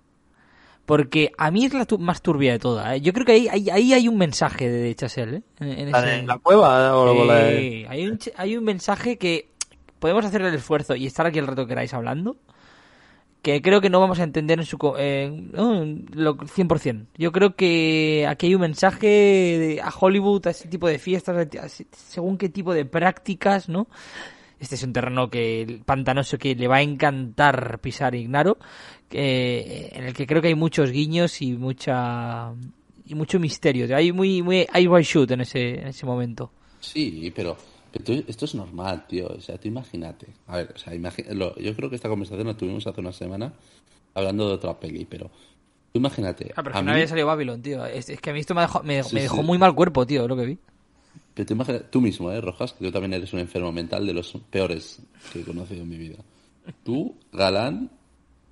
Porque 0.86 1.32
a 1.36 1.50
mí 1.50 1.66
es 1.66 1.74
la 1.74 1.84
tu- 1.84 1.98
más 1.98 2.22
turbia 2.22 2.52
de 2.52 2.58
todas. 2.58 2.96
¿eh? 2.96 3.00
Yo 3.02 3.12
creo 3.12 3.26
que 3.26 3.32
ahí, 3.32 3.48
ahí, 3.48 3.68
ahí 3.68 3.92
hay 3.92 4.08
un 4.08 4.16
mensaje 4.16 4.70
de 4.70 4.94
Chasel, 4.94 5.34
¿eh? 5.34 5.42
En, 5.60 5.68
en 5.68 5.92
¿La 5.92 5.98
ese- 5.98 6.08
de 6.08 6.22
la 6.26 6.38
cueva 6.38 6.96
o 6.96 7.24
la 7.26 7.36
hay, 7.46 8.06
un, 8.08 8.18
hay 8.36 8.56
un 8.56 8.64
mensaje 8.64 9.18
que 9.18 9.50
podemos 9.98 10.24
hacer 10.24 10.42
el 10.42 10.54
esfuerzo 10.54 10.94
y 10.96 11.06
estar 11.06 11.26
aquí 11.26 11.38
el 11.38 11.46
rato 11.46 11.62
que 11.64 11.70
queráis 11.70 11.94
hablando, 11.94 12.36
que 13.42 13.62
creo 13.62 13.80
que 13.80 13.88
no 13.90 14.00
vamos 14.00 14.18
a 14.18 14.24
entender 14.24 14.58
en 14.58 14.66
su 14.66 14.76
eh, 14.98 15.48
lo 15.52 16.36
100%. 16.36 17.06
Yo 17.16 17.30
creo 17.32 17.54
que 17.54 18.26
aquí 18.28 18.46
hay 18.46 18.54
un 18.54 18.60
mensaje 18.62 19.06
de- 19.06 19.80
a 19.82 19.90
Hollywood, 19.90 20.46
a 20.46 20.50
ese 20.50 20.68
tipo 20.68 20.88
de 20.88 20.98
fiestas, 20.98 21.46
según 21.92 22.36
qué 22.36 22.48
tipo 22.48 22.74
de 22.74 22.84
prácticas, 22.84 23.68
¿no? 23.68 23.86
Este 24.58 24.74
es 24.74 24.82
un 24.82 24.92
terreno 24.92 25.30
que 25.30 25.80
pantanoso 25.86 26.36
que 26.36 26.56
le 26.56 26.66
va 26.66 26.76
a 26.78 26.82
encantar 26.82 27.78
pisar 27.78 28.16
Ignaro, 28.16 28.58
que, 29.08 29.90
en 29.92 30.02
el 30.04 30.14
que 30.14 30.26
creo 30.26 30.42
que 30.42 30.48
hay 30.48 30.56
muchos 30.56 30.90
guiños 30.90 31.40
y 31.40 31.52
mucha 31.52 32.52
y 33.06 33.14
mucho 33.14 33.38
misterio. 33.38 33.94
Hay 33.96 34.10
muy 34.12 34.42
muy 34.42 34.66
hay 34.72 34.86
shoot 35.02 35.30
en 35.30 35.42
ese 35.42 35.80
en 35.80 35.86
ese 35.86 36.04
momento. 36.06 36.50
Sí, 36.80 37.32
pero, 37.34 37.56
esto 37.92 38.44
es 38.44 38.54
normal, 38.54 39.06
tío. 39.06 39.28
O 39.28 39.40
sea, 39.40 39.58
tú 39.58 39.68
imagínate. 39.68 40.26
A 40.46 40.56
ver, 40.58 40.72
o 40.74 40.78
sea, 40.78 40.92
lo- 41.34 41.56
yo 41.58 41.74
creo 41.74 41.88
que 41.90 41.96
esta 41.96 42.08
conversación 42.08 42.46
la 42.46 42.56
tuvimos 42.56 42.86
hace 42.86 43.00
una 43.00 43.12
semana 43.12 43.52
hablando 44.14 44.48
de 44.48 44.54
otra 44.54 44.78
peli, 44.78 45.04
pero 45.04 45.26
tú 45.92 45.98
imagínate. 45.98 46.52
Ah, 46.56 46.62
pero 46.62 46.76
a 46.76 46.82
no 46.82 46.86
mí- 46.86 46.92
había 46.92 47.08
salido 47.08 47.26
Babylon, 47.26 47.62
tío. 47.62 47.84
Es, 47.86 48.08
es 48.08 48.20
que 48.20 48.30
a 48.30 48.32
mí 48.32 48.40
esto 48.40 48.54
me 48.54 48.62
dejó, 48.62 48.82
me 48.82 48.96
dejó, 48.96 49.08
Sí, 49.10 49.14
me 49.16 49.22
dejó 49.22 49.36
sí. 49.36 49.42
muy 49.42 49.58
mal 49.58 49.74
cuerpo, 49.74 50.06
tío, 50.06 50.26
lo 50.28 50.36
que 50.36 50.46
vi. 50.46 50.58
pero 51.34 51.46
tú, 51.46 51.54
imagina- 51.54 51.78
tú 51.90 52.00
mismo, 52.00 52.30
¿eh, 52.32 52.40
Rojas? 52.40 52.72
Que 52.72 52.84
tú 52.86 52.90
también 52.92 53.12
eres 53.14 53.32
un 53.32 53.38
enfermo 53.38 53.70
mental 53.72 54.04
de 54.06 54.12
los 54.12 54.32
peores 54.50 55.00
que 55.32 55.40
he 55.40 55.44
conocido 55.44 55.82
en 55.82 55.88
mi 55.88 55.96
vida. 55.96 56.16
Tú, 56.84 57.14
Galán, 57.32 57.90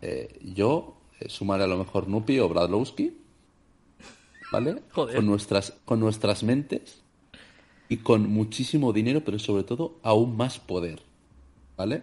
eh, 0.03 0.39
yo, 0.55 0.97
eh, 1.21 1.29
sumaré 1.29 1.65
a 1.65 1.67
lo 1.67 1.77
mejor 1.79 2.07
Nupi 2.09 2.39
o 2.39 2.49
Bradlowski, 2.49 3.13
¿vale? 4.53 4.83
Joder. 4.93 5.17
Con 5.17 5.27
nuestras, 5.27 5.73
con 5.85 6.01
nuestras 6.01 6.43
mentes 6.45 7.03
y 7.89 7.99
con 7.99 8.31
muchísimo 8.31 8.93
dinero, 8.93 9.23
pero 9.25 9.39
sobre 9.39 9.65
todo 9.65 9.99
aún 10.03 10.37
más 10.37 10.59
poder, 10.59 11.03
¿vale? 11.77 12.03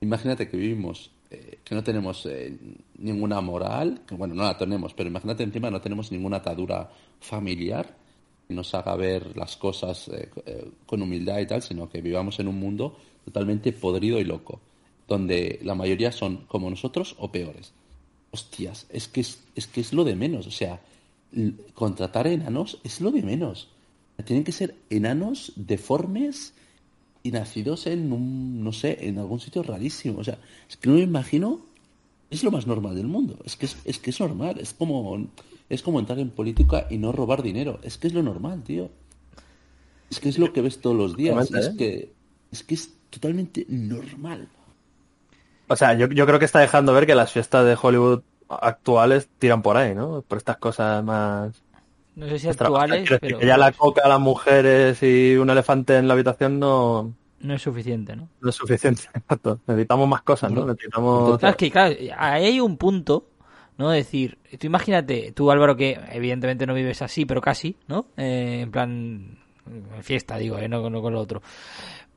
Imagínate 0.00 0.48
que 0.48 0.56
vivimos, 0.56 1.10
eh, 1.30 1.58
que 1.62 1.74
no 1.74 1.84
tenemos 1.84 2.24
eh, 2.26 2.56
ninguna 2.98 3.40
moral, 3.40 4.02
que 4.06 4.14
bueno, 4.14 4.34
no 4.34 4.44
la 4.44 4.56
tenemos, 4.56 4.94
pero 4.94 5.08
imagínate 5.10 5.42
encima 5.42 5.70
no 5.70 5.80
tenemos 5.80 6.10
ninguna 6.10 6.38
atadura 6.38 6.90
familiar 7.20 7.96
que 8.48 8.54
nos 8.54 8.74
haga 8.74 8.96
ver 8.96 9.36
las 9.36 9.56
cosas 9.56 10.08
eh, 10.08 10.30
con 10.86 11.02
humildad 11.02 11.38
y 11.38 11.46
tal, 11.46 11.62
sino 11.62 11.88
que 11.88 12.00
vivamos 12.00 12.40
en 12.40 12.48
un 12.48 12.58
mundo 12.58 12.96
totalmente 13.24 13.72
podrido 13.72 14.18
y 14.18 14.24
loco, 14.24 14.60
donde 15.06 15.60
la 15.62 15.74
mayoría 15.74 16.12
son 16.12 16.46
como 16.48 16.70
nosotros 16.70 17.14
o 17.18 17.30
peores. 17.30 17.72
Hostias, 18.32 18.86
es 18.88 19.08
que 19.08 19.20
es, 19.20 19.42
es 19.54 19.66
que 19.66 19.82
es 19.82 19.92
lo 19.92 20.04
de 20.04 20.16
menos, 20.16 20.46
o 20.46 20.50
sea, 20.50 20.80
contratar 21.74 22.26
enanos 22.26 22.78
es 22.84 23.00
lo 23.00 23.10
de 23.10 23.22
menos. 23.22 23.68
Tienen 24.24 24.44
que 24.44 24.52
ser 24.52 24.74
enanos 24.90 25.52
deformes 25.56 26.54
y 27.22 27.32
nacidos 27.32 27.86
en 27.86 28.12
un, 28.12 28.64
no 28.64 28.72
sé, 28.72 29.06
en 29.06 29.18
algún 29.18 29.40
sitio 29.40 29.62
rarísimo. 29.62 30.18
O 30.18 30.24
sea, 30.24 30.38
es 30.68 30.76
que 30.76 30.88
no 30.88 30.96
me 30.96 31.02
imagino, 31.02 31.60
es 32.30 32.44
lo 32.44 32.50
más 32.50 32.66
normal 32.66 32.94
del 32.94 33.06
mundo. 33.06 33.38
Es 33.44 33.56
que 33.56 33.66
es, 33.66 33.76
es 33.84 33.98
que 33.98 34.10
es 34.10 34.20
normal, 34.20 34.58
es 34.60 34.72
como, 34.72 35.26
es 35.68 35.82
como 35.82 36.00
entrar 36.00 36.18
en 36.18 36.30
política 36.30 36.86
y 36.90 36.98
no 36.98 37.12
robar 37.12 37.42
dinero. 37.42 37.78
Es 37.82 37.98
que 37.98 38.06
es 38.06 38.14
lo 38.14 38.22
normal, 38.22 38.62
tío. 38.62 38.90
Es 40.10 40.18
que 40.18 40.28
es 40.28 40.38
lo 40.38 40.52
que 40.52 40.62
ves 40.62 40.80
todos 40.80 40.96
los 40.96 41.16
días. 41.16 41.50
Es 41.50 41.66
¿eh? 41.68 41.74
que, 41.76 42.12
es 42.50 42.64
que 42.64 42.74
es 42.74 42.92
totalmente 43.10 43.66
normal. 43.68 44.48
O 45.68 45.76
sea, 45.76 45.94
yo, 45.94 46.08
yo 46.08 46.26
creo 46.26 46.38
que 46.38 46.44
está 46.44 46.58
dejando 46.58 46.92
ver 46.92 47.06
que 47.06 47.14
las 47.14 47.30
fiestas 47.30 47.64
de 47.64 47.78
Hollywood 47.80 48.22
actuales 48.48 49.28
tiran 49.38 49.62
por 49.62 49.76
ahí, 49.76 49.94
¿no? 49.94 50.22
Por 50.22 50.38
estas 50.38 50.56
cosas 50.56 51.04
más... 51.04 51.62
No 52.16 52.28
sé 52.28 52.38
si 52.38 52.48
actuales, 52.48 53.08
pero 53.20 53.38
que 53.38 53.46
ya 53.46 53.56
la 53.56 53.72
coca, 53.72 54.06
las 54.08 54.20
mujeres 54.20 55.02
y 55.02 55.36
un 55.36 55.48
elefante 55.50 55.96
en 55.96 56.08
la 56.08 56.14
habitación 56.14 56.58
no, 56.58 57.14
no 57.40 57.54
es 57.54 57.62
suficiente, 57.62 58.14
¿no? 58.14 58.28
no 58.40 58.50
es 58.50 58.54
suficiente. 58.54 59.02
Exacto. 59.14 59.60
Necesitamos 59.66 60.08
más 60.08 60.22
cosas, 60.22 60.52
¿no? 60.52 60.66
Necesitamos... 60.66 61.38
Claro, 61.38 61.50
es 61.52 61.56
que 61.56 61.70
claro, 61.70 61.94
ahí 62.18 62.44
hay 62.44 62.60
un 62.60 62.76
punto, 62.76 63.30
¿no? 63.78 63.90
decir, 63.90 64.38
tú 64.58 64.66
imagínate, 64.66 65.32
tú 65.32 65.50
Álvaro, 65.50 65.76
que 65.76 65.98
evidentemente 66.12 66.66
no 66.66 66.74
vives 66.74 67.00
así, 67.00 67.24
pero 67.24 67.40
casi, 67.40 67.76
¿no? 67.88 68.06
Eh, 68.16 68.60
en 68.62 68.70
plan, 68.70 69.38
en 69.66 70.02
fiesta, 70.02 70.36
digo, 70.36 70.58
¿eh? 70.58 70.68
no, 70.68 70.90
no 70.90 71.00
con 71.00 71.14
lo 71.14 71.20
otro. 71.20 71.40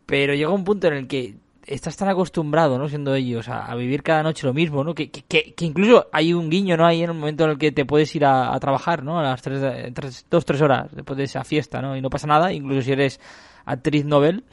Pero 0.05 0.33
llega 0.33 0.49
un 0.49 0.65
punto 0.65 0.87
en 0.87 0.93
el 0.93 1.07
que 1.07 1.35
estás 1.65 1.95
tan 1.95 2.09
acostumbrado, 2.09 2.77
¿no? 2.77 2.89
Siendo 2.89 3.15
ellos, 3.15 3.47
a, 3.49 3.65
a 3.65 3.75
vivir 3.75 4.03
cada 4.03 4.23
noche 4.23 4.45
lo 4.45 4.53
mismo, 4.53 4.83
¿no? 4.83 4.93
Que, 4.93 5.09
que, 5.09 5.23
que, 5.23 5.53
que 5.53 5.65
incluso 5.65 6.07
hay 6.11 6.33
un 6.33 6.49
guiño, 6.49 6.77
¿no? 6.77 6.85
Ahí 6.85 7.03
en 7.03 7.09
el 7.09 7.15
momento 7.15 7.45
en 7.45 7.51
el 7.51 7.57
que 7.57 7.71
te 7.71 7.85
puedes 7.85 8.13
ir 8.15 8.25
a, 8.25 8.53
a 8.53 8.59
trabajar, 8.59 9.03
¿no? 9.03 9.19
A 9.19 9.23
las 9.23 9.41
tres, 9.41 9.93
tres, 9.93 10.25
dos, 10.29 10.45
tres 10.45 10.61
horas 10.61 10.87
después 10.91 11.17
de 11.17 11.23
esa 11.23 11.43
fiesta, 11.43 11.81
¿no? 11.81 11.95
Y 11.95 12.01
no 12.01 12.09
pasa 12.09 12.27
nada, 12.27 12.51
incluso 12.51 12.81
si 12.81 12.91
eres 12.91 13.19
actriz 13.65 14.05
novel. 14.05 14.43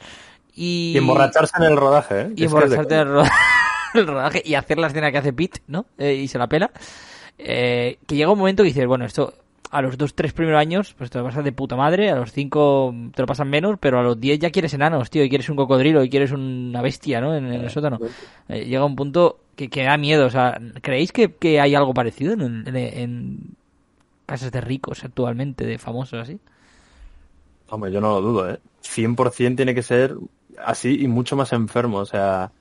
Y, 0.53 0.93
Y 0.93 0.97
emborracharse 0.97 1.57
en 1.57 1.63
el 1.63 1.77
rodaje, 1.77 2.21
¿eh? 2.21 2.33
y 2.35 2.43
emborracharte 2.45 2.93
en 2.95 2.99
el 3.01 3.07
rodaje, 3.07 3.31
el 3.93 4.07
rodaje 4.07 4.41
y 4.45 4.55
hacer 4.55 4.77
la 4.77 4.87
escena 4.87 5.11
que 5.11 5.17
hace 5.17 5.33
Pete, 5.33 5.61
¿no? 5.67 5.85
Eh, 5.97 6.13
y 6.15 6.27
se 6.27 6.37
la 6.37 6.47
pela. 6.47 6.71
Eh, 7.37 7.97
que 8.05 8.15
llega 8.15 8.31
un 8.31 8.37
momento 8.37 8.63
que 8.63 8.67
dices, 8.67 8.85
bueno, 8.85 9.05
esto 9.05 9.33
a 9.71 9.81
los 9.81 9.97
dos, 9.97 10.13
tres 10.13 10.33
primeros 10.33 10.59
años, 10.59 10.93
pues 10.97 11.09
te 11.09 11.17
lo 11.17 11.23
pasas 11.25 11.43
de 11.45 11.51
puta 11.53 11.75
madre, 11.77 12.09
a 12.11 12.15
los 12.15 12.31
cinco 12.33 12.93
te 13.15 13.21
lo 13.21 13.25
pasan 13.25 13.49
menos, 13.49 13.77
pero 13.79 13.99
a 13.99 14.03
los 14.03 14.19
diez 14.19 14.37
ya 14.39 14.49
quieres 14.51 14.73
enanos, 14.73 15.09
tío, 15.09 15.23
y 15.23 15.29
quieres 15.29 15.49
un 15.49 15.55
cocodrilo, 15.55 16.03
y 16.03 16.09
quieres 16.09 16.31
una 16.31 16.81
bestia, 16.81 17.21
¿no? 17.21 17.35
En, 17.35 17.45
en 17.45 17.61
el 17.61 17.69
sótano. 17.69 17.97
Eh, 18.49 18.65
llega 18.65 18.83
un 18.85 18.95
punto 18.95 19.39
que, 19.55 19.69
que 19.69 19.83
da 19.83 19.97
miedo, 19.97 20.25
o 20.25 20.29
sea, 20.29 20.59
¿creéis 20.81 21.11
que, 21.11 21.33
que 21.35 21.59
hay 21.61 21.73
algo 21.73 21.93
parecido 21.93 22.33
en, 22.33 22.67
en, 22.67 22.75
en 22.75 23.39
casas 24.25 24.51
de 24.51 24.61
ricos 24.61 25.03
actualmente, 25.03 25.65
de 25.65 25.77
famosos 25.77 26.19
así? 26.21 26.37
Hombre, 27.69 27.91
yo 27.91 28.01
no 28.01 28.09
lo 28.11 28.21
dudo, 28.21 28.49
¿eh? 28.51 28.59
100% 28.83 29.55
tiene 29.55 29.73
que 29.73 29.83
ser 29.83 30.15
así 30.63 31.01
y 31.01 31.07
mucho 31.07 31.35
más 31.35 31.53
enfermo, 31.53 31.99
o 31.99 32.05
sea... 32.05 32.51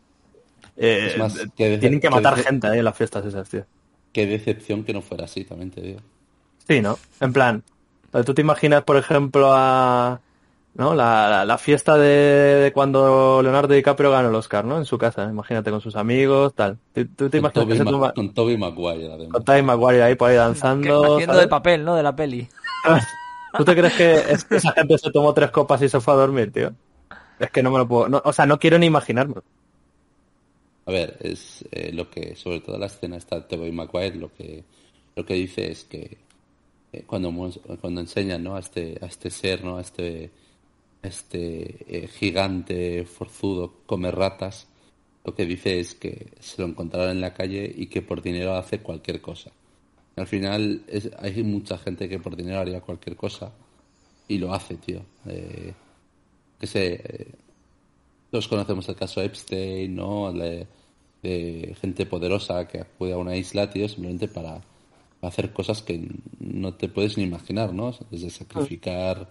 eh, 0.76 1.08
Es 1.08 1.18
más, 1.18 1.34
que- 1.56 1.78
tienen 1.78 2.00
que 2.00 2.10
matar 2.10 2.36
que- 2.36 2.42
gente 2.44 2.68
ahí 2.68 2.78
en 2.78 2.84
las 2.84 2.96
fiestas 2.96 3.24
esas, 3.24 3.48
tío. 3.48 3.64
Qué 4.12 4.26
decepción 4.26 4.84
que 4.84 4.92
no 4.92 5.02
fuera 5.02 5.24
así, 5.24 5.44
también 5.44 5.70
te 5.70 5.80
digo. 5.80 6.00
Sí, 6.70 6.80
¿no? 6.80 6.98
En 7.18 7.32
plan, 7.32 7.64
tú 8.24 8.32
te 8.32 8.42
imaginas, 8.42 8.84
por 8.84 8.96
ejemplo, 8.96 9.48
a... 9.52 10.20
¿no? 10.74 10.94
La, 10.94 11.28
la, 11.28 11.44
la 11.44 11.58
fiesta 11.58 11.98
de, 11.98 12.08
de 12.62 12.72
cuando 12.72 13.40
Leonardo 13.42 13.74
DiCaprio 13.74 14.12
ganó 14.12 14.28
el 14.28 14.34
Oscar, 14.36 14.64
¿no? 14.64 14.78
En 14.78 14.84
su 14.84 14.96
casa, 14.96 15.24
imagínate, 15.24 15.72
con 15.72 15.80
sus 15.80 15.96
amigos, 15.96 16.54
tal. 16.54 16.78
¿Tú, 16.94 17.06
tú 17.08 17.28
te 17.28 17.38
Con 17.38 17.38
imaginas 17.40 17.76
se 17.76 17.84
Ma- 17.84 17.90
toma- 17.90 18.12
con 18.12 18.32
Tobey 18.34 18.56
Maguire, 18.56 19.12
además. 19.12 19.32
con 19.32 19.44
Tobey 19.44 19.62
Maguire 19.62 20.02
ahí 20.04 20.14
por 20.14 20.30
ahí 20.30 20.36
danzando? 20.36 21.16
Haciendo 21.16 21.38
de 21.38 21.48
papel, 21.48 21.84
¿no? 21.84 21.96
De 21.96 22.04
la 22.04 22.14
peli. 22.14 22.48
¿Tú 23.58 23.64
te 23.64 23.74
crees 23.74 23.94
que 23.94 24.14
es- 24.32 24.46
esa 24.48 24.70
gente 24.72 24.96
se 24.96 25.10
tomó 25.10 25.34
tres 25.34 25.50
copas 25.50 25.82
y 25.82 25.88
se 25.88 26.00
fue 26.00 26.14
a 26.14 26.18
dormir, 26.18 26.52
tío? 26.52 26.72
Es 27.40 27.50
que 27.50 27.64
no 27.64 27.72
me 27.72 27.78
lo 27.78 27.88
puedo... 27.88 28.08
no, 28.08 28.22
o 28.24 28.32
sea, 28.32 28.46
no 28.46 28.60
quiero 28.60 28.78
ni 28.78 28.86
imaginarme. 28.86 29.34
A 30.86 30.90
ver, 30.92 31.16
es 31.20 31.64
eh, 31.70 31.92
lo 31.92 32.10
que, 32.10 32.34
sobre 32.36 32.60
todo 32.60 32.78
la 32.78 32.86
escena 32.86 33.16
está 33.16 33.36
de 33.36 33.42
Tobey 33.42 33.72
Maguire, 33.72 34.16
lo 34.16 34.32
que, 34.32 34.64
lo 35.16 35.24
que 35.24 35.34
dice 35.34 35.70
es 35.70 35.84
que 35.84 36.18
cuando, 37.06 37.30
mos- 37.32 37.60
cuando 37.80 38.00
enseñan, 38.00 38.42
¿no? 38.44 38.56
A 38.56 38.60
este, 38.60 38.98
a 39.00 39.06
este 39.06 39.30
ser, 39.30 39.64
¿no? 39.64 39.76
A 39.78 39.80
este, 39.80 40.30
este 41.02 42.04
eh, 42.04 42.08
gigante 42.08 43.04
forzudo 43.06 43.74
come 43.86 44.10
ratas, 44.10 44.66
lo 45.24 45.34
que 45.34 45.46
dice 45.46 45.80
es 45.80 45.94
que 45.94 46.32
se 46.40 46.62
lo 46.62 46.68
encontrarán 46.68 47.12
en 47.16 47.20
la 47.20 47.34
calle 47.34 47.72
y 47.76 47.86
que 47.86 48.02
por 48.02 48.22
dinero 48.22 48.54
hace 48.54 48.80
cualquier 48.80 49.20
cosa. 49.20 49.52
Al 50.16 50.26
final 50.26 50.82
hay 51.18 51.42
mucha 51.42 51.78
gente 51.78 52.08
que 52.08 52.18
por 52.18 52.36
dinero 52.36 52.60
haría 52.60 52.80
cualquier 52.80 53.16
cosa 53.16 53.52
y 54.28 54.38
lo 54.38 54.52
hace, 54.54 54.76
tío. 54.76 55.02
Eh, 55.26 55.74
que 56.60 56.66
sé, 56.66 56.94
eh, 57.04 57.28
todos 58.30 58.48
conocemos 58.48 58.88
el 58.88 58.96
caso 58.96 59.20
Epstein, 59.22 59.94
¿no? 59.94 60.32
De 61.22 61.76
gente 61.80 62.06
poderosa 62.06 62.66
que 62.68 62.80
acude 62.80 63.12
a 63.12 63.18
una 63.18 63.36
isla, 63.36 63.70
tío, 63.70 63.88
simplemente 63.88 64.28
para 64.28 64.60
hacer 65.22 65.52
cosas 65.52 65.82
que 65.82 66.08
no 66.38 66.74
te 66.74 66.88
puedes 66.88 67.18
ni 67.18 67.24
imaginar, 67.24 67.74
¿no? 67.74 67.94
Desde 68.10 68.30
sacrificar 68.30 69.28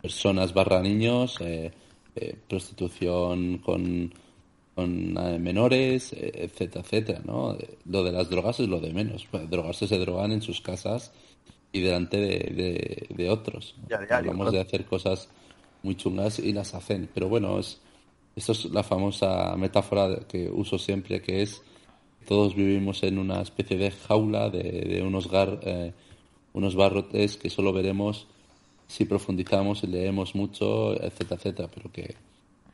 personas 0.00 0.54
barra 0.54 0.80
niños, 0.80 1.36
eh, 1.40 1.70
eh, 2.16 2.36
prostitución 2.48 3.58
con, 3.58 4.12
con 4.74 5.12
menores, 5.42 6.12
eh, 6.12 6.32
etcétera, 6.34 6.84
etcétera, 6.84 7.20
¿no? 7.24 7.54
Eh, 7.54 7.78
Lo 7.84 8.02
de 8.02 8.12
las 8.12 8.30
drogas 8.30 8.60
es 8.60 8.68
lo 8.68 8.80
de 8.80 8.92
menos. 8.92 9.26
Drogarse 9.48 9.86
se 9.86 9.98
drogan 9.98 10.32
en 10.32 10.42
sus 10.42 10.60
casas 10.60 11.12
y 11.72 11.80
delante 11.80 12.16
de, 12.16 12.28
de, 12.54 13.06
de 13.14 13.30
otros. 13.30 13.76
A 13.90 14.16
Hablamos 14.16 14.52
de 14.52 14.60
hacer 14.60 14.86
cosas 14.86 15.28
muy 15.82 15.96
chungas 15.96 16.38
y 16.38 16.52
las 16.52 16.74
hacen. 16.74 17.08
Pero 17.12 17.28
bueno, 17.28 17.58
es, 17.58 17.80
esto 18.34 18.52
es 18.52 18.64
la 18.66 18.82
famosa 18.82 19.54
metáfora 19.56 20.20
que 20.26 20.48
uso 20.50 20.78
siempre, 20.78 21.20
que 21.20 21.42
es 21.42 21.62
todos 22.26 22.54
vivimos 22.54 23.02
en 23.02 23.18
una 23.18 23.40
especie 23.40 23.76
de 23.76 23.90
jaula 23.90 24.50
de, 24.50 24.98
eh, 24.98 25.92
unos 26.52 26.74
barrotes 26.74 27.36
que 27.36 27.50
solo 27.50 27.72
veremos 27.72 28.26
si 28.86 29.04
profundizamos 29.04 29.84
y 29.84 29.86
leemos 29.86 30.34
mucho, 30.34 30.92
etcétera, 31.00 31.36
etcétera, 31.36 31.70
pero 31.72 31.92
que, 31.92 32.14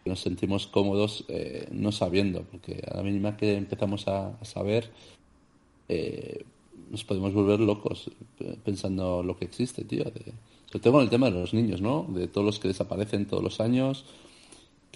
nos 0.07 0.21
sentimos 0.21 0.69
cómodos 0.69 1.25
eh, 1.29 1.67
no 1.73 1.91
sabiendo, 1.91 2.45
porque 2.45 2.81
a 2.89 2.99
la 2.99 3.03
mínima 3.03 3.37
que 3.37 3.57
empezamos 3.57 4.07
a, 4.07 4.39
saber, 4.45 4.91
eh, 5.89 6.45
nos 6.91 7.03
podemos 7.03 7.35
volver 7.35 7.59
locos 7.59 8.09
pensando 8.65 9.25
lo 9.25 9.37
que 9.37 9.47
existe, 9.47 9.85
tío. 9.85 10.05
de- 10.05 10.33
sobre 10.67 10.81
todo 10.81 10.93
con 10.95 11.03
el 11.03 11.11
tema 11.11 11.31
de 11.31 11.41
los 11.41 11.55
niños, 11.55 11.81
¿no? 11.81 12.07
De 12.09 12.29
todos 12.29 12.45
los 12.45 12.59
que 12.59 12.69
desaparecen 12.69 13.27
todos 13.27 13.43
los 13.43 13.61
años, 13.61 14.05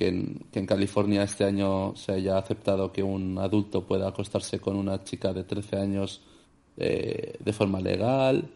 que 0.00 0.08
en, 0.08 0.46
que 0.50 0.58
en 0.60 0.64
California 0.64 1.22
este 1.22 1.44
año 1.44 1.94
se 1.94 2.12
haya 2.12 2.38
aceptado 2.38 2.90
que 2.90 3.02
un 3.02 3.36
adulto 3.36 3.86
pueda 3.86 4.08
acostarse 4.08 4.58
con 4.58 4.76
una 4.76 5.04
chica 5.04 5.34
de 5.34 5.44
13 5.44 5.76
años 5.76 6.22
eh, 6.78 7.36
de 7.38 7.52
forma 7.52 7.80
legal. 7.80 8.48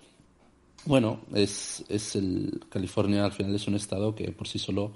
Bueno, 0.87 1.21
es, 1.35 1.85
es 1.91 2.17
el 2.17 2.63
California 2.71 3.27
al 3.27 3.33
final 3.33 3.55
es 3.55 3.69
un 3.69 3.75
estado 3.75 4.15
que 4.15 4.33
por 4.33 4.49
sí 4.49 4.59
solo 4.59 4.93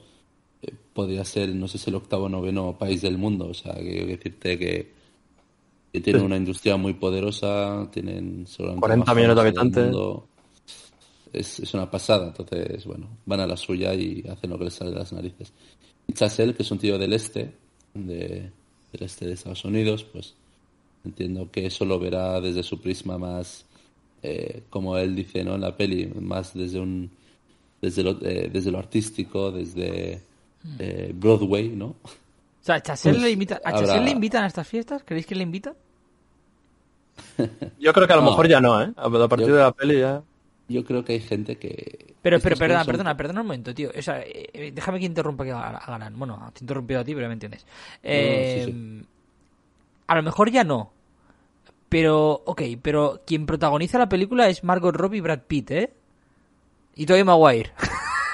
eh, 0.62 0.72
podría 0.94 1.22
ser, 1.26 1.54
no 1.54 1.68
sé 1.68 1.76
si 1.76 1.90
el 1.90 1.96
octavo 1.96 2.24
o 2.24 2.28
noveno 2.30 2.78
país 2.78 3.02
del 3.02 3.18
mundo. 3.18 3.48
O 3.48 3.54
sea, 3.54 3.74
que 3.74 3.90
quiero 3.90 4.06
decirte 4.06 4.58
que, 4.58 4.94
que 5.92 6.00
tienen 6.00 6.22
una 6.22 6.38
industria 6.38 6.78
muy 6.78 6.94
poderosa, 6.94 7.86
tienen 7.92 8.46
seguramente 8.46 8.80
40 8.80 9.04
más 9.04 9.14
millones 9.14 9.36
de 9.36 9.42
habitantes. 9.42 9.96
Es, 11.30 11.60
es 11.60 11.74
una 11.74 11.90
pasada, 11.90 12.28
entonces, 12.28 12.86
bueno, 12.86 13.06
van 13.26 13.40
a 13.40 13.46
la 13.46 13.58
suya 13.58 13.92
y 13.92 14.24
hacen 14.26 14.48
lo 14.48 14.56
que 14.56 14.64
les 14.64 14.72
sale 14.72 14.92
de 14.92 14.96
las 14.96 15.12
narices. 15.12 15.52
Y 16.08 16.14
Chasel, 16.14 16.54
que 16.56 16.62
es 16.64 16.70
un 16.70 16.78
tío 16.78 16.98
del 16.98 17.12
este, 17.12 17.52
de, 17.94 18.50
del 18.92 19.02
este 19.02 19.26
de 19.26 19.34
Estados 19.34 19.64
Unidos, 19.64 20.04
pues 20.04 20.34
entiendo 21.04 21.48
que 21.52 21.66
eso 21.66 21.84
lo 21.84 21.98
verá 22.00 22.40
desde 22.40 22.62
su 22.62 22.80
prisma 22.80 23.18
más, 23.18 23.64
eh, 24.22 24.62
como 24.70 24.96
él 24.98 25.14
dice, 25.14 25.44
¿no? 25.44 25.54
En 25.54 25.60
la 25.60 25.76
peli, 25.76 26.06
más 26.20 26.54
desde 26.54 26.80
un, 26.80 27.10
desde 27.80 28.02
lo, 28.02 28.18
eh, 28.22 28.50
desde 28.52 28.70
lo 28.72 28.78
artístico, 28.78 29.52
desde 29.52 30.20
eh, 30.78 31.12
Broadway, 31.14 31.68
¿no? 31.68 31.86
O 32.02 32.64
sea, 32.68 32.80
¿Chasel 32.82 33.12
Pues 33.12 33.22
le 33.24 33.30
invita, 33.30 33.60
¿a 33.64 33.68
habrá- 33.70 33.86
Chasel 33.86 34.04
le 34.04 34.10
invitan 34.10 34.44
a 34.44 34.46
estas 34.48 34.66
fiestas? 34.66 35.02
¿Creéis 35.04 35.26
que 35.26 35.34
le 35.34 35.42
invitan? 35.44 35.74
Yo 37.78 37.92
creo 37.92 38.06
que 38.06 38.12
a 38.12 38.16
lo 38.16 38.22
No. 38.22 38.30
mejor 38.30 38.48
ya 38.48 38.60
no, 38.60 38.82
¿eh? 38.82 38.90
A 38.96 39.06
a 39.06 39.28
partir 39.28 39.48
Yo- 39.48 39.54
de 39.56 39.60
la 39.62 39.72
peli 39.72 40.00
ya... 40.00 40.22
Yo 40.68 40.84
creo 40.84 41.04
que 41.04 41.14
hay 41.14 41.20
gente 41.20 41.56
que... 41.56 42.14
Pero, 42.22 42.40
pero, 42.40 42.56
perdona, 42.56 42.80
son- 42.84 42.92
perdona, 42.92 43.16
perdona 43.16 43.40
un 43.40 43.46
momento, 43.46 43.74
tío. 43.74 43.90
O 43.96 44.02
sea, 44.02 44.20
eh, 44.20 44.48
eh, 44.52 44.72
déjame 44.74 45.00
que 45.00 45.06
interrumpa 45.06 45.44
que 45.44 45.52
a, 45.52 45.68
a 45.70 45.86
Galán. 45.90 46.18
Bueno, 46.18 46.50
te 46.52 46.60
he 46.60 46.64
interrumpido 46.64 47.00
a 47.00 47.04
ti, 47.04 47.14
pero 47.14 47.26
me 47.28 47.32
entiendes. 47.34 47.66
Eh, 48.02 48.62
sí, 48.66 49.06
A 50.06 50.14
lo 50.16 50.22
mejor 50.22 50.50
ya 50.50 50.64
no. 50.64 50.92
Pero, 51.88 52.42
ok, 52.44 52.62
pero 52.82 53.22
quien 53.26 53.46
protagoniza 53.46 53.98
la 53.98 54.08
película 54.08 54.48
es 54.48 54.62
Margot 54.62 54.94
Robbie 54.94 55.18
y 55.18 55.22
Brad 55.22 55.40
Pitt, 55.46 55.70
¿eh? 55.70 55.92
Y 56.94 57.06
Tobey 57.06 57.24
Maguire. 57.24 57.72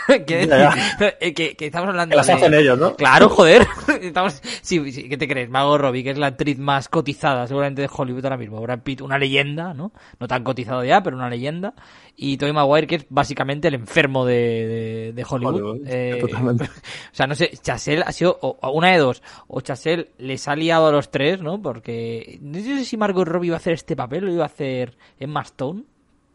que, 0.26 1.32
que, 1.34 1.56
que 1.56 1.66
estamos 1.66 1.88
hablando 1.88 2.12
Que 2.12 2.16
las 2.16 2.26
de... 2.26 2.32
hacen 2.34 2.54
ellos, 2.54 2.78
¿no? 2.78 2.94
Claro, 2.96 3.28
joder. 3.28 3.66
Estamos... 4.02 4.40
Sí, 4.62 4.92
sí, 4.92 5.08
¿qué 5.08 5.16
te 5.16 5.26
crees? 5.28 5.48
Margot 5.48 5.80
Robbie, 5.80 6.02
que 6.04 6.10
es 6.10 6.18
la 6.18 6.26
actriz 6.28 6.58
más 6.58 6.88
cotizada 6.88 7.46
seguramente 7.46 7.82
de 7.82 7.90
Hollywood 7.94 8.24
ahora 8.24 8.36
mismo. 8.36 8.60
Brad 8.60 8.80
Pitt, 8.80 9.00
una 9.00 9.18
leyenda, 9.18 9.72
¿no? 9.74 9.92
No 10.20 10.28
tan 10.28 10.44
cotizado 10.44 10.84
ya, 10.84 11.02
pero 11.02 11.16
una 11.16 11.28
leyenda. 11.30 11.74
Y 12.16 12.36
Tobey 12.36 12.52
Maguire, 12.52 12.86
que 12.86 12.94
es 12.96 13.06
básicamente 13.08 13.68
el 13.68 13.74
enfermo 13.74 14.24
de, 14.24 14.34
de, 14.34 15.12
de 15.14 15.26
Hollywood. 15.28 15.54
Hollywood, 15.54 15.80
Eh, 15.86 16.18
totalmente. 16.20 16.64
o 16.64 16.68
sea, 17.14 17.26
no 17.26 17.34
sé, 17.34 17.50
Chasel 17.62 18.02
ha 18.06 18.12
sido 18.12 18.38
o- 18.40 18.70
una 18.72 18.92
de 18.92 18.98
dos. 18.98 19.22
O 19.48 19.60
Chasel 19.62 20.10
les 20.18 20.46
ha 20.48 20.54
liado 20.54 20.86
a 20.88 20.92
los 20.92 21.10
tres, 21.10 21.40
¿no? 21.40 21.60
Porque 21.60 22.38
no 22.42 22.58
sé 22.60 22.84
si 22.84 22.96
Margot 22.96 23.26
Robbie 23.26 23.48
iba 23.48 23.56
a 23.56 23.58
hacer 23.58 23.72
este 23.72 23.96
papel 23.96 24.28
o 24.28 24.32
iba 24.32 24.44
a 24.44 24.46
hacer 24.46 24.96
Emma 25.18 25.42
Stone. 25.42 25.82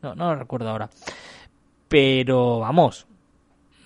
No, 0.01 0.15
no 0.15 0.33
lo 0.33 0.35
recuerdo 0.39 0.69
ahora. 0.69 0.89
Pero, 1.87 2.59
vamos, 2.59 3.07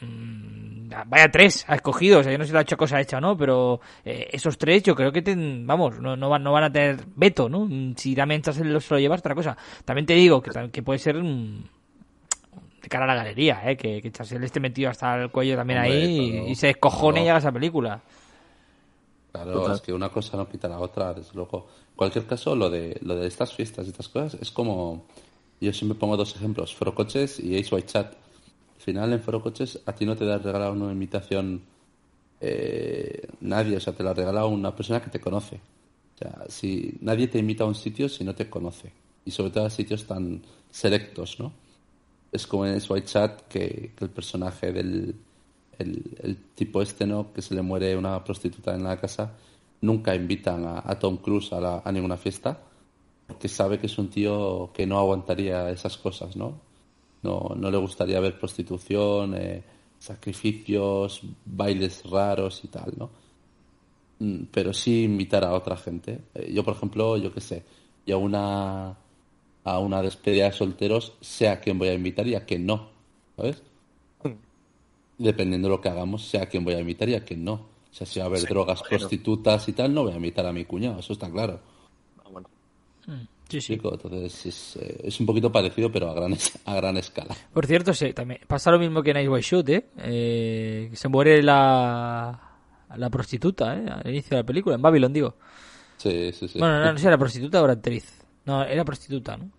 mm, 0.04 0.89
vaya 1.08 1.32
tres 1.32 1.66
ha 1.68 1.76
escogido, 1.76 2.20
o 2.20 2.24
sea, 2.24 2.32
yo 2.32 2.38
no 2.38 2.43
sé 2.43 2.49
si 2.49 2.54
lo 2.54 2.60
ha 2.60 2.64
hecho 2.64 2.78
cosa 2.78 2.99
hecha, 3.01 3.20
¿no? 3.20 3.36
Pero 3.38 3.80
eh, 4.06 4.30
esos 4.32 4.58
tres 4.58 4.84
yo 4.84 4.95
creo 4.95 5.12
que, 5.12 5.22
ten- 5.22 5.66
vamos, 5.66 5.99
no, 5.99 6.16
no, 6.16 6.30
van, 6.30 6.43
no 6.43 6.51
van 6.51 6.66
a 6.66 6.72
tener 6.72 7.04
veto, 7.16 7.49
¿no? 7.49 7.68
Si 7.95 8.14
Damien 8.14 8.41
Chazelle 8.41 8.80
se 8.80 8.93
lo 8.93 8.99
lleva 8.99 9.16
es 9.16 9.20
otra 9.22 9.34
cosa. 9.36 9.58
También 9.86 10.06
te 10.06 10.14
digo 10.14 10.41
que, 10.41 10.82
puede 10.84 10.99
ser 10.99 11.16
mm, 11.24 11.64
de 12.84 12.89
cara 12.89 13.06
a 13.06 13.08
la 13.08 13.16
galería, 13.16 13.62
¿eh? 13.70 13.76
Que, 13.78 14.01
que 14.01 14.12
Chazelle 14.12 14.45
esté 14.45 14.60
metido 14.60 14.89
hasta 14.89 15.16
el 15.16 15.32
cuello 15.32 15.56
también 15.56 15.80
Hombre, 15.80 15.93
ahí 16.04 16.43
y- 16.49 16.56
se 16.56 16.68
descojone 16.68 17.14
Claro. 17.22 17.26
y 17.26 17.30
haga 17.30 17.39
esa 17.39 17.51
película. 17.51 18.01
Claro, 19.32 19.51
Total. 19.54 19.76
es 19.76 19.82
que 19.82 19.93
una 19.93 20.10
cosa 20.10 20.38
no 20.38 20.47
quita 20.47 20.68
la 20.68 20.80
otra, 20.80 21.12
desde 21.14 21.32
luego. 21.34 21.68
En 21.89 21.95
cualquier 21.95 22.26
caso, 22.28 22.56
lo 22.56 22.70
de, 22.70 22.99
lo 23.01 23.16
de 23.16 23.28
estas 23.28 23.51
fiestas 23.54 23.88
y 23.88 23.89
estas 23.89 24.08
cosas 24.10 24.36
es 24.39 24.51
como. 24.51 25.06
Yo 25.60 25.72
siempre 25.74 25.97
pongo 25.97 26.18
dos 26.18 26.36
ejemplos: 26.36 26.76
Forocoches 26.76 27.39
y 27.39 27.58
Ace 27.58 27.74
White 27.74 27.88
Chat. 27.88 28.14
Al 28.84 28.86
final, 28.86 29.14
en 29.14 29.22
Forocoches, 29.22 29.80
a 29.86 29.96
ti 29.96 30.06
no 30.06 30.18
te 30.18 30.26
da 30.26 30.38
regalado 30.38 30.74
una 30.74 30.92
invitación 30.92 31.62
eh, 32.42 33.30
nadie, 33.40 33.78
o 33.78 33.80
sea, 33.80 33.94
te 33.94 34.04
la 34.04 34.14
regala 34.14 34.46
una 34.46 34.76
persona 34.76 35.02
que 35.02 35.10
te 35.10 35.22
conoce. 35.22 35.56
O 35.56 36.18
sea, 36.18 36.44
si 36.50 36.98
nadie 37.00 37.30
te 37.30 37.40
invita 37.40 37.64
a 37.64 37.68
un 37.68 37.76
sitio 37.76 38.10
si 38.10 38.26
no 38.26 38.36
te 38.36 38.50
conoce. 38.50 38.92
Y 39.24 39.32
sobre 39.32 39.52
todo 39.52 39.66
a 39.66 39.70
sitios 39.70 40.06
tan 40.06 40.42
selectos, 40.70 41.40
¿no? 41.40 41.54
Es 42.30 42.46
como 42.46 42.66
en 42.66 42.82
White 42.90 43.08
Chat 43.08 43.48
que, 43.48 43.92
el 43.98 44.10
personaje 44.10 44.74
del 44.74 45.16
el, 45.80 46.38
tipo 46.54 46.82
este, 46.82 47.08
¿no? 47.08 47.32
Que 47.32 47.42
se 47.42 47.56
le 47.56 47.62
muere 47.62 47.96
una 47.96 48.22
prostituta 48.22 48.76
en 48.76 48.84
la 48.84 49.00
casa, 49.00 49.32
nunca 49.80 50.14
invitan 50.14 50.66
a, 50.66 51.00
Tom 51.00 51.16
Cruise 51.16 51.54
a, 51.54 51.82
a 51.86 51.92
ninguna 51.94 52.18
fiesta 52.18 52.60
porque 53.28 53.48
sabe 53.48 53.80
que 53.80 53.86
es 53.88 53.98
un 53.98 54.10
tío 54.10 54.72
que 54.74 54.86
no 54.86 55.00
aguantaría 55.00 55.70
esas 55.70 55.98
cosas, 55.98 56.36
¿no? 56.36 56.72
No, 57.24 57.53
no 57.55 57.71
le 57.71 57.78
gustaría 57.78 58.19
ver 58.19 58.38
prostitución, 58.38 59.36
eh, 59.36 59.63
sacrificios, 59.99 61.21
bailes 61.45 62.03
raros 62.09 62.63
y 62.65 62.67
tal, 62.67 62.93
¿no? 62.97 63.09
Mm, 64.19 64.45
Pero 64.51 64.74
sí 64.74 65.03
invitar 65.03 65.43
a 65.43 65.53
otra 65.53 65.78
gente. 65.78 66.19
Eh, 66.36 66.51
Yo, 66.53 66.63
por 66.63 66.76
ejemplo, 66.76 67.17
yo 67.17 67.34
qué 67.34 67.41
sé, 67.41 67.63
y 68.05 68.11
a 68.11 68.17
una 68.17 68.97
a 69.65 69.80
una 69.80 70.01
despedida 70.01 70.45
de 70.45 70.51
solteros, 70.53 71.13
sé 71.21 71.49
a 71.49 71.59
quién 71.61 71.80
voy 71.80 71.89
a 71.89 71.93
invitar 71.93 72.28
y 72.28 72.36
a 72.36 72.45
quién 72.45 72.65
no, 72.65 72.89
¿sabes? 73.38 73.63
Dependiendo 75.17 75.67
de 75.67 75.76
lo 75.76 75.82
que 75.82 75.89
hagamos, 75.89 76.24
sé 76.28 76.38
a 76.39 76.47
quién 76.47 76.63
voy 76.63 76.74
a 76.76 76.80
invitar 76.80 77.09
y 77.09 77.15
a 77.15 77.24
quién 77.24 77.43
no. 77.43 77.53
O 77.53 77.93
sea, 77.95 78.05
si 78.07 78.19
va 78.19 78.26
a 78.26 78.28
haber 78.28 78.45
drogas, 78.47 78.80
imagino. 78.82 78.99
prostitutas 78.99 79.67
y 79.69 79.74
tal, 79.74 79.93
no 79.93 80.03
voy 80.03 80.13
a 80.13 80.17
invitar 80.17 80.45
a 80.45 80.53
mi 80.53 80.65
cuñado, 80.65 80.99
eso 80.99 81.13
está 81.13 81.32
claro. 81.32 81.59
Ah, 82.17 82.30
bueno. 82.32 82.49
Sí, 83.54 83.62
sí. 83.62 83.74
Chico, 83.76 83.93
entonces 83.93 84.45
es, 84.45 84.76
eh, 84.78 85.01
es 85.04 85.20
un 85.20 85.26
poquito 85.26 85.51
parecido, 85.51 85.91
pero 85.91 86.10
a 86.10 86.14
gran, 86.14 86.34
es- 86.34 86.51
a 86.66 86.76
gran 86.76 86.97
escala. 86.97 87.36
Por 87.54 87.66
cierto, 87.66 87.93
sí, 87.93 88.14
también 88.14 88.41
pasa 88.47 88.72
lo 88.72 88.80
mismo 88.80 89.01
que 89.04 89.12
en 89.12 89.18
Ice 89.18 89.30
White 89.30 89.47
Shoot, 89.47 89.70
¿eh? 89.70 89.86
Eh, 89.97 90.89
se 90.93 91.08
muere 91.08 91.41
la, 91.43 92.39
la 92.95 93.10
prostituta, 93.10 93.76
¿eh? 93.78 93.86
Al 93.89 94.10
inicio 94.12 94.32
de 94.38 94.43
la 94.43 94.45
película, 94.45 94.76
en 94.76 94.82
Babylon, 94.82 95.14
digo. 95.14 95.36
Sí, 95.97 96.32
sí, 96.34 96.47
sí. 96.47 96.60
Bueno, 96.60 96.80
no, 96.80 96.91
no 96.93 96.97
sé, 96.97 97.08
era 97.08 97.18
prostituta 97.18 97.62
o 97.62 97.66
era 97.66 97.74
actriz. 97.74 98.22
No, 98.45 98.64
era 98.64 98.84
prostituta, 98.84 99.38
¿no? 99.38 99.49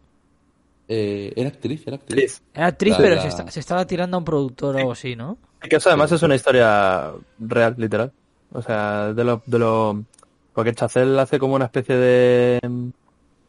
Eh, 0.89 1.33
era 1.37 1.49
actriz, 1.49 1.87
era 1.87 1.97
actriz. 1.97 2.43
Era 2.53 2.67
actriz, 2.67 2.93
La- 2.93 2.99
pero 2.99 3.15
la- 3.15 3.23
se, 3.23 3.29
esta- 3.29 3.51
se 3.51 3.61
estaba 3.61 3.87
tirando 3.87 4.17
a 4.17 4.19
un 4.19 4.25
productor 4.25 4.75
o 4.77 4.79
algo 4.79 4.93
así, 4.93 5.17
¿no? 5.17 5.39
Que 5.61 5.77
eso 5.77 5.89
además 5.89 6.13
es 6.13 6.23
una 6.23 6.35
historia 6.35 7.13
real, 7.39 7.75
literal. 7.79 8.13
O 8.53 8.61
sea, 8.61 9.15
de 9.15 9.25
lo, 9.25 9.43
de 9.47 9.59
lo, 9.59 10.05
porque 10.53 10.75
Chacel 10.75 11.19
hace 11.19 11.39
como 11.39 11.55
una 11.55 11.65
especie 11.65 11.97
de, 11.97 12.61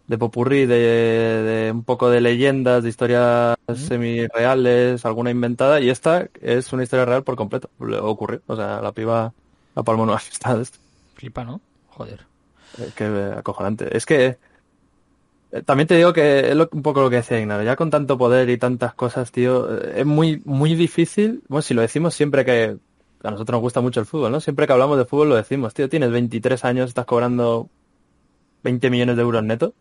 de 0.07 0.17
popurrí, 0.17 0.65
de, 0.65 0.75
de 0.77 1.71
un 1.71 1.83
poco 1.83 2.09
de 2.09 2.21
leyendas, 2.21 2.83
de 2.83 2.89
historias 2.89 3.55
semi-reales, 3.75 5.05
alguna 5.05 5.31
inventada, 5.31 5.79
y 5.81 5.89
esta 5.89 6.29
es 6.41 6.71
una 6.73 6.83
historia 6.83 7.05
real 7.05 7.23
por 7.23 7.35
completo. 7.35 7.69
Le 7.79 7.97
ocurrió. 7.99 8.41
O 8.47 8.55
sea, 8.55 8.81
la 8.81 8.91
piba 8.91 9.33
la 9.75 9.83
palmó 9.83 10.03
en 10.03 10.09
una 10.09 10.19
fiesta 10.19 10.55
de 10.55 10.63
esto. 10.63 10.77
Flipa, 11.15 11.43
¿no? 11.43 11.61
Joder. 11.89 12.25
Eh, 12.79 12.89
Qué 12.95 13.05
acojonante. 13.37 13.95
Es 13.95 14.05
que 14.05 14.37
eh, 15.51 15.61
también 15.63 15.87
te 15.87 15.95
digo 15.95 16.13
que 16.13 16.49
es 16.51 16.55
lo- 16.55 16.69
un 16.71 16.81
poco 16.81 17.01
lo 17.01 17.09
que 17.09 17.17
decía 17.17 17.39
Ignacio. 17.39 17.63
Ya 17.63 17.75
con 17.75 17.89
tanto 17.89 18.17
poder 18.17 18.49
y 18.49 18.57
tantas 18.57 18.93
cosas, 18.93 19.31
tío, 19.31 19.73
eh, 19.75 20.01
es 20.01 20.05
muy, 20.05 20.41
muy 20.45 20.75
difícil. 20.75 21.43
Bueno, 21.47 21.61
si 21.61 21.73
lo 21.73 21.81
decimos 21.81 22.13
siempre 22.13 22.45
que 22.45 22.77
a 23.23 23.31
nosotros 23.31 23.53
nos 23.55 23.61
gusta 23.61 23.81
mucho 23.81 23.99
el 23.99 24.05
fútbol, 24.05 24.31
¿no? 24.31 24.39
Siempre 24.39 24.67
que 24.67 24.73
hablamos 24.73 24.97
de 24.97 25.05
fútbol 25.05 25.29
lo 25.29 25.35
decimos, 25.35 25.73
tío, 25.73 25.89
tienes 25.89 26.11
23 26.11 26.63
años, 26.65 26.89
estás 26.89 27.05
cobrando 27.05 27.69
20 28.63 28.89
millones 28.89 29.15
de 29.15 29.21
euros 29.21 29.43
netos. 29.43 29.73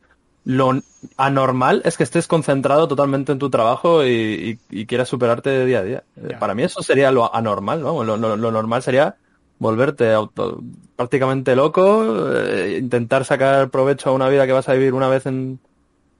Lo 0.44 0.72
anormal 1.16 1.80
es 1.84 1.96
que 1.96 2.02
estés 2.02 2.26
concentrado 2.26 2.86
totalmente 2.86 3.32
en 3.32 3.38
tu 3.38 3.48
trabajo 3.50 4.04
y, 4.04 4.58
y- 4.70 4.80
y 4.80 4.86
quieras 4.86 5.08
superarte 5.08 5.48
de 5.50 5.64
día 5.66 5.78
a 5.78 5.82
día. 5.84 6.04
Eh, 6.16 6.28
Ya. 6.32 6.38
Para 6.38 6.54
mí 6.54 6.62
eso 6.62 6.82
sería 6.82 7.10
lo 7.10 7.34
anormal, 7.34 7.80
¿no? 7.80 8.04
Lo, 8.04 8.16
lo- 8.16 8.36
lo 8.36 8.50
normal 8.50 8.82
sería 8.82 9.16
volverte 9.58 10.12
auto- 10.12 10.60
prácticamente 10.96 11.56
loco, 11.56 12.30
eh, 12.34 12.78
intentar 12.80 13.24
sacar 13.24 13.70
provecho 13.70 14.10
a 14.10 14.12
una 14.12 14.28
vida 14.28 14.46
que 14.46 14.52
vas 14.52 14.68
a 14.68 14.74
vivir 14.74 14.92
una 14.92 15.08
vez 15.08 15.26
en 15.26 15.58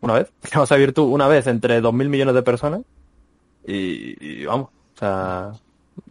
una 0.01 0.15
vez, 0.15 0.31
que 0.51 0.59
vas 0.59 0.73
a 0.73 0.77
vivir 0.77 0.93
tú 0.95 1.05
una 1.05 1.29
vez 1.29 1.47
entre 1.47 1.81
dos 1.81 1.93
mil 1.93 2.09
millones 2.09 2.35
de 2.35 2.43
personas 2.43 2.81
y, 3.67 4.17
y 4.43 4.45
vamos, 4.47 4.69
o 4.95 4.99
sea, 4.99 5.53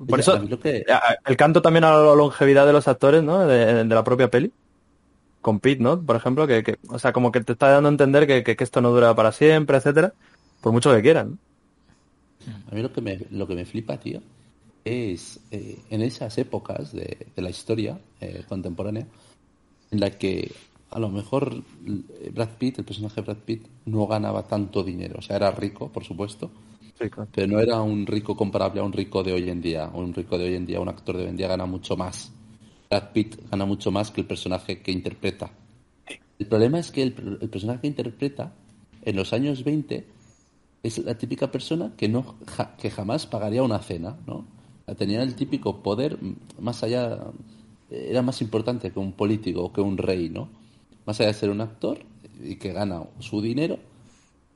por 0.08 0.20
eso 0.20 0.34
que- 0.62 0.86
el 1.26 1.38
canto 1.38 1.62
también 1.62 1.84
a 1.84 1.92
la 1.98 2.16
longevidad 2.16 2.66
de 2.66 2.74
los 2.74 2.88
actores, 2.88 3.24
¿no? 3.24 3.46
De, 3.48 3.84
de 3.84 3.96
la 3.96 4.04
propia 4.04 4.30
peli. 4.30 4.52
Con 5.44 5.60
Pete, 5.62 5.84
¿no? 5.84 6.04
Por 6.06 6.16
ejemplo, 6.18 6.48
que, 6.48 6.64
que- 6.64 6.78
o 6.90 7.00
sea, 7.00 7.14
como 7.14 7.32
que 7.32 7.42
te 7.44 7.54
está 7.54 7.70
dando 7.70 7.90
a 7.90 7.94
entender 7.94 8.28
que, 8.28 8.44
que- 8.44 8.56
que 8.58 8.66
esto 8.66 8.82
no 8.82 8.92
dura 8.92 9.16
para 9.16 9.32
siempre, 9.34 9.78
etcétera, 9.78 10.16
por 10.62 10.74
mucho 10.74 10.94
que 10.94 11.04
quieran. 11.04 11.40
A 12.70 12.76
mí 12.76 12.82
lo 12.82 12.92
que 12.92 13.02
me, 13.02 13.18
lo 13.32 13.48
que 13.48 13.56
me 13.56 13.66
flipa, 13.66 14.00
tío, 14.00 14.22
es 14.86 15.40
eh, 15.52 15.78
en 15.90 16.02
esas 16.02 16.38
épocas 16.38 16.92
de, 16.94 17.28
de 17.36 17.42
la 17.42 17.50
historia 17.50 18.00
eh, 18.20 18.44
contemporánea 18.48 19.08
en 19.92 20.00
la 20.02 20.12
que 20.12 20.52
a 20.92 21.00
lo 21.00 21.10
mejor 21.10 21.64
Brad 22.34 22.50
Pitt, 22.60 22.80
el 22.80 22.86
personaje 22.86 23.18
de 23.22 23.22
Brad 23.24 23.44
Pitt, 23.46 23.68
no 23.86 24.08
ganaba 24.08 24.44
tanto 24.48 24.84
dinero. 24.84 25.18
O 25.20 25.22
sea, 25.22 25.38
era 25.38 25.52
rico, 25.52 25.92
por 25.92 26.04
supuesto, 26.06 26.52
Sí, 27.00 27.10
claro. 27.10 27.32
pero 27.34 27.48
no 27.48 27.60
era 27.60 27.82
un 27.82 28.06
rico 28.08 28.36
comparable 28.38 28.82
a 28.82 28.84
un 28.84 28.94
rico 28.94 29.24
de 29.24 29.34
hoy 29.34 29.50
en 29.50 29.62
día. 29.62 29.90
Un 29.94 30.14
rico 30.14 30.38
de 30.38 30.46
hoy 30.46 30.56
en 30.56 30.66
día, 30.68 30.82
un 30.82 30.90
actor 30.90 31.18
de 31.18 31.24
hoy 31.24 31.30
en 31.30 31.38
día 31.38 31.48
gana 31.50 31.66
mucho 31.66 31.98
más. 31.98 32.32
Brad 32.94 33.12
Pitt 33.12 33.50
gana 33.50 33.66
mucho 33.66 33.90
más 33.90 34.12
que 34.12 34.22
el 34.22 34.28
personaje 34.28 34.84
que 34.84 34.92
interpreta. 34.92 35.50
El 36.38 36.46
problema 36.46 36.78
es 36.78 36.92
que 36.92 37.02
el, 37.02 37.14
personaje 37.50 37.82
que 37.82 37.88
interpreta 37.88 38.54
en 39.02 39.16
los 39.16 39.34
años 39.34 39.64
20 39.64 40.06
es 40.84 41.00
la 41.00 41.18
típica 41.18 41.52
persona 41.52 41.94
que 41.98 42.08
no 42.08 42.36
que 42.78 42.92
jamás 42.92 43.26
pagaría 43.26 43.64
una 43.64 43.80
cena, 43.80 44.16
¿no? 44.28 44.46
Tenía 44.96 45.24
el 45.24 45.34
típico 45.34 45.82
poder 45.82 46.20
más 46.60 46.84
allá 46.84 47.32
era 47.90 48.22
más 48.22 48.44
importante 48.44 48.92
que 48.92 49.00
un 49.00 49.14
político 49.14 49.64
o 49.64 49.74
que 49.74 49.82
un 49.82 49.98
rey, 49.98 50.30
¿no? 50.30 50.50
Más 51.08 51.20
allá 51.20 51.30
de 51.30 51.34
ser 51.34 51.50
un 51.50 51.62
actor 51.62 51.98
y 52.44 52.58
que 52.58 52.74
gana 52.74 53.06
su 53.18 53.42
dinero, 53.42 53.80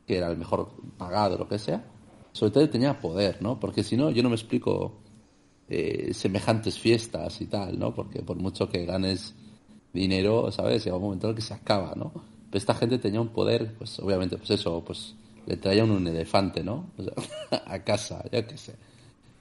que 0.05 0.17
era 0.17 0.29
el 0.29 0.37
mejor 0.37 0.69
pagado, 0.99 1.39
lo 1.39 1.47
que 1.47 1.57
sea, 1.57 1.83
sobre 2.33 2.51
todo 2.51 2.69
tenía 2.69 3.01
poder, 3.01 3.41
¿no? 3.41 3.59
Porque 3.59 3.83
si 3.83 3.97
no, 3.97 4.11
yo 4.11 4.21
no 4.21 4.29
me 4.29 4.35
explico 4.35 4.93
eh, 5.69 6.13
semejantes 6.13 6.79
fiestas 6.79 7.41
y 7.41 7.45
tal, 7.47 7.77
¿no? 7.77 7.93
Porque 7.93 8.21
por 8.21 8.37
mucho 8.37 8.69
que 8.69 8.85
ganes 8.85 9.35
dinero, 9.93 10.51
¿sabes? 10.51 10.83
Llega 10.85 10.95
un 10.95 11.03
momento 11.03 11.27
en 11.27 11.31
el 11.31 11.35
que 11.35 11.41
se 11.41 11.53
acaba, 11.53 11.93
¿no? 11.95 12.11
Pero 12.49 12.57
esta 12.57 12.73
gente 12.73 12.97
tenía 12.97 13.19
un 13.19 13.29
poder, 13.29 13.73
pues 13.77 13.99
obviamente, 13.99 14.37
pues 14.37 14.51
eso, 14.51 14.83
pues 14.85 15.15
le 15.45 15.57
traían 15.57 15.91
un 15.91 16.07
elefante, 16.07 16.63
¿no? 16.63 16.91
O 16.97 17.03
sea, 17.03 17.61
a 17.65 17.83
casa, 17.83 18.23
ya 18.31 18.45
que 18.45 18.57
sé. 18.57 18.75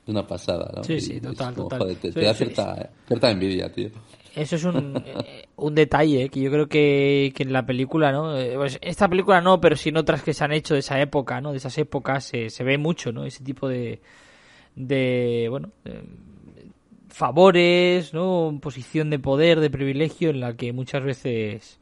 Una 0.08 0.26
pasada, 0.26 0.70
¿no? 0.74 0.84
Sí, 0.84 0.94
Y 0.94 1.00
sí, 1.00 1.20
total, 1.20 1.54
como, 1.54 1.68
total. 1.68 1.80
joder, 1.80 1.96
te, 1.96 2.20
da 2.20 2.34
cierta, 2.34 2.90
cierta 3.08 3.30
envidia, 3.30 3.72
tío. 3.72 3.90
Eso 4.36 4.56
es 4.56 4.64
un, 4.64 5.02
eh, 5.04 5.46
un 5.56 5.74
detalle 5.74 6.28
que 6.28 6.40
yo 6.40 6.50
creo 6.50 6.68
que, 6.68 7.32
que 7.34 7.42
en 7.42 7.52
la 7.52 7.66
película, 7.66 8.12
¿no? 8.12 8.36
Eh, 8.36 8.52
pues 8.54 8.78
esta 8.82 9.08
película 9.08 9.40
no, 9.40 9.60
pero 9.60 9.74
sí 9.74 9.88
en 9.88 9.96
otras 9.96 10.22
que 10.22 10.32
se 10.34 10.44
han 10.44 10.52
hecho 10.52 10.74
de 10.74 10.80
esa 10.80 11.00
época, 11.00 11.40
¿no? 11.40 11.50
De 11.52 11.58
esas 11.58 11.76
épocas 11.78 12.24
se, 12.24 12.50
se 12.50 12.62
ve 12.62 12.78
mucho, 12.78 13.12
¿no? 13.12 13.24
Ese 13.24 13.42
tipo 13.42 13.68
de, 13.68 14.00
de 14.76 15.48
bueno, 15.50 15.70
de 15.84 16.02
favores, 17.08 18.12
¿no? 18.12 18.58
Posición 18.60 19.10
de 19.10 19.18
poder, 19.18 19.60
de 19.60 19.70
privilegio 19.70 20.30
en 20.30 20.40
la 20.40 20.56
que 20.56 20.72
muchas 20.72 21.02
veces, 21.02 21.78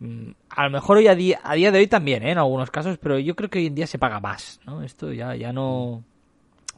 mm, 0.00 0.30
a 0.50 0.64
lo 0.64 0.70
mejor 0.70 0.96
hoy 0.98 1.08
a 1.08 1.14
día, 1.14 1.40
a 1.42 1.54
día 1.54 1.70
de 1.72 1.78
hoy 1.80 1.86
también, 1.86 2.22
¿eh? 2.22 2.32
En 2.32 2.38
algunos 2.38 2.70
casos, 2.70 2.98
pero 2.98 3.18
yo 3.18 3.36
creo 3.36 3.50
que 3.50 3.58
hoy 3.58 3.66
en 3.66 3.74
día 3.74 3.86
se 3.86 3.98
paga 3.98 4.20
más, 4.20 4.60
¿no? 4.66 4.82
Esto 4.82 5.12
ya, 5.12 5.34
ya 5.36 5.52
no, 5.52 6.02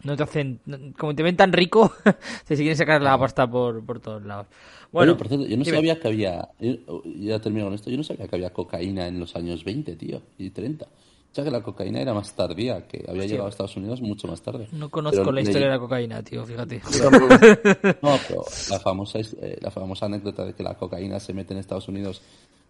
no 0.05 0.16
te 0.16 0.23
hacen, 0.25 0.61
como 0.99 1.14
te 1.14 1.23
ven 1.23 1.37
tan 1.37 1.53
rico, 1.53 1.93
te 2.47 2.57
siguen 2.57 2.77
sacar 2.77 3.03
la 3.03 3.18
pasta 3.18 3.51
por, 3.51 3.85
por 3.85 4.01
todos 4.01 4.25
lados. 4.25 4.47
Bueno, 4.93 5.12
Oye, 5.12 5.16
por 5.16 5.29
cierto, 5.29 5.47
yo 5.47 5.57
no 5.57 5.64
dime. 5.64 5.79
sabía 5.79 5.99
que 5.99 6.09
había, 6.09 6.49
yo- 6.61 7.03
ya 7.05 7.41
termino 7.41 7.64
con 7.66 7.75
esto, 7.75 7.91
yo 7.91 7.97
no 7.97 8.03
sabía 8.05 8.29
que 8.29 8.37
había 8.37 8.53
cocaína 8.53 9.07
en 9.09 9.18
los 9.18 9.35
años 9.37 9.64
20, 9.64 9.97
tío, 9.97 10.21
y 10.39 10.51
30. 10.51 10.87
Sea 11.33 11.45
que 11.45 11.51
la 11.53 11.62
cocaína 11.62 12.01
era 12.01 12.12
más 12.12 12.35
tardía, 12.35 12.89
que 12.89 13.05
había 13.09 13.24
llegado 13.26 13.47
a 13.47 13.51
Estados 13.51 13.76
Unidos 13.76 14.01
mucho 14.01 14.26
más 14.26 14.43
tarde. 14.43 14.66
No 14.72 14.91
conozco 14.91 15.20
Pero 15.20 15.33
la 15.33 15.41
historia 15.43 15.68
de 15.68 15.72
la 15.74 15.78
cocaína, 15.78 16.22
tío, 16.24 16.45
fíjate. 16.45 16.81
No, 18.03 18.18
pero 18.28 18.45
la 18.70 18.81
famosa, 18.81 19.18
eh, 19.20 19.59
la 19.61 19.70
famosa 19.70 20.07
anécdota 20.07 20.45
de 20.45 20.55
que 20.55 20.62
la 20.62 20.74
cocaína 20.76 21.20
se 21.20 21.33
mete 21.33 21.55
en 21.55 21.61
Estados 21.61 21.89
Unidos 21.89 22.20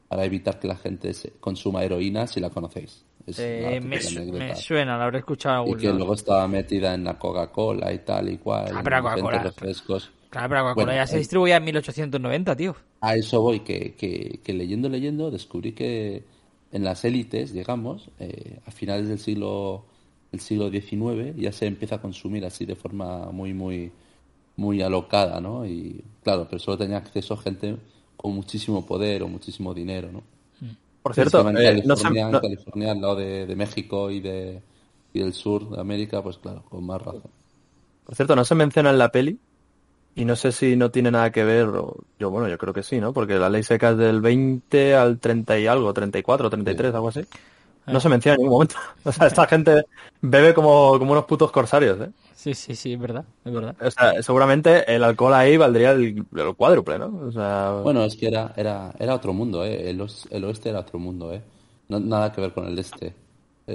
para 0.09 0.25
evitar 0.25 0.59
que 0.59 0.69
la 0.69 0.77
gente 0.77 1.15
se 1.15 1.31
consuma 1.41 1.85
heroína, 1.85 2.27
si 2.27 2.41
la 2.41 2.51
conocéis. 2.51 3.05
Es 3.27 3.39
Eh, 3.39 3.81
me, 3.83 4.01
su- 4.01 4.19
anécdota. 4.19 4.39
me 4.45 4.57
suena, 4.57 4.99
la 4.99 5.05
habré 5.05 5.19
escuchado 5.19 5.55
en 5.57 5.61
Y 5.61 5.65
algún 5.73 5.81
que 5.81 5.93
luego 5.93 6.15
estaba 6.15 6.49
metida 6.49 6.95
en 6.95 7.05
la 7.05 7.19
Coca-Cola 7.19 7.93
y 7.93 7.99
tal 8.01 8.29
y 8.31 8.39
cual. 8.39 8.73
Ah, 8.75 8.81
pero 8.85 9.03
Coca-Cola. 9.03 9.43
refrescos. 9.43 10.11
Claro, 10.31 10.49
pero 10.49 10.61
Coca-Cola 10.63 10.85
Bueno, 10.87 10.93
ya 11.01 11.07
se 11.07 11.17
eh, 11.17 11.19
distribuía 11.21 11.57
en 11.57 11.65
1890, 11.65 12.57
tío. 12.57 12.77
A 13.01 13.15
eso 13.15 13.41
voy, 13.41 13.61
que, 13.61 13.95
que, 13.95 14.41
que 14.45 14.53
leyendo, 14.53 14.89
leyendo, 14.89 15.31
descubrí 15.31 15.73
que 15.73 16.25
en 16.73 16.85
las 16.85 17.05
élites, 17.05 17.53
digamos, 17.53 18.11
eh, 18.21 18.61
a 18.67 18.71
finales 18.71 19.09
del 19.09 19.19
siglo, 19.19 19.87
del 20.33 20.41
siglo 20.41 20.71
XIX, 20.71 21.35
ya 21.37 21.53
se 21.53 21.67
empieza 21.67 21.97
a 21.97 22.03
consumir 22.03 22.45
así 22.45 22.65
de 22.67 22.77
forma 22.77 23.31
muy, 23.33 23.55
muy, 23.55 23.93
muy 24.57 24.83
alocada, 24.83 25.41
¿no? 25.41 25.67
Y 25.67 26.05
claro, 26.23 26.47
pero 26.49 26.59
solo 26.61 26.79
tenía 26.79 26.99
acceso 26.99 27.37
gente 27.37 27.77
con 28.17 28.35
muchísimo 28.35 28.87
poder 28.87 29.23
o 29.23 29.29
muchísimo 29.29 29.75
dinero, 29.75 30.13
¿no? 30.13 30.23
Por 31.03 31.15
cierto, 31.15 31.49
en 31.49 31.61
eh, 31.61 31.81
no 31.85 31.97
se- 31.97 32.09
California, 32.09 32.31
en 32.31 32.33
no- 32.33 32.41
California, 32.41 32.93
al 32.93 33.01
lado 33.01 33.17
de, 33.17 33.47
de 33.47 33.57
México 33.57 34.11
y, 34.11 34.21
de, 34.21 34.63
y 35.13 35.21
del 35.21 35.33
sur 35.35 35.71
de 35.71 35.81
América, 35.81 36.23
pues 36.23 36.39
claro, 36.39 36.65
con 36.69 36.85
más 36.87 37.03
razón. 37.03 37.31
por 38.05 38.15
cierto, 38.15 38.37
no 38.37 38.45
se 38.45 38.55
menciona 38.55 38.91
en 38.91 38.99
la 38.99 39.11
peli 39.11 39.41
y 40.21 40.25
no 40.25 40.37
sé 40.37 40.53
si 40.53 40.77
no 40.77 40.91
tiene 40.91 41.11
nada 41.11 41.31
que 41.33 41.45
ver, 41.45 41.67
o- 41.69 41.97
yo 42.19 42.31
bueno, 42.31 42.49
yo 42.49 42.59
creo 42.59 42.75
que 42.75 42.83
sí, 42.83 43.01
¿no? 43.01 43.13
Porque 43.13 43.35
la 43.39 43.49
ley 43.49 43.63
seca 43.63 43.91
es 43.91 43.97
del 43.99 44.21
20 44.21 44.95
al 44.95 45.19
30 45.19 45.59
y 45.59 45.67
algo, 45.67 45.93
34, 45.93 46.51
33, 46.51 46.95
algo 46.95 47.09
así. 47.09 47.25
No 47.87 48.01
se 48.01 48.09
menciona 48.09 48.35
en 48.35 48.43
ningún 48.43 48.55
momento. 48.55 48.77
O 49.05 49.13
sea, 49.13 49.27
esta 49.27 49.47
gente 49.47 49.83
bebe 50.21 50.55
como, 50.55 50.99
como 50.99 51.13
unos 51.13 51.25
putos 51.25 51.51
corsarios, 51.51 52.01
¿eh? 52.01 52.11
Sí, 52.35 52.55
sí, 52.55 52.75
sí, 52.75 52.93
es 52.95 52.99
verdad, 53.01 53.25
es 53.45 53.53
verdad. 53.53 53.77
O 53.81 53.91
sea, 53.91 54.23
seguramente 54.23 54.95
el 54.95 55.05
alcohol 55.05 55.35
ahí 55.35 55.57
valdría 55.57 55.93
el, 55.93 56.25
el 56.37 56.55
cuádruple, 56.57 56.99
¿no? 56.99 57.07
O 57.27 57.33
sea, 57.33 57.73
Bueno, 57.83 58.05
es 58.05 58.17
que 58.17 58.29
era, 58.29 58.53
era, 58.57 58.95
era 58.99 59.15
otro 59.15 59.33
mundo, 59.33 59.65
¿eh? 59.65 59.91
El, 59.91 60.01
os- 60.01 60.27
el 60.31 60.45
oeste 60.45 60.71
era 60.71 60.81
otro 60.81 60.99
mundo, 60.99 61.33
¿eh? 61.33 61.43
No, 61.89 61.99
nada 62.01 62.33
que 62.33 62.41
ver 62.41 62.53
con 62.53 62.67
el 62.67 62.79
este. 62.79 63.15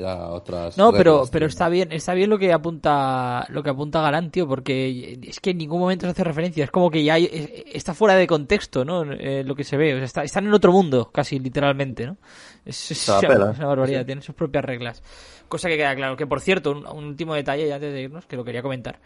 Otras. 0.04 0.78
No, 0.78 0.92
pero, 0.98 1.24
pero 1.32 1.46
está 1.46 1.70
bien, 1.70 1.92
está 1.92 2.14
bien 2.14 2.30
lo 2.30 2.38
que 2.38 2.52
apunta, 2.54 3.46
lo 3.50 3.64
que 3.64 3.70
apunta 3.70 4.02
Galán, 4.02 4.32
tío, 4.32 4.48
porque 4.48 5.20
es 5.24 5.40
que 5.40 5.52
en 5.52 5.58
ningún 5.58 5.80
momento 5.80 6.06
se 6.06 6.12
hace 6.12 6.24
referencia, 6.24 6.64
es 6.64 6.72
como 6.72 6.90
que 6.92 7.04
ya 7.04 7.14
hay- 7.16 7.30
es- 7.32 7.64
está 7.76 7.94
fuera 7.94 8.16
de 8.16 8.28
contexto, 8.28 8.84
¿no? 8.86 9.04
Eh, 9.14 9.44
lo 9.44 9.56
que 9.56 9.64
se 9.64 9.78
ve, 9.78 9.94
o 9.94 9.98
sea, 9.98 10.06
está, 10.06 10.24
están 10.24 10.46
en 10.48 10.54
otro 10.54 10.72
mundo, 10.72 11.10
casi 11.14 11.40
literalmente, 11.40 12.06
¿no? 12.08 12.18
Es, 12.66 12.92
una- 13.10 13.20
pela. 13.28 13.52
es 13.52 13.58
una 13.60 13.68
barbaridad, 13.68 14.06
tienen 14.06 14.22
sus 14.24 14.36
propias 14.36 14.66
reglas. 14.66 15.04
Cosa 15.48 15.70
que 15.70 15.78
queda 15.78 15.96
claro, 15.96 16.18
que 16.18 16.26
por 16.28 16.42
cierto, 16.42 16.72
un, 16.72 16.88
un 16.88 17.06
último 17.06 17.36
detalle 17.36 17.68
ya 17.68 17.76
antes 17.76 17.94
de 17.94 18.02
irnos, 18.02 18.26
que 18.26 18.36
lo 18.36 18.44
quería 18.44 18.62
comentar. 18.64 19.00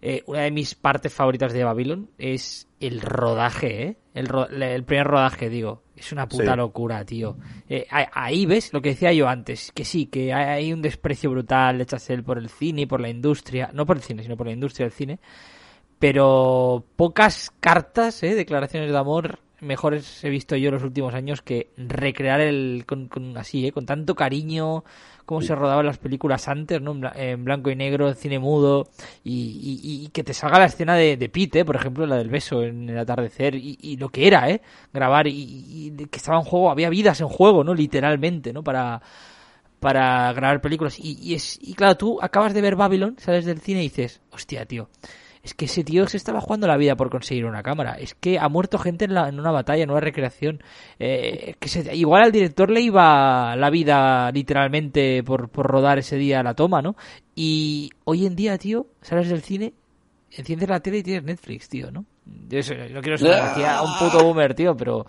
Eh, 0.00 0.22
una 0.26 0.42
de 0.42 0.50
mis 0.52 0.74
partes 0.76 1.12
favoritas 1.12 1.52
de 1.52 1.64
Babylon 1.64 2.08
es 2.18 2.68
el 2.78 3.00
rodaje, 3.00 3.82
¿eh? 3.82 3.96
El, 4.14 4.26
ro- 4.28 4.48
el 4.48 4.84
primer 4.84 5.06
rodaje, 5.06 5.48
digo. 5.48 5.82
Es 5.96 6.12
una 6.12 6.28
puta 6.28 6.52
Sí. 6.52 6.56
locura, 6.56 7.04
tío. 7.04 7.36
Eh, 7.68 7.86
ahí- 7.90 8.06
ves 8.46 8.72
lo 8.72 8.80
que 8.80 8.90
decía 8.90 9.12
yo 9.12 9.26
antes, 9.28 9.72
que 9.72 9.84
sí, 9.84 10.06
que 10.06 10.32
hay, 10.32 10.72
un 10.72 10.82
desprecio 10.82 11.30
brutal 11.30 11.78
de 11.78 11.84
por 12.22 12.38
el 12.38 12.48
cine 12.48 12.82
y 12.82 12.86
por 12.86 13.00
la 13.00 13.08
industria, 13.08 13.70
no 13.74 13.84
por 13.86 13.96
el 13.96 14.02
cine, 14.02 14.22
sino 14.22 14.36
por 14.36 14.46
la 14.46 14.52
industria 14.52 14.86
del 14.86 14.92
cine, 14.92 15.18
pero 15.98 16.84
pocas 16.96 17.52
cartas, 17.60 18.22
¿eh? 18.22 18.34
declaraciones 18.34 18.90
de 18.90 18.98
amor 18.98 19.40
mejores 19.60 20.22
he 20.22 20.30
visto 20.30 20.54
yo 20.54 20.68
en 20.68 20.74
los 20.74 20.84
últimos 20.84 21.14
años 21.14 21.42
que 21.42 21.72
recrear 21.76 22.40
el 22.40 22.84
con, 22.86 23.08
con- 23.08 23.36
así, 23.36 23.66
¿eh? 23.66 23.72
con 23.72 23.86
tanto 23.86 24.14
cariño, 24.14 24.84
cómo 25.28 25.42
se 25.42 25.54
rodaban 25.54 25.84
las 25.86 25.98
películas 25.98 26.48
antes, 26.48 26.80
¿no? 26.80 26.92
En 26.92 27.00
bla- 27.02 27.12
En 27.16 27.44
blanco 27.44 27.70
y 27.70 27.76
negro, 27.76 28.08
en 28.08 28.14
cine 28.14 28.38
mudo, 28.38 28.88
y, 29.22 29.80
y- 29.84 30.04
y 30.06 30.08
que 30.08 30.24
te 30.24 30.32
salga 30.32 30.58
la 30.58 30.64
escena 30.64 30.94
de, 30.96 31.18
de 31.18 31.28
Pete, 31.28 31.60
¿eh? 31.60 31.64
por 31.66 31.76
ejemplo, 31.76 32.06
la 32.06 32.16
del 32.16 32.30
beso 32.30 32.62
en 32.62 32.88
el 32.88 32.98
atardecer, 32.98 33.54
y, 33.54 33.78
y 33.80 33.96
lo 33.98 34.08
que 34.08 34.26
era, 34.26 34.48
¿eh? 34.50 34.62
Grabar, 34.92 35.26
y, 35.26 35.92
y 35.98 36.06
que 36.06 36.16
estaba 36.16 36.38
en 36.38 36.44
juego, 36.44 36.70
había 36.70 36.88
vidas 36.88 37.20
en 37.20 37.28
juego, 37.28 37.62
¿no? 37.62 37.74
Literalmente, 37.74 38.52
¿no? 38.54 38.64
Para, 38.64 39.02
para 39.80 40.32
grabar 40.32 40.60
películas. 40.60 40.98
Y, 40.98 41.18
y, 41.20 41.34
es, 41.34 41.58
y 41.62 41.74
claro, 41.74 41.96
tú 41.96 42.18
acabas 42.22 42.54
de 42.54 42.60
ver 42.62 42.76
Babylon, 42.76 43.16
sales 43.18 43.44
del 43.44 43.60
cine 43.60 43.80
y 43.80 43.84
dices, 43.84 44.20
hostia, 44.32 44.64
tío, 44.66 44.88
es 45.48 45.54
que 45.54 45.64
ese 45.64 45.82
tío 45.84 46.06
se 46.06 46.16
estaba 46.16 46.40
jugando 46.40 46.66
la 46.66 46.76
vida 46.76 46.94
por 46.96 47.10
conseguir 47.10 47.44
una 47.46 47.62
cámara. 47.62 47.94
Es 47.98 48.14
que 48.14 48.38
ha 48.38 48.48
muerto 48.48 48.78
gente 48.78 49.06
en, 49.06 49.14
la- 49.14 49.28
en 49.28 49.40
una 49.40 49.50
batalla, 49.50 49.82
en 49.82 49.90
una 49.90 50.00
recreación. 50.00 50.62
Eh, 50.98 51.54
que 51.58 51.68
se- 51.68 51.94
igual 51.96 52.22
al 52.22 52.32
director 52.32 52.70
le 52.70 52.80
iba 52.82 53.56
la 53.56 53.70
vida 53.70 54.30
literalmente 54.30 55.22
por, 55.24 55.48
por 55.48 55.66
rodar 55.66 55.98
ese 55.98 56.16
día 56.16 56.42
la 56.42 56.54
toma, 56.54 56.82
¿no? 56.82 56.96
Y 57.34 57.90
hoy 58.04 58.26
en 58.26 58.36
día, 58.36 58.58
tío, 58.58 58.86
sales 59.00 59.28
del 59.28 59.42
cine, 59.42 59.72
enciendes 60.30 60.68
la 60.68 60.80
tele 60.80 60.98
y 60.98 61.02
tienes 61.02 61.24
Netflix, 61.24 61.68
tío, 61.68 61.90
¿no? 61.90 62.04
Yo 62.48 62.94
no 62.94 63.00
quiero 63.00 63.16
ser 63.16 63.32
a 63.78 63.82
un 63.82 63.98
puto 63.98 64.22
boomer, 64.24 64.54
tío, 64.54 64.76
pero 64.76 65.06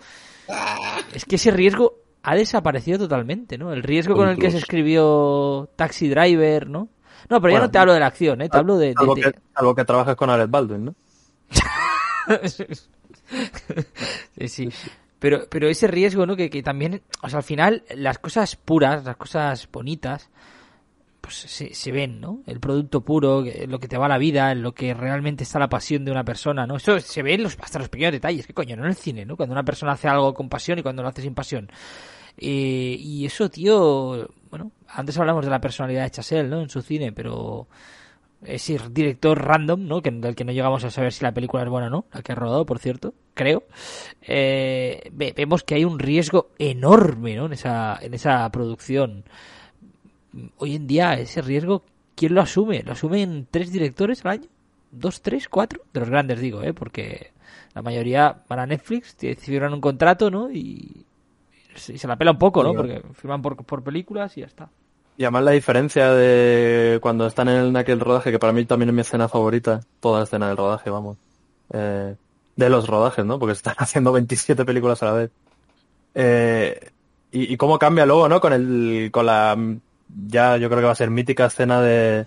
es 1.14 1.24
que 1.24 1.36
ese 1.36 1.50
riesgo 1.50 1.94
ha 2.22 2.34
desaparecido 2.34 2.98
totalmente, 2.98 3.58
¿no? 3.58 3.72
El 3.72 3.82
riesgo 3.82 4.14
con 4.14 4.28
el 4.28 4.36
que 4.36 4.50
se 4.52 4.58
escribió 4.58 5.68
Taxi 5.76 6.08
Driver, 6.08 6.68
¿no? 6.68 6.88
No, 7.30 7.40
pero 7.40 7.52
ya 7.52 7.58
Bueno, 7.60 7.66
no 7.66 7.70
te 7.70 7.78
hablo 7.78 7.92
de 7.94 8.00
la 8.00 8.06
acción, 8.06 8.42
¿eh? 8.42 8.48
Te 8.48 8.58
hablo 8.58 8.76
de... 8.76 8.92
algo, 8.96 9.14
de- 9.14 9.22
que, 9.22 9.32
algo 9.54 9.74
que 9.74 9.84
trabajas 9.84 10.16
con 10.16 10.28
Alec 10.30 10.50
Baldwin, 10.50 10.84
¿no? 10.86 10.94
sí, 14.38 14.48
sí. 14.48 14.68
Pero, 15.18 15.42
pero 15.50 15.68
ese 15.68 15.86
riesgo, 15.86 16.26
¿no? 16.26 16.34
Que, 16.36 16.48
que 16.48 16.62
también, 16.62 17.02
o 17.22 17.28
sea, 17.28 17.38
al 17.38 17.44
final, 17.44 17.84
las 17.94 18.18
cosas 18.18 18.56
puras, 18.56 19.04
las 19.04 19.16
cosas 19.16 19.68
bonitas, 19.70 20.30
pues 21.20 21.36
se, 21.36 21.74
se 21.74 21.92
ven, 21.92 22.20
¿no? 22.20 22.40
El 22.46 22.58
producto 22.58 23.02
puro, 23.02 23.44
que- 23.44 23.66
lo 23.66 23.78
que 23.78 23.86
te 23.88 23.98
va 23.98 24.08
la 24.08 24.16
vida, 24.18 24.54
lo 24.54 24.72
que 24.72 24.94
realmente 24.94 25.44
está 25.44 25.58
la 25.58 25.68
pasión 25.68 26.04
de 26.06 26.10
una 26.10 26.24
persona, 26.24 26.66
¿no? 26.66 26.76
Eso 26.76 26.98
se 27.00 27.22
ve 27.22 27.34
en 27.34 27.42
los, 27.42 27.58
hasta 27.60 27.78
los 27.78 27.90
pequeños 27.90 28.12
detalles, 28.12 28.46
¿qué 28.46 28.54
coño? 28.54 28.76
No 28.76 28.84
en 28.84 28.88
el 28.90 28.96
cine, 28.96 29.26
¿no? 29.26 29.36
Cuando 29.36 29.52
una 29.52 29.62
persona 29.64 29.92
hace 29.92 30.08
algo 30.08 30.32
con 30.32 30.48
pasión 30.48 30.78
y 30.78 30.82
cuando 30.82 31.02
lo 31.02 31.08
hace 31.08 31.20
sin 31.22 31.34
pasión. 31.34 31.70
Eh, 32.38 32.96
y 32.98 33.26
eso, 33.26 33.50
tío, 33.50 34.26
bueno, 34.50 34.72
antes 34.88 35.16
hablamos 35.18 35.44
de 35.44 35.50
la 35.50 35.60
personalidad 35.60 36.04
de 36.04 36.10
Chazelle, 36.10 36.48
¿no? 36.48 36.60
En 36.62 36.68
su 36.68 36.82
cine, 36.82 37.12
pero 37.12 37.66
ese 38.42 38.78
director 38.90 39.38
random, 39.42 39.86
¿no? 39.86 40.00
Que, 40.02 40.10
del 40.10 40.34
que 40.34 40.44
no 40.44 40.52
llegamos 40.52 40.82
a 40.84 40.90
saber 40.90 41.12
si 41.12 41.22
la 41.24 41.32
película 41.32 41.62
es 41.62 41.68
buena 41.68 41.88
o 41.88 41.90
no, 41.90 42.04
la 42.12 42.22
que 42.22 42.32
ha 42.32 42.34
rodado, 42.34 42.64
por 42.66 42.78
cierto, 42.78 43.14
creo. 43.34 43.64
Eh, 44.22 45.10
ve- 45.12 45.34
vemos 45.36 45.62
que 45.62 45.74
hay 45.74 45.84
un 45.84 45.98
riesgo 45.98 46.50
enorme, 46.58 47.36
¿no? 47.36 47.46
En 47.46 47.52
esa, 47.52 47.98
en 48.00 48.14
esa 48.14 48.48
producción. 48.50 49.24
Hoy 50.58 50.76
en 50.76 50.86
día, 50.86 51.14
ese 51.14 51.42
riesgo, 51.42 51.82
¿quién 52.14 52.34
lo 52.34 52.40
asume? 52.40 52.82
¿Lo 52.82 52.92
asumen 52.92 53.46
tres 53.50 53.72
directores 53.72 54.24
al 54.24 54.32
año? 54.32 54.48
¿Dos, 54.92 55.22
tres, 55.22 55.48
cuatro? 55.48 55.82
De 55.92 56.00
los 56.00 56.08
grandes, 56.10 56.40
digo, 56.40 56.62
¿eh? 56.62 56.72
Porque 56.72 57.32
la 57.74 57.82
mayoría 57.82 58.42
van 58.48 58.58
a 58.60 58.66
Netflix, 58.66 59.16
te- 59.16 59.34
firman 59.36 59.74
un 59.74 59.80
contrato, 59.80 60.30
¿no? 60.30 60.50
Y, 60.50 61.04
y 61.74 61.98
se 61.98 62.08
la 62.08 62.16
pela 62.16 62.32
un 62.32 62.38
poco, 62.38 62.62
¿no? 62.62 62.70
Sí. 62.70 62.76
Porque 62.76 63.02
firman 63.14 63.42
por, 63.42 63.56
por 63.64 63.82
películas 63.82 64.36
y 64.36 64.40
ya 64.40 64.46
está. 64.46 64.68
Y 65.16 65.24
además 65.24 65.44
la 65.44 65.50
diferencia 65.50 66.12
de 66.12 66.98
cuando 67.02 67.26
están 67.26 67.48
en, 67.48 67.76
aquel 67.76 68.00
rodaje, 68.00 68.30
que 68.30 68.38
para 68.38 68.52
mí 68.52 68.64
también 68.64 68.88
es 68.88 68.94
mi 68.94 69.00
escena 69.02 69.28
favorita, 69.28 69.80
toda 70.00 70.20
la 70.20 70.24
escena 70.24 70.48
del 70.48 70.56
rodaje, 70.56 70.88
vamos. 70.88 71.18
Eh, 71.72 72.14
de 72.56 72.70
los 72.70 72.88
rodajes, 72.88 73.24
¿no? 73.24 73.38
Porque 73.38 73.54
se 73.54 73.58
están 73.58 73.74
haciendo 73.78 74.12
27 74.12 74.64
películas 74.64 75.02
a 75.02 75.06
la 75.06 75.12
vez. 75.12 75.30
Eh, 76.14 76.90
y, 77.32 77.52
y 77.52 77.56
cómo 77.56 77.78
cambia 77.78 78.06
luego, 78.06 78.28
¿no? 78.28 78.40
Con 78.40 78.52
el, 78.52 79.10
con 79.12 79.26
la, 79.26 79.56
ya 80.26 80.56
yo 80.56 80.68
creo 80.68 80.80
que 80.80 80.86
va 80.86 80.92
a 80.92 80.96
ser 80.96 81.10
mítica 81.10 81.46
escena 81.46 81.80
de, 81.80 82.24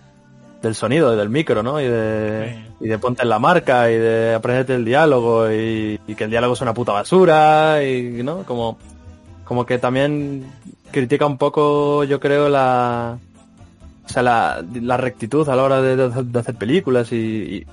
del 0.62 0.74
sonido, 0.74 1.14
y 1.14 1.16
del 1.16 1.30
micro, 1.30 1.62
¿no? 1.62 1.80
Y 1.80 1.86
de, 1.86 2.64
y 2.80 2.88
de 2.88 2.98
ponte 2.98 3.22
en 3.22 3.28
la 3.28 3.38
marca, 3.38 3.90
y 3.90 3.96
de 3.96 4.34
aprenderte 4.34 4.74
el 4.74 4.84
diálogo, 4.84 5.50
y, 5.50 6.00
y 6.06 6.14
que 6.14 6.24
el 6.24 6.30
diálogo 6.30 6.54
es 6.54 6.60
una 6.60 6.74
puta 6.74 6.92
basura, 6.92 7.82
y, 7.84 8.22
¿no? 8.22 8.44
Como, 8.44 8.78
como 9.44 9.66
que 9.66 9.78
también 9.78 10.44
critica 10.90 11.26
un 11.26 11.38
poco, 11.38 12.04
yo 12.04 12.20
creo, 12.20 12.48
la, 12.48 13.18
o 14.04 14.08
sea, 14.08 14.22
la, 14.22 14.64
la 14.74 14.96
rectitud 14.96 15.48
a 15.48 15.56
la 15.56 15.62
hora 15.62 15.82
de, 15.82 16.38
hacer 16.38 16.54
películas 16.54 17.12
y, 17.12 17.66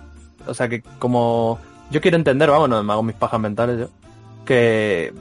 o 0.48 0.54
sea, 0.54 0.68
que 0.70 0.82
como, 1.00 1.60
yo 1.92 2.02
quiero 2.02 2.18
entender, 2.18 2.50
vamos, 2.50 2.70
no 2.70 2.84
me 2.84 2.94
hago 2.94 3.04
mis 3.04 3.16
pajas 3.16 3.40
mentales 3.40 3.80
yo, 3.80 3.88
que, 4.46 5.14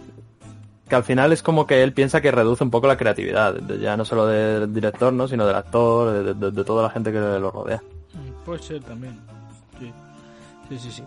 que 0.89 0.95
al 0.97 1.05
final 1.05 1.33
es 1.33 1.43
como 1.43 1.67
que 1.67 1.83
él 1.83 1.93
piensa 1.93 2.21
que 2.21 2.31
reduce 2.31 2.65
un 2.65 2.71
poco 2.71 2.87
la 2.87 2.97
creatividad, 2.97 3.57
ya 3.81 3.97
no 3.97 4.05
solo 4.05 4.27
del 4.27 4.73
director, 4.73 5.13
¿no? 5.13 5.29
Sino 5.29 5.47
del 5.47 5.57
actor, 5.57 6.35
de, 6.37 6.51
de- 6.51 6.65
toda 6.65 6.83
la 6.85 6.91
gente 6.91 7.13
que 7.13 7.19
lo 7.21 7.51
rodea. 7.51 7.83
Puede 8.45 8.63
ser 8.63 8.83
también. 8.83 9.21
Sí. 9.79 9.93
Sí, 10.69 10.79
sí, 10.79 10.91
sí. 10.91 11.03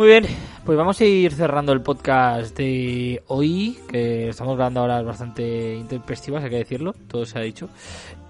Muy 0.00 0.08
bien, 0.08 0.24
pues 0.64 0.78
vamos 0.78 0.98
a 0.98 1.04
ir 1.04 1.30
cerrando 1.30 1.74
el 1.74 1.82
podcast 1.82 2.56
de 2.56 3.22
hoy, 3.26 3.78
que 3.86 4.30
estamos 4.30 4.56
grabando 4.56 4.82
horas 4.82 5.04
bastante 5.04 5.76
intempestivas, 5.76 6.42
hay 6.42 6.48
que 6.48 6.56
decirlo, 6.56 6.94
todo 7.06 7.26
se 7.26 7.38
ha 7.38 7.42
dicho. 7.42 7.68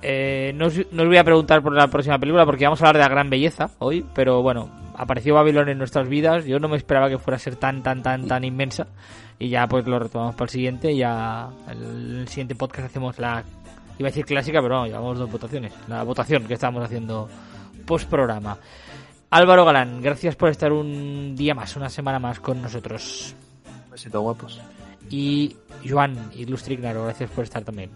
Eh, 0.03 0.51
no, 0.57 0.67
os, 0.67 0.75
no 0.91 1.03
os 1.05 1.09
voy 1.09 1.19
a 1.19 1.23
preguntar 1.23 1.63
por 1.63 1.73
la 1.73 1.87
próxima 1.87 2.19
película 2.19 2.45
porque 2.45 2.65
vamos 2.65 2.83
a 2.83 2.89
hablar 2.89 2.97
de 2.97 3.09
la 3.09 3.15
gran 3.15 3.31
belleza 3.31 3.71
hoy, 3.79 4.05
pero 4.17 4.43
bueno, 4.43 4.69
apareció 4.97 5.37
Babylon 5.37 5.69
en 5.69 5.79
nuestras 5.79 6.09
vidas, 6.09 6.45
yo 6.45 6.59
no 6.59 6.67
me 6.67 6.77
esperaba 6.77 7.09
que 7.09 7.19
fuera 7.19 7.37
a 7.37 7.39
ser 7.39 7.55
tan, 7.55 7.85
tan, 7.85 8.03
tan, 8.03 8.27
tan 8.27 8.43
inmensa, 8.43 8.89
y 9.39 9.49
ya 9.49 9.69
pues 9.69 9.87
lo 9.87 10.01
retomamos 10.01 10.35
para 10.35 10.47
el 10.47 10.51
siguiente, 10.51 10.97
ya 10.97 11.51
el, 11.71 12.23
el 12.23 12.27
siguiente 12.27 12.57
podcast 12.57 12.87
hacemos 12.89 13.17
la, 13.21 13.45
iba 13.97 14.09
a 14.09 14.11
decir 14.11 14.25
clásica, 14.25 14.61
pero 14.61 14.75
no, 14.75 14.87
llevamos 14.89 15.21
dos 15.21 15.31
votaciones, 15.31 15.73
la 15.87 16.03
votación 16.03 16.49
que 16.49 16.55
estábamos 16.55 16.83
haciendo 16.83 17.29
post 17.87 18.09
programa. 18.09 18.59
Álvaro 19.31 19.65
Galán, 19.65 20.03
gracias 20.03 20.35
por 20.35 20.51
estar 20.51 20.73
un 20.73 21.37
día 21.37 21.55
más, 21.55 21.77
una 21.77 21.89
semana 21.89 22.19
más 22.19 22.41
con 22.41 22.61
nosotros. 22.61 23.35
Besito 23.89 24.21
guapos. 24.21 24.61
Y 25.09 25.57
Joan 25.89 26.33
Ilustrignaro, 26.35 27.05
gracias 27.05 27.31
por 27.31 27.45
estar 27.45 27.63
también. 27.63 27.91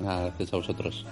Gracias 0.00 0.54
a 0.54 0.56
vosotros. 0.56 1.06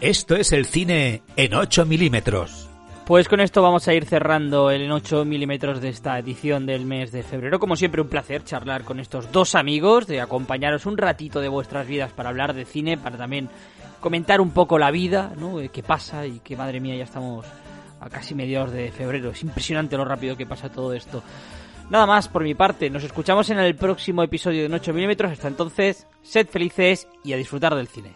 Esto 0.00 0.36
es 0.36 0.52
el 0.52 0.66
cine 0.66 1.22
en 1.34 1.54
8 1.54 1.84
milímetros. 1.86 2.68
Pues 3.04 3.28
con 3.28 3.40
esto 3.40 3.62
vamos 3.62 3.88
a 3.88 3.94
ir 3.94 4.04
cerrando 4.04 4.70
el 4.70 4.82
en 4.82 4.92
8 4.92 5.24
milímetros 5.24 5.80
de 5.80 5.88
esta 5.88 6.16
edición 6.16 6.66
del 6.66 6.86
mes 6.86 7.10
de 7.10 7.24
febrero. 7.24 7.58
Como 7.58 7.74
siempre, 7.74 8.00
un 8.00 8.08
placer 8.08 8.44
charlar 8.44 8.84
con 8.84 9.00
estos 9.00 9.32
dos 9.32 9.56
amigos, 9.56 10.06
de 10.06 10.20
acompañaros 10.20 10.86
un 10.86 10.96
ratito 10.96 11.40
de 11.40 11.48
vuestras 11.48 11.88
vidas 11.88 12.12
para 12.12 12.28
hablar 12.28 12.54
de 12.54 12.64
cine, 12.64 12.96
para 12.96 13.18
también 13.18 13.48
comentar 13.98 14.40
un 14.40 14.52
poco 14.52 14.78
la 14.78 14.92
vida, 14.92 15.32
¿no? 15.36 15.56
Qué 15.72 15.82
pasa 15.82 16.24
y 16.26 16.38
que 16.38 16.56
madre 16.56 16.78
mía, 16.78 16.94
ya 16.94 17.04
estamos 17.04 17.44
a 18.00 18.08
casi 18.08 18.34
mediados 18.34 18.72
de 18.72 18.90
febrero. 18.90 19.30
Es 19.30 19.42
impresionante 19.42 19.96
lo 19.96 20.04
rápido 20.04 20.36
que 20.36 20.46
pasa 20.46 20.70
todo 20.70 20.92
esto. 20.94 21.22
Nada 21.90 22.06
más 22.06 22.28
por 22.28 22.42
mi 22.42 22.54
parte, 22.54 22.88
nos 22.88 23.04
escuchamos 23.04 23.50
en 23.50 23.58
el 23.58 23.74
próximo 23.74 24.22
episodio 24.22 24.68
de 24.68 24.74
8 24.74 24.94
milímetros. 24.94 25.32
Hasta 25.32 25.48
entonces, 25.48 26.06
sed 26.22 26.46
felices 26.48 27.08
y 27.24 27.32
a 27.32 27.36
disfrutar 27.36 27.74
del 27.74 27.88
cine. 27.88 28.14